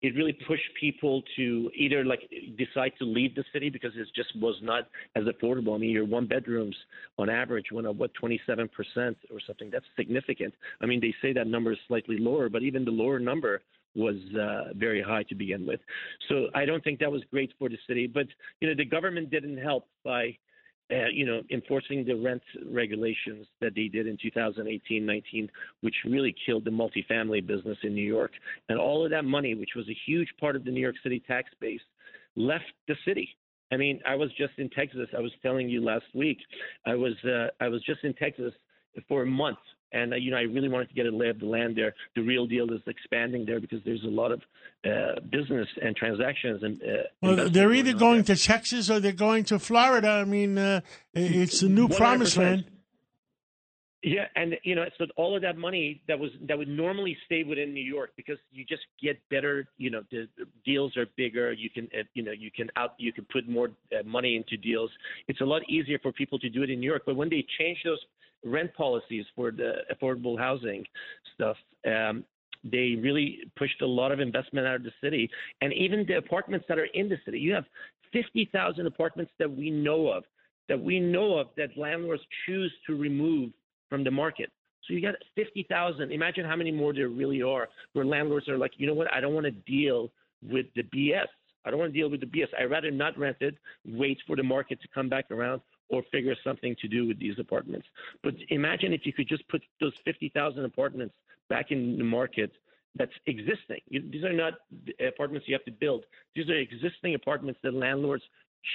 it 0.00 0.14
really 0.14 0.32
pushed 0.46 0.68
people 0.78 1.22
to 1.36 1.70
either 1.76 2.04
like 2.04 2.30
decide 2.56 2.92
to 2.98 3.04
leave 3.04 3.34
the 3.34 3.44
city 3.52 3.68
because 3.68 3.92
it 3.96 4.06
just 4.14 4.30
was 4.40 4.54
not 4.62 4.88
as 5.16 5.24
affordable. 5.24 5.74
I 5.74 5.78
mean, 5.78 5.90
your 5.90 6.04
one 6.04 6.26
bedrooms 6.26 6.76
on 7.18 7.28
average 7.28 7.66
went 7.72 7.86
up 7.86 7.96
what 7.96 8.14
27 8.14 8.68
percent 8.68 9.16
or 9.30 9.40
something. 9.46 9.70
That's 9.70 9.86
significant. 9.96 10.54
I 10.80 10.86
mean, 10.86 11.00
they 11.00 11.14
say 11.20 11.32
that 11.32 11.46
number 11.46 11.72
is 11.72 11.78
slightly 11.88 12.18
lower, 12.18 12.48
but 12.48 12.62
even 12.62 12.84
the 12.84 12.90
lower 12.92 13.18
number 13.18 13.62
was 13.96 14.16
uh, 14.40 14.72
very 14.76 15.02
high 15.02 15.24
to 15.24 15.34
begin 15.34 15.66
with. 15.66 15.80
So 16.28 16.46
I 16.54 16.64
don't 16.64 16.84
think 16.84 17.00
that 17.00 17.10
was 17.10 17.22
great 17.30 17.52
for 17.58 17.68
the 17.68 17.78
city. 17.88 18.06
But 18.06 18.26
you 18.60 18.68
know, 18.68 18.74
the 18.76 18.84
government 18.84 19.30
didn't 19.30 19.58
help 19.58 19.88
by 20.04 20.36
uh, 20.90 21.08
you 21.12 21.26
know, 21.26 21.42
enforcing 21.50 22.04
the 22.04 22.14
rent 22.14 22.42
regulations 22.70 23.46
that 23.60 23.74
they 23.74 23.88
did 23.88 24.06
in 24.06 24.16
2018-19, 24.16 25.48
which 25.82 25.94
really 26.06 26.34
killed 26.46 26.64
the 26.64 26.70
multifamily 26.70 27.46
business 27.46 27.76
in 27.82 27.94
New 27.94 28.06
York. 28.06 28.32
And 28.68 28.78
all 28.78 29.04
of 29.04 29.10
that 29.10 29.24
money, 29.24 29.54
which 29.54 29.74
was 29.76 29.88
a 29.88 29.96
huge 30.06 30.28
part 30.40 30.56
of 30.56 30.64
the 30.64 30.70
New 30.70 30.80
York 30.80 30.96
City 31.02 31.22
tax 31.26 31.50
base, 31.60 31.80
left 32.36 32.64
the 32.86 32.94
city. 33.06 33.36
I 33.70 33.76
mean, 33.76 34.00
I 34.06 34.14
was 34.14 34.30
just 34.38 34.54
in 34.56 34.70
Texas. 34.70 35.08
I 35.16 35.20
was 35.20 35.32
telling 35.42 35.68
you 35.68 35.84
last 35.84 36.06
week. 36.14 36.38
I 36.86 36.94
was 36.94 37.12
uh, 37.24 37.48
I 37.60 37.68
was 37.68 37.82
just 37.84 38.02
in 38.02 38.14
Texas 38.14 38.54
for 39.08 39.22
a 39.22 39.26
month 39.26 39.58
and 39.92 40.12
uh, 40.12 40.16
you 40.16 40.30
know 40.30 40.36
I 40.36 40.42
really 40.42 40.68
wanted 40.68 40.88
to 40.88 40.94
get 40.94 41.06
a 41.06 41.10
lay 41.10 41.28
of 41.28 41.40
the 41.40 41.46
land 41.46 41.76
there. 41.76 41.94
The 42.14 42.22
real 42.22 42.46
deal 42.46 42.70
is 42.72 42.80
expanding 42.86 43.44
there 43.46 43.60
because 43.60 43.80
there's 43.84 44.04
a 44.04 44.10
lot 44.10 44.32
of 44.32 44.42
uh, 44.84 45.20
business 45.30 45.68
and 45.82 45.96
transactions. 45.96 46.62
And 46.62 46.82
uh, 46.82 46.86
well, 47.22 47.48
they're 47.48 47.72
either 47.72 47.94
going, 47.94 48.24
to 48.24 48.36
Texas 48.36 48.90
or 48.90 49.00
they're 49.00 49.12
going 49.12 49.44
to 49.44 49.58
Florida. 49.58 50.08
I 50.08 50.24
mean, 50.24 50.58
uh, 50.58 50.80
it's 51.14 51.62
a 51.62 51.68
new 51.68 51.88
100%. 51.88 51.96
promised 51.96 52.36
land. 52.36 52.64
Yeah, 54.00 54.26
and 54.36 54.54
you 54.62 54.76
know, 54.76 54.84
so 54.96 55.06
all 55.16 55.34
of 55.34 55.42
that 55.42 55.58
money 55.58 56.00
that 56.06 56.16
was 56.16 56.30
that 56.46 56.56
would 56.56 56.68
normally 56.68 57.16
stay 57.26 57.42
within 57.42 57.74
New 57.74 57.84
York 57.84 58.12
because 58.16 58.38
you 58.52 58.64
just 58.64 58.82
get 59.02 59.18
better. 59.28 59.66
You 59.76 59.90
know, 59.90 60.02
the 60.12 60.28
deals 60.64 60.96
are 60.96 61.06
bigger. 61.16 61.52
You 61.52 61.68
can, 61.68 61.88
uh, 61.92 62.04
you 62.14 62.22
know, 62.22 62.30
you 62.30 62.52
can 62.52 62.70
out, 62.76 62.94
you 62.98 63.12
can 63.12 63.26
put 63.32 63.48
more 63.48 63.70
uh, 63.92 64.04
money 64.04 64.36
into 64.36 64.56
deals. 64.56 64.90
It's 65.26 65.40
a 65.40 65.44
lot 65.44 65.62
easier 65.68 65.98
for 65.98 66.12
people 66.12 66.38
to 66.38 66.48
do 66.48 66.62
it 66.62 66.70
in 66.70 66.78
New 66.78 66.88
York. 66.88 67.02
But 67.06 67.16
when 67.16 67.28
they 67.28 67.44
change 67.58 67.78
those 67.84 67.98
rent 68.44 68.72
policies 68.74 69.24
for 69.34 69.50
the 69.50 69.76
affordable 69.92 70.38
housing 70.38 70.84
stuff, 71.34 71.56
um, 71.86 72.24
they 72.64 72.96
really 73.00 73.38
pushed 73.56 73.80
a 73.82 73.86
lot 73.86 74.12
of 74.12 74.20
investment 74.20 74.66
out 74.66 74.76
of 74.76 74.82
the 74.82 74.92
city. 75.00 75.30
And 75.60 75.72
even 75.72 76.04
the 76.06 76.18
apartments 76.18 76.66
that 76.68 76.78
are 76.78 76.88
in 76.94 77.08
the 77.08 77.16
city, 77.24 77.38
you 77.38 77.54
have 77.54 77.64
50,000 78.12 78.86
apartments 78.86 79.32
that 79.38 79.50
we 79.50 79.70
know 79.70 80.08
of, 80.08 80.24
that 80.68 80.80
we 80.80 80.98
know 80.98 81.38
of 81.38 81.48
that 81.56 81.76
landlords 81.76 82.22
choose 82.46 82.72
to 82.86 82.96
remove 82.96 83.50
from 83.88 84.04
the 84.04 84.10
market. 84.10 84.50
So 84.86 84.94
you 84.94 85.02
got 85.02 85.14
50,000. 85.34 86.10
Imagine 86.10 86.46
how 86.46 86.56
many 86.56 86.72
more 86.72 86.94
there 86.94 87.08
really 87.08 87.42
are 87.42 87.68
where 87.92 88.04
landlords 88.04 88.48
are 88.48 88.58
like, 88.58 88.72
you 88.76 88.86
know 88.86 88.94
what, 88.94 89.12
I 89.12 89.20
don't 89.20 89.34
want 89.34 89.46
to 89.46 89.52
deal 89.52 90.10
with 90.42 90.66
the 90.74 90.82
BS. 90.82 91.26
I 91.64 91.70
don't 91.70 91.78
want 91.78 91.92
to 91.92 91.98
deal 91.98 92.10
with 92.10 92.20
the 92.20 92.26
BS. 92.26 92.46
I'd 92.58 92.70
rather 92.70 92.90
not 92.90 93.18
rent 93.18 93.36
it, 93.40 93.56
wait 93.86 94.18
for 94.26 94.36
the 94.36 94.42
market 94.42 94.80
to 94.80 94.88
come 94.94 95.08
back 95.08 95.30
around, 95.30 95.60
or 95.88 96.02
figure 96.12 96.34
something 96.44 96.76
to 96.80 96.88
do 96.88 97.06
with 97.06 97.18
these 97.18 97.38
apartments. 97.38 97.86
But 98.22 98.34
imagine 98.48 98.92
if 98.92 99.06
you 99.06 99.12
could 99.12 99.28
just 99.28 99.46
put 99.48 99.62
those 99.80 99.94
50,000 100.04 100.64
apartments 100.64 101.14
back 101.48 101.70
in 101.70 101.98
the 101.98 102.04
market 102.04 102.52
that's 102.94 103.12
existing. 103.26 103.80
These 103.90 104.24
are 104.24 104.32
not 104.32 104.54
apartments 105.06 105.46
you 105.48 105.54
have 105.54 105.64
to 105.64 105.72
build. 105.72 106.04
These 106.34 106.48
are 106.50 106.56
existing 106.56 107.14
apartments 107.14 107.60
that 107.62 107.74
landlords 107.74 108.24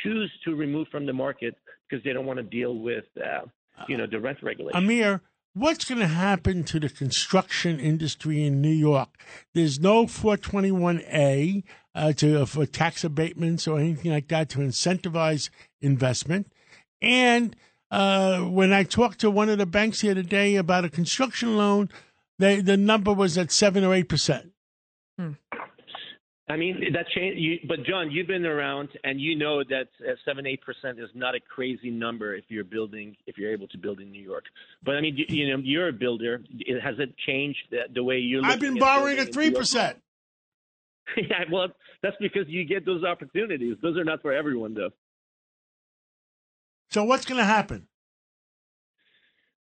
choose 0.01 0.31
to 0.45 0.55
remove 0.55 0.87
from 0.89 1.05
the 1.05 1.13
market 1.13 1.55
because 1.89 2.03
they 2.03 2.13
don't 2.13 2.25
want 2.25 2.37
to 2.37 2.43
deal 2.43 2.75
with, 2.75 3.05
uh, 3.23 3.41
you 3.87 3.97
know, 3.97 4.07
the 4.07 4.19
rent 4.19 4.41
regulation. 4.41 4.77
Amir, 4.77 5.21
what's 5.53 5.85
going 5.85 5.99
to 5.99 6.07
happen 6.07 6.63
to 6.65 6.79
the 6.79 6.89
construction 6.89 7.79
industry 7.79 8.45
in 8.45 8.61
New 8.61 8.69
York? 8.69 9.09
There's 9.53 9.79
no 9.79 10.05
421A 10.05 11.63
uh, 11.95 12.13
to 12.13 12.45
for 12.45 12.65
tax 12.65 13.03
abatements 13.03 13.67
or 13.67 13.79
anything 13.79 14.11
like 14.11 14.29
that 14.29 14.49
to 14.49 14.59
incentivize 14.59 15.49
investment. 15.81 16.52
And 17.03 17.55
uh, 17.91 18.39
when 18.39 18.73
I 18.73 18.83
talked 18.83 19.19
to 19.19 19.29
one 19.29 19.49
of 19.49 19.57
the 19.57 19.65
banks 19.65 20.01
here 20.01 20.15
today 20.15 20.55
about 20.55 20.85
a 20.85 20.89
construction 20.89 21.57
loan, 21.57 21.89
they, 22.39 22.61
the 22.61 22.77
number 22.77 23.13
was 23.13 23.37
at 23.37 23.51
seven 23.51 23.83
or 23.83 23.93
eight 23.93 24.09
percent. 24.09 24.51
Hmm. 25.19 25.33
I 26.49 26.57
mean 26.57 26.91
that 26.93 27.07
change. 27.15 27.37
You, 27.37 27.59
but 27.67 27.83
John, 27.85 28.11
you've 28.11 28.27
been 28.27 28.45
around, 28.45 28.89
and 29.03 29.19
you 29.19 29.35
know 29.35 29.63
that 29.63 29.87
uh, 30.01 30.13
seven 30.25 30.45
eight 30.45 30.61
percent 30.61 30.99
is 30.99 31.09
not 31.13 31.35
a 31.35 31.39
crazy 31.39 31.89
number 31.89 32.35
if 32.35 32.45
you're 32.49 32.65
building, 32.65 33.15
if 33.27 33.37
you're 33.37 33.51
able 33.51 33.67
to 33.69 33.77
build 33.77 33.99
in 34.01 34.11
New 34.11 34.21
York. 34.21 34.45
But 34.83 34.95
I 34.95 35.01
mean, 35.01 35.15
you, 35.15 35.25
you 35.29 35.55
know, 35.55 35.61
you're 35.63 35.87
a 35.87 35.93
builder. 35.93 36.41
It, 36.59 36.81
has 36.81 36.95
it 36.99 37.15
changed 37.25 37.59
the, 37.71 37.83
the 37.93 38.03
way 38.03 38.17
you're? 38.17 38.43
I've 38.43 38.59
been 38.59 38.77
borrowing 38.77 39.19
at 39.19 39.31
three 39.31 39.51
percent. 39.51 39.97
yeah, 41.17 41.43
well, 41.51 41.67
that's 42.01 42.15
because 42.19 42.47
you 42.47 42.65
get 42.65 42.85
those 42.85 43.03
opportunities. 43.03 43.77
Those 43.81 43.97
are 43.97 44.03
not 44.03 44.21
for 44.21 44.33
everyone, 44.33 44.73
though. 44.73 44.89
So 46.93 47.03
what's 47.03 47.25
going 47.25 47.39
to 47.39 47.45
happen? 47.45 47.87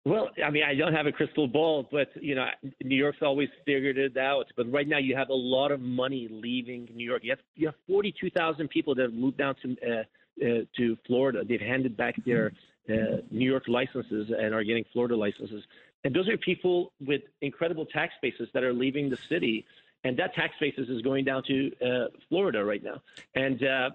Well, 0.04 0.28
I 0.44 0.50
mean, 0.50 0.62
I 0.62 0.74
don't 0.74 0.92
have 0.92 1.06
a 1.06 1.12
crystal 1.12 1.48
ball, 1.48 1.88
but 1.90 2.08
you 2.20 2.34
know, 2.36 2.46
New 2.84 2.94
York's 2.94 3.22
always 3.22 3.48
figured 3.64 3.98
it 3.98 4.16
out. 4.16 4.46
But 4.56 4.70
right 4.70 4.86
now, 4.86 4.98
you 4.98 5.16
have 5.16 5.30
a 5.30 5.34
lot 5.34 5.72
of 5.72 5.80
money 5.80 6.28
leaving 6.30 6.88
New 6.94 7.04
York. 7.04 7.24
You 7.24 7.30
have 7.30 7.40
you 7.56 7.66
have 7.66 7.74
forty 7.88 8.14
two 8.20 8.30
thousand 8.30 8.68
people 8.68 8.94
that 8.94 9.02
have 9.02 9.14
moved 9.14 9.38
down 9.38 9.56
to 9.62 9.76
uh, 9.82 10.02
uh, 10.46 10.60
to 10.76 10.96
Florida. 11.06 11.42
They've 11.42 11.60
handed 11.60 11.96
back 11.96 12.14
their 12.24 12.52
uh, 12.88 13.22
New 13.30 13.50
York 13.50 13.64
licenses 13.66 14.30
and 14.38 14.54
are 14.54 14.62
getting 14.62 14.84
Florida 14.92 15.16
licenses. 15.16 15.64
And 16.04 16.14
those 16.14 16.28
are 16.28 16.36
people 16.36 16.92
with 17.04 17.22
incredible 17.40 17.86
tax 17.86 18.14
bases 18.22 18.48
that 18.54 18.62
are 18.62 18.72
leaving 18.72 19.10
the 19.10 19.18
city. 19.28 19.66
And 20.04 20.16
that 20.18 20.34
tax 20.34 20.54
basis 20.60 20.88
is 20.88 21.02
going 21.02 21.24
down 21.24 21.42
to 21.48 21.72
uh, 21.84 22.08
Florida 22.28 22.64
right 22.64 22.84
now. 22.84 23.02
And, 23.34 23.64
uh, 23.64 23.90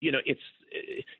you 0.00 0.10
know, 0.12 0.18
it's, 0.24 0.40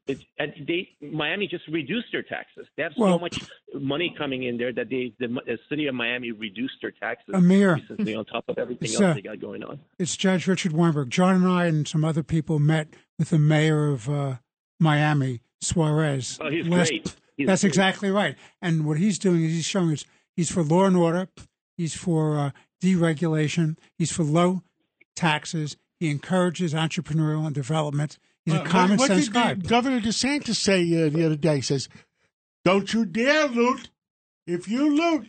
it's 0.07 0.23
and 0.39 0.53
they 0.67 0.89
Miami 1.03 1.47
just 1.47 1.67
reduced 1.69 2.07
their 2.13 2.23
taxes. 2.23 2.67
They 2.77 2.83
have 2.83 2.93
Well- 2.97 3.15
so 3.15 3.19
much 3.19 3.39
money 3.75 4.15
coming 4.17 4.45
in 4.45 4.57
there 4.59 4.73
that 4.73 4.89
they 4.89 5.13
the, 5.19 5.29
the 5.29 5.59
city 5.69 5.87
of 5.87 5.95
Miami 5.95 6.31
reduced 6.33 6.75
their 6.81 6.91
taxes 6.93 7.35
Amir. 7.35 7.75
recently 7.77 8.15
on 8.15 8.25
top 8.25 8.45
of 8.49 8.59
everything 8.59 8.91
else 8.91 9.01
uh, 9.01 9.15
they 9.15 9.23
got 9.23 9.41
going 9.41 9.63
on. 9.65 9.81
It's 9.99 10.17
Judge 10.17 10.47
Richard 10.47 10.73
Weinberg. 10.73 11.11
John 11.11 11.35
and 11.37 11.47
I 11.49 11.67
and 11.67 11.87
some 11.87 12.05
other 12.05 12.23
people 12.23 12.59
met 12.59 12.89
with 13.19 13.31
the 13.31 13.39
mayor 13.39 13.89
of 13.89 14.09
uh, 14.09 14.37
Miami, 14.79 15.41
Suarez. 15.61 16.39
Oh, 16.41 16.49
he's 16.51 16.67
last- 16.67 16.89
great. 16.89 17.15
He's 17.37 17.47
That's 17.47 17.63
great. 17.63 17.69
exactly 17.71 18.11
right. 18.11 18.37
And 18.63 18.85
what 18.87 18.99
he's 18.99 19.19
doing 19.19 19.43
is 19.45 19.53
he's 19.53 19.65
showing 19.65 19.93
us 19.93 20.05
he's 20.37 20.51
for 20.51 20.63
law 20.63 20.85
and 20.85 20.97
order, 20.97 21.29
he's 21.77 21.95
for 21.95 22.39
uh, 22.39 22.51
deregulation, 22.83 23.77
he's 23.99 24.13
for 24.13 24.23
low 24.23 24.63
taxes. 25.17 25.77
He 25.99 26.11
encourages 26.11 26.73
entrepreneurial 26.75 27.45
and 27.47 27.55
development. 27.55 28.19
He's 28.47 28.55
a 28.55 28.63
Uh, 28.63 28.65
common 28.65 28.91
what, 28.97 29.01
what 29.01 29.07
sense 29.09 29.25
did 29.27 29.35
guy. 29.35 29.55
the- 29.55 29.69
Governor 29.69 30.01
DeSantis 30.01 30.57
say 30.57 30.81
uh, 31.07 31.09
the 31.11 31.25
other 31.27 31.37
day? 31.37 31.57
He 31.57 31.61
says, 31.63 31.89
"Don't 32.65 32.93
you 32.93 33.05
dare 33.05 33.47
loot. 33.49 33.91
If 34.47 34.67
you 34.67 34.89
loot, 34.97 35.29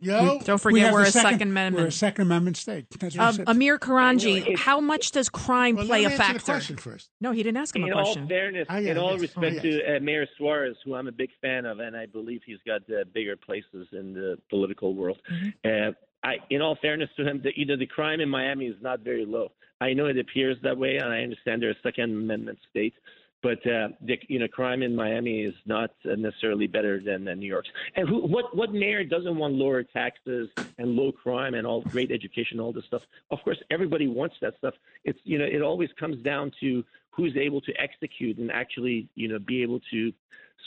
yo, 0.00 0.40
Don't 0.44 0.60
forget 0.60 0.86
have 0.86 0.92
we're 0.92 1.02
a 1.02 1.06
second, 1.06 1.30
Second 1.32 1.38
We're 1.38 1.44
a 1.44 1.50
Amendment. 1.68 1.92
Second 1.94 2.22
Amendment 2.22 2.56
state. 2.58 2.86
That's 2.98 3.16
what 3.16 3.24
Um, 3.24 3.30
he 3.32 3.36
said. 3.36 3.48
Amir 3.48 3.78
Korangy, 3.78 4.56
how 4.56 4.80
much 4.80 5.12
does 5.12 5.28
crime 5.30 5.76
Well, 5.76 5.86
play 5.86 6.02
let 6.02 6.06
a 6.06 6.10
me 6.10 6.16
the 6.16 6.22
factor? 6.22 6.40
question 6.40 6.76
first. 6.76 7.08
No, 7.20 7.30
he 7.32 7.42
didn't 7.42 7.56
ask 7.58 7.74
him 7.74 7.84
a 7.84 7.86
in 7.86 7.92
question. 7.92 8.22
all 8.22 8.28
fairness, 8.28 8.66
Ah, 8.68 8.78
yeah, 8.78 8.90
in 8.90 8.98
all 8.98 9.12
yes. 9.12 9.20
respect 9.22 9.56
Oh, 9.60 9.62
to 9.62 9.96
uh, 9.96 10.00
Mayor 10.00 10.26
Suarez, 10.36 10.76
who 10.84 10.94
I'm 10.94 11.06
a 11.08 11.12
big 11.12 11.30
fan 11.40 11.64
of, 11.64 11.78
and 11.78 11.96
I 11.96 12.04
believe 12.06 12.42
he's 12.44 12.58
got 12.66 12.82
uh, 12.90 13.04
bigger 13.14 13.36
places 13.36 13.86
in 13.92 14.12
the 14.12 14.36
political 14.50 14.94
world. 14.94 15.18
Uh, 15.64 15.92
I, 16.22 16.36
in 16.50 16.60
all 16.60 16.76
fairness 16.76 17.10
to 17.16 17.26
him, 17.26 17.40
the, 17.42 17.50
you 17.56 17.66
know, 17.66 17.76
the 17.76 17.86
crime 17.86 18.20
in 18.20 18.28
Miami 18.28 18.66
is 18.66 18.76
not 18.80 19.00
very 19.00 19.24
low. 19.24 19.52
I 19.80 19.94
know 19.94 20.06
it 20.06 20.18
appears 20.18 20.56
that 20.62 20.76
way, 20.76 20.96
and 20.96 21.12
I 21.12 21.22
understand 21.22 21.62
they're 21.62 21.70
a 21.70 21.82
Second 21.82 22.10
Amendment 22.10 22.58
state. 22.70 22.94
But 23.42 23.66
uh, 23.66 23.88
the 24.02 24.18
you 24.28 24.38
know 24.38 24.48
crime 24.48 24.82
in 24.82 24.94
Miami 24.94 25.40
is 25.40 25.54
not 25.64 25.90
necessarily 26.04 26.66
better 26.66 27.00
than 27.00 27.24
New 27.24 27.46
York's. 27.46 27.70
And 27.96 28.06
who, 28.06 28.26
what 28.26 28.54
what 28.54 28.72
mayor 28.72 29.02
doesn't 29.02 29.34
want 29.34 29.54
lower 29.54 29.82
taxes 29.82 30.50
and 30.76 30.90
low 30.90 31.10
crime 31.10 31.54
and 31.54 31.66
all 31.66 31.80
great 31.80 32.10
education, 32.10 32.60
all 32.60 32.70
this 32.70 32.84
stuff? 32.84 33.00
Of 33.30 33.38
course, 33.42 33.56
everybody 33.70 34.08
wants 34.08 34.36
that 34.42 34.58
stuff. 34.58 34.74
It's 35.04 35.18
you 35.24 35.38
know 35.38 35.46
it 35.46 35.62
always 35.62 35.88
comes 35.98 36.22
down 36.22 36.52
to 36.60 36.84
who's 37.10 37.36
able 37.36 37.60
to 37.62 37.72
execute 37.78 38.38
and 38.38 38.50
actually 38.50 39.08
you 39.14 39.28
know 39.28 39.38
be 39.38 39.62
able 39.62 39.80
to 39.90 40.12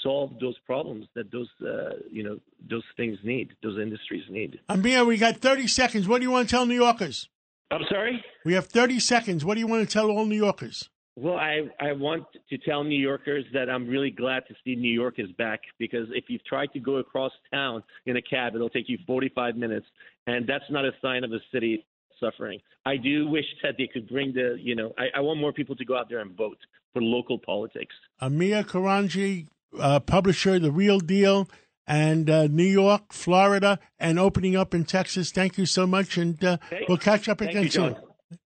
solve 0.02 0.32
those 0.40 0.58
problems 0.66 1.06
that 1.16 1.32
those 1.32 1.50
uh, 1.62 1.96
you 2.12 2.24
know 2.24 2.40
those 2.70 2.84
things 2.98 3.18
need, 3.24 3.50
those 3.62 3.80
industries 3.80 4.24
need. 4.30 4.60
Amir, 4.70 5.06
we 5.06 5.18
got 5.18 5.38
30 5.38 5.68
seconds. 5.68 6.08
What 6.08 6.20
do 6.20 6.24
you 6.24 6.32
want 6.32 6.48
to 6.48 6.56
tell 6.56 6.66
New 6.66 6.76
Yorkers? 6.76 7.30
I'm 7.72 7.82
sorry. 7.90 8.24
We 8.46 8.54
have 8.54 8.68
30 8.68 9.00
seconds. 9.00 9.44
What 9.44 9.56
do 9.56 9.60
you 9.60 9.68
want 9.68 9.88
to 9.88 9.92
tell 9.92 10.12
all 10.12 10.26
New 10.26 10.36
Yorkers? 10.36 10.90
Well, 11.16 11.36
I, 11.36 11.70
I 11.80 11.92
want 11.92 12.26
to 12.50 12.58
tell 12.58 12.84
New 12.84 13.00
Yorkers 13.00 13.46
that 13.54 13.70
I'm 13.70 13.88
really 13.88 14.10
glad 14.10 14.48
to 14.48 14.56
see 14.64 14.76
New 14.76 14.92
York 14.92 15.16
is 15.20 15.32
back 15.34 15.62
because 15.78 16.08
if 16.12 16.26
you've 16.28 16.44
tried 16.44 16.72
to 16.74 16.80
go 16.80 16.96
across 16.96 17.32
town 17.54 17.84
in 18.08 18.18
a 18.18 18.22
cab, 18.22 18.56
it'll 18.56 18.70
take 18.70 18.90
you 18.90 18.98
45 19.06 19.56
minutes, 19.56 19.86
and 20.26 20.48
that's 20.48 20.64
not 20.72 20.86
a 20.86 20.92
sign 21.04 21.24
of 21.24 21.32
a 21.32 21.40
city 21.52 21.86
suffering. 22.20 22.60
I 22.86 22.98
do 22.98 23.28
wish 23.28 23.46
that 23.64 23.76
they 23.78 23.88
could 23.88 24.08
bring 24.08 24.34
the, 24.34 24.58
you 24.60 24.76
know, 24.76 24.94
I, 24.98 25.18
I 25.18 25.20
want 25.22 25.40
more 25.40 25.54
people 25.54 25.76
to 25.76 25.86
go 25.86 25.98
out 25.98 26.10
there 26.10 26.20
and 26.20 26.36
vote 26.36 26.58
for 26.94 27.02
local 27.02 27.40
politics. 27.40 27.96
Amir 28.20 28.64
Korangy, 28.64 29.48
uh, 29.80 30.00
publisher, 30.00 30.60
The 30.60 30.72
Real 30.72 31.00
Deal, 31.00 31.50
and 31.86 32.30
uh, 32.30 32.48
New 32.48 32.64
York, 32.64 33.12
Florida, 33.12 33.80
and 34.00 34.20
opening 34.20 34.56
up 34.56 34.74
in 34.74 34.86
Texas. 34.86 35.32
Thank 35.32 35.58
you 35.58 35.66
so 35.66 35.86
much, 35.86 36.18
and 36.18 36.44
uh, 36.44 36.58
we'll 36.88 36.98
catch 36.98 37.28
up 37.28 37.42
again 37.42 37.70
soon. 37.70 37.96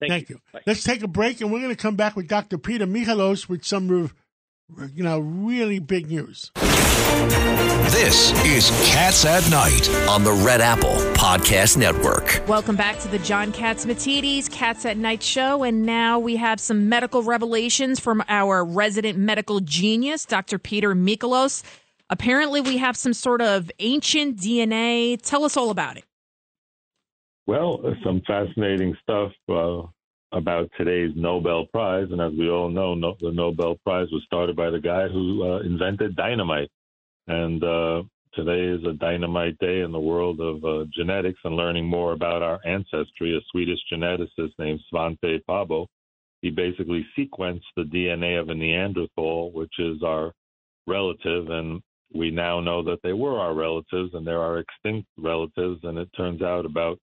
Thank 0.01 0.11
Thank 0.11 0.31
you. 0.31 0.41
you. 0.55 0.61
Let's 0.67 0.83
take 0.83 1.03
a 1.03 1.09
break, 1.09 1.41
and 1.41 1.53
we're 1.53 1.61
going 1.61 1.75
to 1.75 1.81
come 1.81 1.97
back 1.97 2.17
with 2.17 2.29
Dr. 2.29 2.59
Peter 2.59 2.87
Michalos 2.87 3.49
with 3.49 3.65
some, 3.65 4.05
uh, 4.05 4.09
you 4.95 5.05
know, 5.05 5.21
really 5.21 5.79
big 5.79 6.09
news. 6.09 6.51
This 6.55 8.33
is 8.45 8.71
Cats 8.91 9.25
at 9.25 9.49
Night 9.51 9.89
on 10.09 10.25
the 10.25 10.33
Red 10.33 10.61
Apple 10.61 10.97
Podcast 11.15 11.77
Network. 11.77 12.43
Welcome 12.49 12.77
back 12.77 12.99
to 13.01 13.09
the 13.09 13.19
John 13.21 13.53
Catsimatidis 13.53 14.51
Cats 14.51 14.85
at 14.85 14.97
Night 14.97 15.23
show. 15.23 15.63
And 15.63 15.87
now 15.87 16.19
we 16.19 16.37
have 16.37 16.61
some 16.61 16.89
medical 16.89 17.23
revelations 17.23 18.01
from 18.01 18.23
our 18.29 18.65
resident 18.65 19.19
medical 19.19 19.61
genius, 19.61 20.27
Dr. 20.27 20.59
Peter 20.59 20.95
Michalos. 20.95 21.63
Apparently, 22.11 22.61
we 22.61 22.77
have 22.79 22.97
some 22.97 23.13
sort 23.13 23.41
of 23.41 23.71
ancient 23.79 24.39
DNA. 24.39 25.21
Tell 25.23 25.45
us 25.45 25.57
all 25.57 25.71
about 25.71 25.97
it. 25.97 26.05
Well, 27.47 27.81
some 28.05 28.23
fascinating 28.27 28.97
stuff 29.03 29.33
uh, 29.49 29.83
about 30.37 30.71
today's 30.77 31.13
Nobel 31.17 31.67
Prize. 31.67 32.09
And 32.11 32.21
as 32.21 32.33
we 32.39 32.51
all 32.51 32.69
know, 32.69 32.95
no, 32.95 33.17
the 33.21 33.33
Nobel 33.33 33.77
Prize 33.85 34.09
was 34.13 34.23
started 34.27 34.55
by 34.55 34.71
the 34.71 34.81
guy 34.81 35.09
who 35.09 35.43
uh, 35.43 35.61
invented 35.61 36.15
dynamite. 36.15 36.71
And 37.27 37.65
uh, 37.65 38.03
today 38.35 38.79
is 38.79 38.85
a 38.87 38.93
dynamite 38.93 39.59
day 39.59 39.81
in 39.81 39.93
the 39.93 39.99
world 39.99 40.41
of 40.41 40.65
uh, 40.65 40.85
genetics 40.95 41.41
and 41.45 41.57
learning 41.57 41.87
more 41.87 42.13
about 42.13 42.43
our 42.43 42.61
ancestry. 42.67 43.37
A 43.37 43.41
Swedish 43.51 43.81
geneticist 43.93 44.53
named 44.59 44.81
Svante 44.93 45.41
Pääbo, 45.49 45.87
he 46.43 46.51
basically 46.51 47.05
sequenced 47.19 47.63
the 47.77 47.85
DNA 47.85 48.41
of 48.41 48.51
a 48.51 48.55
Neanderthal, 48.55 49.53
which 49.53 49.73
is 49.79 50.03
our 50.05 50.33
relative, 50.87 51.49
and 51.49 51.81
we 52.15 52.31
now 52.31 52.61
know 52.61 52.83
that 52.85 53.03
they 53.03 53.13
were 53.13 53.41
our 53.41 53.55
relatives 53.55 54.15
and 54.15 54.27
they're 54.27 54.43
our 54.43 54.59
extinct 54.59 55.09
relatives. 55.19 55.81
And 55.83 55.99
it 55.99 56.09
turns 56.17 56.43
out 56.43 56.67
about 56.67 56.99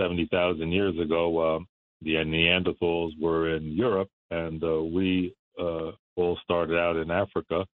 70,000 0.00 0.70
years 0.70 0.98
ago, 0.98 1.56
uh, 1.56 1.58
the 2.02 2.14
Neanderthals 2.14 3.12
were 3.20 3.56
in 3.56 3.72
Europe, 3.72 4.10
and 4.30 4.62
uh, 4.62 4.82
we 4.82 5.34
uh, 5.58 5.92
all 6.16 6.38
started 6.42 6.78
out 6.78 6.96
in 6.96 7.10
Africa, 7.10 7.64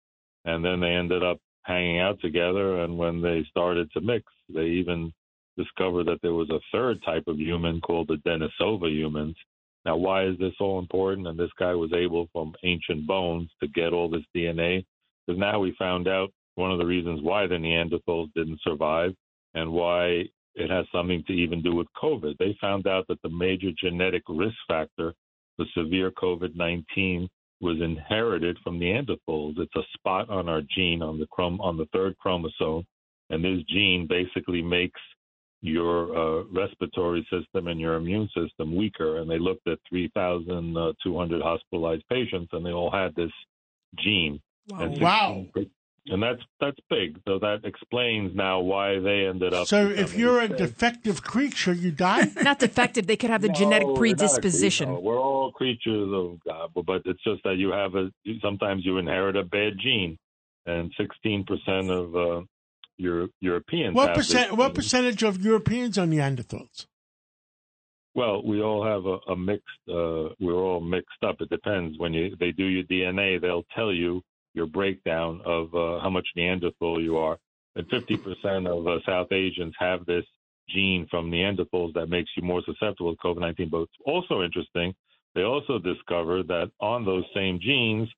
and 0.44 0.64
then 0.64 0.80
they 0.80 0.90
ended 0.90 1.22
up 1.22 1.38
hanging 1.62 2.00
out 2.00 2.20
together. 2.20 2.82
And 2.82 2.96
when 2.96 3.20
they 3.20 3.44
started 3.50 3.90
to 3.92 4.00
mix, 4.00 4.24
they 4.52 4.66
even 4.66 5.12
discovered 5.56 6.06
that 6.06 6.20
there 6.22 6.34
was 6.34 6.50
a 6.50 6.60
third 6.72 7.02
type 7.04 7.24
of 7.26 7.38
human 7.38 7.80
called 7.80 8.08
the 8.08 8.16
Denisova 8.28 8.90
humans. 8.90 9.36
Now, 9.84 9.96
why 9.96 10.26
is 10.26 10.38
this 10.38 10.54
all 10.60 10.78
important? 10.78 11.26
And 11.26 11.38
this 11.38 11.50
guy 11.58 11.74
was 11.74 11.92
able, 11.92 12.28
from 12.32 12.54
ancient 12.64 13.06
bones, 13.06 13.50
to 13.60 13.68
get 13.68 13.92
all 13.92 14.08
this 14.08 14.24
DNA. 14.36 14.84
Because 15.26 15.38
now 15.38 15.58
we 15.60 15.74
found 15.78 16.06
out 16.08 16.30
one 16.54 16.70
of 16.70 16.78
the 16.78 16.86
reasons 16.86 17.20
why 17.22 17.46
the 17.46 17.54
Neanderthals 17.54 18.32
didn't 18.34 18.60
survive 18.62 19.14
and 19.54 19.72
why 19.72 20.24
it 20.60 20.70
has 20.70 20.86
something 20.92 21.24
to 21.26 21.32
even 21.32 21.62
do 21.62 21.74
with 21.74 21.86
COVID. 22.00 22.36
They 22.38 22.56
found 22.60 22.86
out 22.86 23.06
that 23.08 23.20
the 23.22 23.30
major 23.30 23.70
genetic 23.78 24.22
risk 24.28 24.56
factor 24.68 25.14
for 25.56 25.64
severe 25.76 26.10
COVID 26.10 26.54
19 26.54 27.28
was 27.60 27.80
inherited 27.80 28.56
from 28.62 28.78
Neanderthals. 28.78 29.58
It's 29.58 29.76
a 29.76 29.82
spot 29.94 30.30
on 30.30 30.48
our 30.48 30.62
gene 30.74 31.02
on 31.02 31.18
the 31.18 31.26
chrom- 31.26 31.60
on 31.60 31.76
the 31.76 31.86
third 31.92 32.16
chromosome, 32.18 32.84
and 33.30 33.44
this 33.44 33.62
gene 33.68 34.06
basically 34.06 34.62
makes 34.62 35.00
your 35.62 36.16
uh, 36.16 36.44
respiratory 36.44 37.26
system 37.30 37.68
and 37.68 37.78
your 37.78 37.96
immune 37.96 38.28
system 38.34 38.74
weaker. 38.74 39.18
And 39.18 39.30
they 39.30 39.38
looked 39.38 39.68
at 39.68 39.78
3,200 39.90 41.42
hospitalized 41.42 42.04
patients, 42.08 42.50
and 42.52 42.64
they 42.64 42.72
all 42.72 42.90
had 42.90 43.14
this 43.14 43.32
gene. 43.98 44.40
And 44.78 45.00
Wow. 45.00 45.46
16 46.10 46.14
And 46.14 46.22
that's 46.22 46.42
that's 46.60 46.78
big. 46.88 47.18
So 47.26 47.38
that 47.38 47.64
explains 47.64 48.34
now 48.34 48.60
why 48.60 48.98
they 48.98 49.26
ended 49.26 49.54
up. 49.54 49.66
So 49.66 49.88
if 49.88 50.16
you're 50.16 50.40
a 50.40 50.44
extinct. 50.44 50.58
defective 50.58 51.22
creature, 51.22 51.72
you 51.72 51.90
die? 51.92 52.26
Not 52.42 52.58
defective. 52.58 53.06
They 53.06 53.16
could 53.16 53.30
have 53.30 53.42
the 53.42 53.48
No, 53.48 53.54
genetic 53.54 53.86
we're 53.88 53.92
not 53.92 53.96
a 53.96 54.00
creature. 54.00 54.16
predisposition. 54.16 55.02
We're 55.02 55.18
all 55.18 55.52
creatures 55.52 56.10
of 56.12 56.38
God, 56.44 56.70
but 56.74 57.02
it's 57.04 57.22
just 57.22 57.42
that 57.44 57.56
you 57.56 57.70
have 57.70 57.94
a. 57.94 58.10
Sometimes 58.42 58.84
you 58.84 58.98
inherit 58.98 59.36
a 59.36 59.44
bad 59.44 59.74
gene, 59.82 60.18
and 60.66 60.92
16% 60.98 61.90
of 61.90 62.16
uh, 62.16 62.44
your 62.96 63.28
Europeans. 63.40 63.94
What 63.94 64.08
have 64.08 64.16
percent? 64.16 64.50
this 64.50 64.58
What 64.58 64.74
percentage 64.74 65.22
of 65.22 65.40
Europeans 65.42 65.96
are 65.98 66.06
Neanderthals? 66.06 66.86
Well, 68.14 68.42
we 68.44 68.60
all 68.60 68.84
have 68.84 69.06
a, 69.06 69.18
a 69.32 69.36
mixed. 69.36 69.64
Uh, 69.88 70.34
we're 70.40 70.54
all 70.54 70.80
mixed 70.80 71.22
up. 71.22 71.36
It 71.40 71.48
depends. 71.48 71.96
When 71.98 72.12
you 72.12 72.34
they 72.40 72.50
do 72.52 72.64
your 72.66 72.82
DNA, 72.84 73.40
they'll 73.40 73.64
tell 73.74 73.92
you 73.92 74.20
your 74.54 74.66
breakdown 74.66 75.40
of 75.44 75.74
uh, 75.74 76.00
how 76.00 76.10
much 76.10 76.26
Neanderthal 76.36 77.00
you 77.00 77.16
are. 77.16 77.38
And 77.76 77.88
50% 77.88 78.66
of 78.66 78.86
uh, 78.86 78.98
South 79.06 79.30
Asians 79.32 79.74
have 79.78 80.04
this 80.06 80.24
gene 80.68 81.06
from 81.10 81.30
Neanderthals 81.30 81.92
that 81.94 82.08
makes 82.08 82.30
you 82.36 82.42
more 82.42 82.62
susceptible 82.64 83.14
to 83.14 83.22
COVID-19. 83.22 83.70
But 83.70 83.82
it's 83.82 83.92
also 84.04 84.42
interesting. 84.42 84.94
They 85.34 85.42
also 85.42 85.78
discovered 85.78 86.48
that 86.48 86.70
on 86.80 87.04
those 87.04 87.24
same 87.34 87.60
genes 87.60 88.08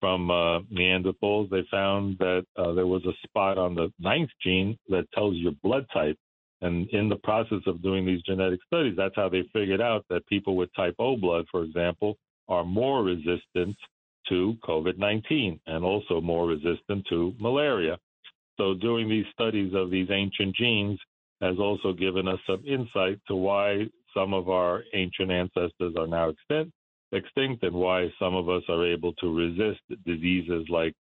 from 0.00 0.30
uh, 0.30 0.60
Neanderthals, 0.72 1.48
they 1.50 1.64
found 1.70 2.18
that 2.18 2.44
uh, 2.56 2.72
there 2.72 2.86
was 2.86 3.04
a 3.06 3.12
spot 3.26 3.58
on 3.58 3.74
the 3.74 3.92
ninth 3.98 4.30
gene 4.42 4.76
that 4.88 5.10
tells 5.12 5.36
your 5.36 5.52
blood 5.62 5.86
type. 5.92 6.16
And 6.62 6.88
in 6.90 7.08
the 7.08 7.16
process 7.16 7.60
of 7.66 7.82
doing 7.82 8.06
these 8.06 8.22
genetic 8.22 8.60
studies, 8.66 8.94
that's 8.96 9.14
how 9.14 9.28
they 9.28 9.44
figured 9.52 9.80
out 9.80 10.04
that 10.10 10.26
people 10.26 10.56
with 10.56 10.74
type 10.74 10.94
O 10.98 11.16
blood, 11.16 11.46
for 11.50 11.62
example, 11.62 12.16
are 12.48 12.64
more 12.64 13.02
resistant 13.04 13.76
to 14.28 14.56
COVID 14.64 14.98
19 14.98 15.60
and 15.66 15.84
also 15.84 16.20
more 16.20 16.46
resistant 16.46 17.06
to 17.08 17.34
malaria. 17.38 17.98
So, 18.58 18.74
doing 18.74 19.08
these 19.08 19.26
studies 19.32 19.72
of 19.74 19.90
these 19.90 20.08
ancient 20.10 20.54
genes 20.56 20.98
has 21.40 21.58
also 21.58 21.92
given 21.92 22.26
us 22.26 22.38
some 22.46 22.62
insight 22.66 23.20
to 23.28 23.36
why 23.36 23.86
some 24.14 24.32
of 24.32 24.48
our 24.48 24.82
ancient 24.94 25.30
ancestors 25.30 25.94
are 25.98 26.06
now 26.06 26.30
extinct, 26.30 26.72
extinct 27.12 27.62
and 27.62 27.74
why 27.74 28.08
some 28.18 28.34
of 28.34 28.48
us 28.48 28.62
are 28.68 28.86
able 28.86 29.12
to 29.14 29.34
resist 29.34 29.80
diseases 30.06 30.66
like 30.70 30.94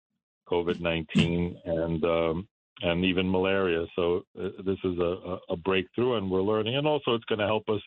COVID 0.50 0.80
19 0.80 1.56
and 1.64 2.04
um, 2.04 2.48
and 2.82 3.04
even 3.04 3.30
malaria. 3.30 3.86
So 3.94 4.24
uh, 4.38 4.48
this 4.64 4.78
is 4.84 4.98
a, 4.98 5.38
a 5.48 5.56
breakthrough, 5.56 6.16
and 6.16 6.30
we're 6.30 6.42
learning. 6.42 6.76
And 6.76 6.86
also, 6.86 7.14
it's 7.14 7.24
going 7.26 7.38
to 7.38 7.46
help 7.46 7.68
us 7.68 7.80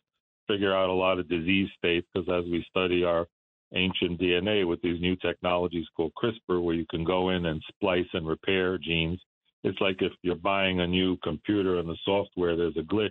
figure 0.48 0.74
out 0.74 0.90
a 0.90 0.94
lot 0.94 1.20
of 1.20 1.28
disease 1.28 1.70
states 1.78 2.08
because 2.14 2.28
as 2.30 2.50
we 2.50 2.66
study 2.70 3.04
our 3.04 3.28
ancient 3.74 4.20
DNA 4.20 4.68
with 4.68 4.82
these 4.82 5.01
new 5.01 5.15
technologies 5.18 5.86
called 5.95 6.13
CRISPR, 6.15 6.61
where 6.61 6.76
you 6.76 6.86
can 6.89 7.03
go 7.03 7.30
in 7.30 7.45
and 7.45 7.61
splice 7.68 8.07
and 8.13 8.28
repair 8.28 8.78
genes. 8.78 9.20
It's 9.63 9.80
like 9.82 10.01
if 10.01 10.13
you're 10.22 10.36
buying 10.36 10.80
a 10.80 10.88
new 10.88 11.18
computer 11.24 11.80
and 11.80 11.89
the 11.89 11.97
software, 12.05 12.55
there's 12.55 12.78
a 12.78 12.82
glitch. 12.82 13.09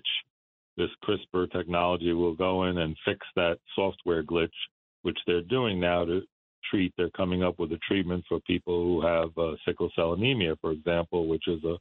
This 0.76 0.90
CRISPR 1.04 1.50
technology 1.52 2.12
will 2.12 2.34
go 2.34 2.64
in 2.64 2.78
and 2.78 2.96
fix 3.04 3.26
that 3.36 3.58
software 3.74 4.22
glitch, 4.22 4.48
which 5.02 5.18
they're 5.26 5.42
doing 5.42 5.80
now 5.80 6.04
to 6.04 6.22
treat. 6.70 6.92
They're 6.96 7.10
coming 7.10 7.42
up 7.42 7.58
with 7.58 7.72
a 7.72 7.78
treatment 7.86 8.24
for 8.28 8.40
people 8.40 8.82
who 8.82 9.06
have 9.06 9.36
uh, 9.38 9.56
sickle 9.66 9.90
cell 9.94 10.12
anemia, 10.14 10.56
for 10.60 10.72
example, 10.72 11.28
which 11.28 11.46
is 11.48 11.62
a, 11.64 11.76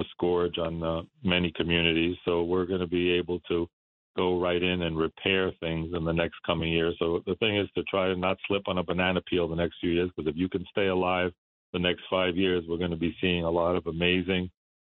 a 0.00 0.04
scourge 0.12 0.58
on 0.58 0.82
uh, 0.82 1.02
many 1.22 1.52
communities. 1.56 2.16
So 2.24 2.44
we're 2.44 2.66
going 2.66 2.80
to 2.80 2.86
be 2.86 3.10
able 3.10 3.40
to 3.48 3.68
go 4.16 4.40
right 4.40 4.62
in 4.62 4.82
and 4.82 4.96
repair 4.96 5.52
things 5.60 5.92
in 5.94 6.04
the 6.04 6.12
next 6.12 6.36
coming 6.46 6.72
year. 6.72 6.92
So 6.98 7.22
the 7.26 7.36
thing 7.36 7.56
is 7.56 7.68
to 7.74 7.82
try 7.84 8.08
to 8.08 8.16
not 8.16 8.38
slip 8.46 8.62
on 8.66 8.78
a 8.78 8.82
banana 8.82 9.20
peel 9.22 9.46
the 9.46 9.56
next 9.56 9.76
few 9.80 9.90
years, 9.90 10.10
because 10.16 10.30
if 10.30 10.36
you 10.36 10.48
can 10.48 10.64
stay 10.70 10.86
alive 10.86 11.32
the 11.72 11.78
next 11.78 12.02
five 12.08 12.36
years, 12.36 12.64
we're 12.66 12.78
going 12.78 12.90
to 12.90 12.96
be 12.96 13.16
seeing 13.20 13.44
a 13.44 13.50
lot 13.50 13.76
of 13.76 13.86
amazing 13.86 14.50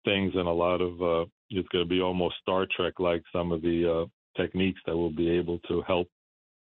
things 0.04 0.32
and 0.34 0.46
a 0.46 0.52
lot 0.52 0.80
of 0.80 1.02
uh, 1.02 1.24
it's 1.50 1.68
going 1.68 1.84
to 1.84 1.88
be 1.88 2.00
almost 2.00 2.36
Star 2.42 2.66
Trek 2.76 2.94
like 2.98 3.22
some 3.32 3.52
of 3.52 3.62
the 3.62 3.78
uh, 4.02 4.40
techniques 4.40 4.80
that 4.86 4.96
will 4.96 5.10
be 5.10 5.30
able 5.30 5.58
to 5.60 5.82
help 5.82 6.08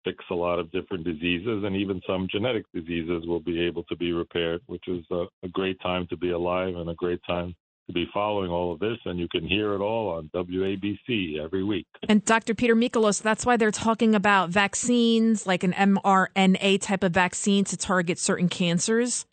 fix 0.04 0.24
a 0.32 0.36
lot 0.36 0.60
of 0.60 0.72
different 0.72 1.04
diseases, 1.04 1.64
and 1.66 1.76
even 1.76 2.00
some 2.08 2.28
genetic 2.32 2.64
diseases 2.74 3.26
will 3.28 3.40
be 3.40 3.60
able 3.60 3.84
to 3.84 3.96
be 3.96 4.14
repaired, 4.14 4.62
which 4.68 4.88
is 4.88 5.04
a, 5.12 5.26
a 5.44 5.50
great 5.52 5.80
time 5.82 6.08
to 6.08 6.16
be 6.16 6.32
alive 6.32 6.76
and 6.76 6.90
a 6.90 6.96
great 6.96 7.20
time 7.28 7.54
to 7.88 7.94
be 7.94 8.06
following 8.14 8.52
all 8.52 8.74
of 8.74 8.80
this, 8.80 8.98
and 9.06 9.18
you 9.18 9.28
can 9.30 9.48
hear 9.48 9.74
it 9.74 9.80
all 9.80 10.10
on 10.10 10.30
WABC 10.34 11.40
every 11.40 11.64
week. 11.64 11.88
And 12.08 12.24
Dr. 12.24 12.54
Peter 12.54 12.76
Michalos, 12.76 13.22
that's 13.22 13.46
why 13.46 13.58
they're 13.58 13.72
talking 13.72 14.14
about 14.14 14.50
vaccines, 14.50 15.48
like 15.48 15.64
an 15.64 15.74
mRNA 15.74 16.82
type 16.82 17.04
of 17.04 17.14
vaccine 17.14 17.64
to 17.66 17.78
target 17.78 18.20
certain 18.20 18.50
cancers. 18.50 19.26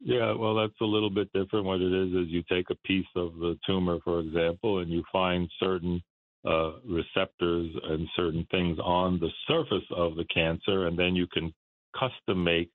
Yeah, 0.00 0.34
well, 0.34 0.54
that's 0.54 0.80
a 0.82 0.84
little 0.84 1.10
bit 1.10 1.32
different. 1.32 1.64
What 1.64 1.80
it 1.80 1.92
is 1.92 2.12
is 2.12 2.28
you 2.28 2.42
take 2.50 2.70
a 2.70 2.74
piece 2.86 3.06
of 3.16 3.36
the 3.36 3.58
tumor, 3.66 3.98
for 4.04 4.20
example, 4.20 4.80
and 4.80 4.90
you 4.90 5.02
find 5.12 5.48
certain 5.58 6.02
uh, 6.44 6.72
receptors 6.86 7.70
and 7.84 8.06
certain 8.14 8.46
things 8.50 8.78
on 8.82 9.18
the 9.18 9.30
surface 9.48 9.86
of 9.96 10.16
the 10.16 10.24
cancer, 10.26 10.86
and 10.86 10.98
then 10.98 11.14
you 11.16 11.26
can 11.26 11.52
custom 11.98 12.44
make 12.44 12.70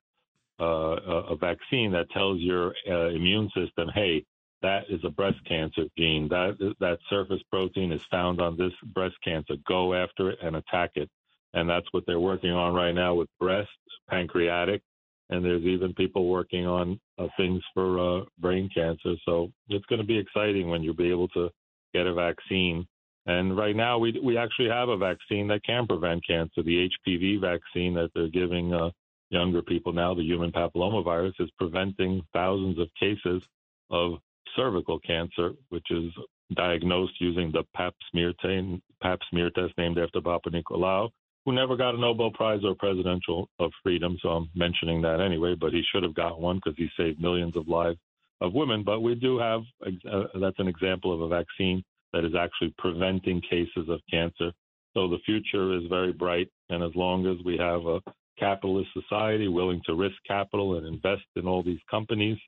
uh, 0.60 0.96
a, 1.30 1.36
vaccine 1.36 1.92
that 1.92 2.10
tells 2.10 2.40
your 2.40 2.74
uh, 2.90 3.08
immune 3.08 3.48
system, 3.54 3.88
hey, 3.94 4.24
that 4.62 4.84
is 4.88 5.00
a 5.04 5.10
breast 5.10 5.38
cancer 5.46 5.84
gene. 5.96 6.28
That 6.28 6.74
that 6.80 6.98
surface 7.08 7.42
protein 7.50 7.92
is 7.92 8.02
found 8.10 8.40
on 8.40 8.56
this 8.56 8.72
breast 8.94 9.16
cancer. 9.24 9.54
Go 9.66 9.94
after 9.94 10.30
it 10.30 10.38
and 10.42 10.56
attack 10.56 10.92
it. 10.94 11.10
And 11.54 11.68
that's 11.68 11.86
what 11.92 12.04
they're 12.06 12.20
working 12.20 12.52
on 12.52 12.74
right 12.74 12.94
now 12.94 13.14
with 13.14 13.28
breast, 13.40 13.70
pancreatic, 14.08 14.82
and 15.30 15.44
there's 15.44 15.64
even 15.64 15.92
people 15.94 16.28
working 16.28 16.64
on 16.64 17.00
uh, 17.18 17.26
things 17.36 17.60
for 17.74 17.98
uh, 17.98 18.24
brain 18.38 18.70
cancer. 18.72 19.14
So 19.24 19.50
it's 19.68 19.86
going 19.86 20.00
to 20.00 20.06
be 20.06 20.18
exciting 20.18 20.70
when 20.70 20.82
you'll 20.82 20.94
be 20.94 21.10
able 21.10 21.28
to 21.28 21.50
get 21.92 22.06
a 22.06 22.14
vaccine 22.14 22.86
and 23.26 23.56
right 23.56 23.76
now, 23.76 23.98
we 23.98 24.18
we 24.22 24.36
actually 24.36 24.70
have 24.70 24.88
a 24.88 24.96
vaccine 24.96 25.46
that 25.48 25.62
can 25.64 25.86
prevent 25.86 26.26
cancer. 26.26 26.62
The 26.62 26.88
HPV 27.06 27.40
vaccine 27.40 27.94
that 27.94 28.10
they're 28.14 28.28
giving 28.28 28.72
uh, 28.72 28.90
younger 29.28 29.62
people 29.62 29.92
now, 29.92 30.14
the 30.14 30.22
human 30.22 30.50
papillomavirus, 30.50 31.34
is 31.38 31.50
preventing 31.58 32.22
thousands 32.32 32.78
of 32.78 32.88
cases 32.98 33.42
of 33.90 34.14
cervical 34.56 34.98
cancer, 35.00 35.52
which 35.68 35.86
is 35.90 36.10
diagnosed 36.54 37.14
using 37.20 37.52
the 37.52 37.64
Pap 37.74 37.94
smear, 38.10 38.32
t- 38.42 38.82
Pap 39.02 39.20
smear 39.30 39.50
test 39.50 39.72
named 39.78 39.98
after 39.98 40.20
Papanicolaou, 40.20 41.08
who 41.44 41.52
never 41.52 41.76
got 41.76 41.94
a 41.94 41.98
Nobel 41.98 42.30
Prize 42.30 42.60
or 42.64 42.74
Presidential 42.74 43.48
of 43.58 43.70
Freedom. 43.82 44.16
So 44.22 44.30
I'm 44.30 44.50
mentioning 44.54 45.00
that 45.02 45.20
anyway, 45.20 45.54
but 45.58 45.72
he 45.72 45.82
should 45.90 46.02
have 46.02 46.14
got 46.14 46.40
one 46.40 46.56
because 46.56 46.76
he 46.76 46.88
saved 46.96 47.20
millions 47.20 47.56
of 47.56 47.68
lives 47.68 47.98
of 48.40 48.52
women. 48.54 48.82
But 48.84 49.00
we 49.00 49.14
do 49.14 49.38
have 49.38 49.62
uh, 49.86 50.24
that's 50.40 50.58
an 50.58 50.68
example 50.68 51.14
of 51.14 51.20
a 51.20 51.28
vaccine 51.28 51.82
that 52.12 52.24
is 52.24 52.34
actually 52.38 52.74
preventing 52.78 53.40
cases 53.42 53.88
of 53.88 54.00
cancer. 54.10 54.52
So 54.94 55.08
the 55.08 55.18
future 55.24 55.76
is 55.76 55.84
very 55.88 56.12
bright. 56.12 56.48
And 56.68 56.82
as 56.82 56.90
long 56.94 57.26
as 57.26 57.36
we 57.44 57.56
have 57.58 57.86
a 57.86 58.00
capitalist 58.38 58.90
society 58.92 59.48
willing 59.48 59.80
to 59.86 59.94
risk 59.94 60.16
capital 60.26 60.76
and 60.76 60.86
invest 60.86 61.22
in 61.36 61.46
all 61.46 61.62
these 61.62 61.78
companies, 61.90 62.38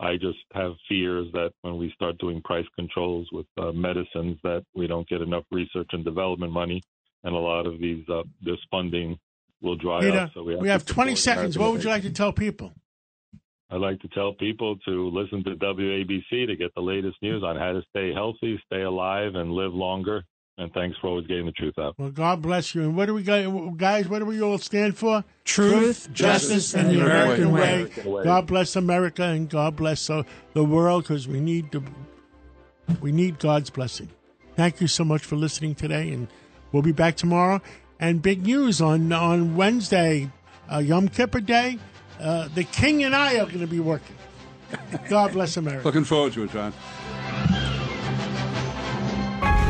I 0.00 0.14
just 0.14 0.38
have 0.54 0.72
fears 0.88 1.26
that 1.32 1.50
when 1.62 1.76
we 1.76 1.90
start 1.94 2.18
doing 2.18 2.40
price 2.42 2.66
controls 2.76 3.28
with 3.32 3.46
uh, 3.56 3.72
medicines, 3.72 4.38
that 4.44 4.64
we 4.74 4.86
don't 4.86 5.08
get 5.08 5.20
enough 5.20 5.44
research 5.50 5.88
and 5.92 6.04
development 6.04 6.52
money, 6.52 6.82
and 7.24 7.34
a 7.34 7.38
lot 7.38 7.66
of 7.66 7.80
these 7.80 8.08
uh, 8.08 8.22
this 8.42 8.58
funding 8.70 9.18
will 9.60 9.76
dry 9.76 10.00
Peter, 10.00 10.18
up. 10.18 10.30
So 10.34 10.44
we 10.44 10.52
have, 10.52 10.62
we 10.62 10.68
have 10.68 10.84
20 10.84 11.16
seconds. 11.16 11.58
What 11.58 11.72
would 11.72 11.82
you 11.82 11.90
like 11.90 12.02
to 12.02 12.12
tell 12.12 12.32
people? 12.32 12.72
I'd 13.70 13.80
like 13.80 14.00
to 14.00 14.08
tell 14.08 14.32
people 14.32 14.76
to 14.86 15.10
listen 15.10 15.44
to 15.44 15.54
WABC 15.56 16.46
to 16.46 16.56
get 16.56 16.74
the 16.74 16.80
latest 16.80 17.16
news 17.20 17.42
on 17.44 17.56
how 17.56 17.72
to 17.72 17.82
stay 17.90 18.14
healthy, 18.14 18.58
stay 18.64 18.82
alive, 18.82 19.34
and 19.34 19.52
live 19.52 19.74
longer. 19.74 20.22
And 20.60 20.72
thanks 20.74 20.98
for 20.98 21.06
always 21.06 21.26
getting 21.28 21.46
the 21.46 21.52
truth 21.52 21.78
out. 21.78 21.94
Well, 21.98 22.10
God 22.10 22.42
bless 22.42 22.74
you. 22.74 22.82
And 22.82 22.96
what 22.96 23.06
do 23.06 23.14
we 23.14 23.22
got, 23.22 23.76
guys? 23.76 24.08
What 24.08 24.18
do 24.18 24.26
we 24.26 24.42
all 24.42 24.58
stand 24.58 24.98
for? 24.98 25.24
Truth, 25.44 26.06
Truth 26.06 26.12
justice, 26.12 26.74
and 26.74 26.90
the 26.90 27.00
American, 27.00 27.52
way. 27.52 27.62
American 27.62 28.10
way. 28.10 28.24
God 28.24 28.48
bless 28.48 28.74
America 28.74 29.22
and 29.22 29.48
God 29.48 29.76
bless 29.76 30.10
uh, 30.10 30.24
the 30.54 30.64
world 30.64 31.04
because 31.04 31.28
we 31.28 31.38
need 31.38 31.70
to, 31.70 31.82
we 33.00 33.12
need 33.12 33.38
God's 33.38 33.70
blessing. 33.70 34.08
Thank 34.56 34.80
you 34.80 34.88
so 34.88 35.04
much 35.04 35.22
for 35.22 35.36
listening 35.36 35.76
today, 35.76 36.10
and 36.10 36.26
we'll 36.72 36.82
be 36.82 36.90
back 36.90 37.14
tomorrow. 37.14 37.62
And 38.00 38.20
big 38.20 38.42
news 38.44 38.80
on 38.80 39.12
on 39.12 39.54
Wednesday, 39.54 40.28
uh, 40.72 40.78
Yom 40.78 41.06
Kippur 41.08 41.40
Day. 41.40 41.78
Uh, 42.20 42.48
the 42.52 42.64
king 42.64 43.04
and 43.04 43.14
I 43.14 43.34
are 43.38 43.46
going 43.46 43.60
to 43.60 43.68
be 43.68 43.78
working. 43.78 44.16
God 45.08 45.32
bless 45.32 45.56
America. 45.56 45.84
Looking 45.84 46.02
forward 46.02 46.32
to 46.32 46.42
it, 46.42 46.50
John. 46.50 46.72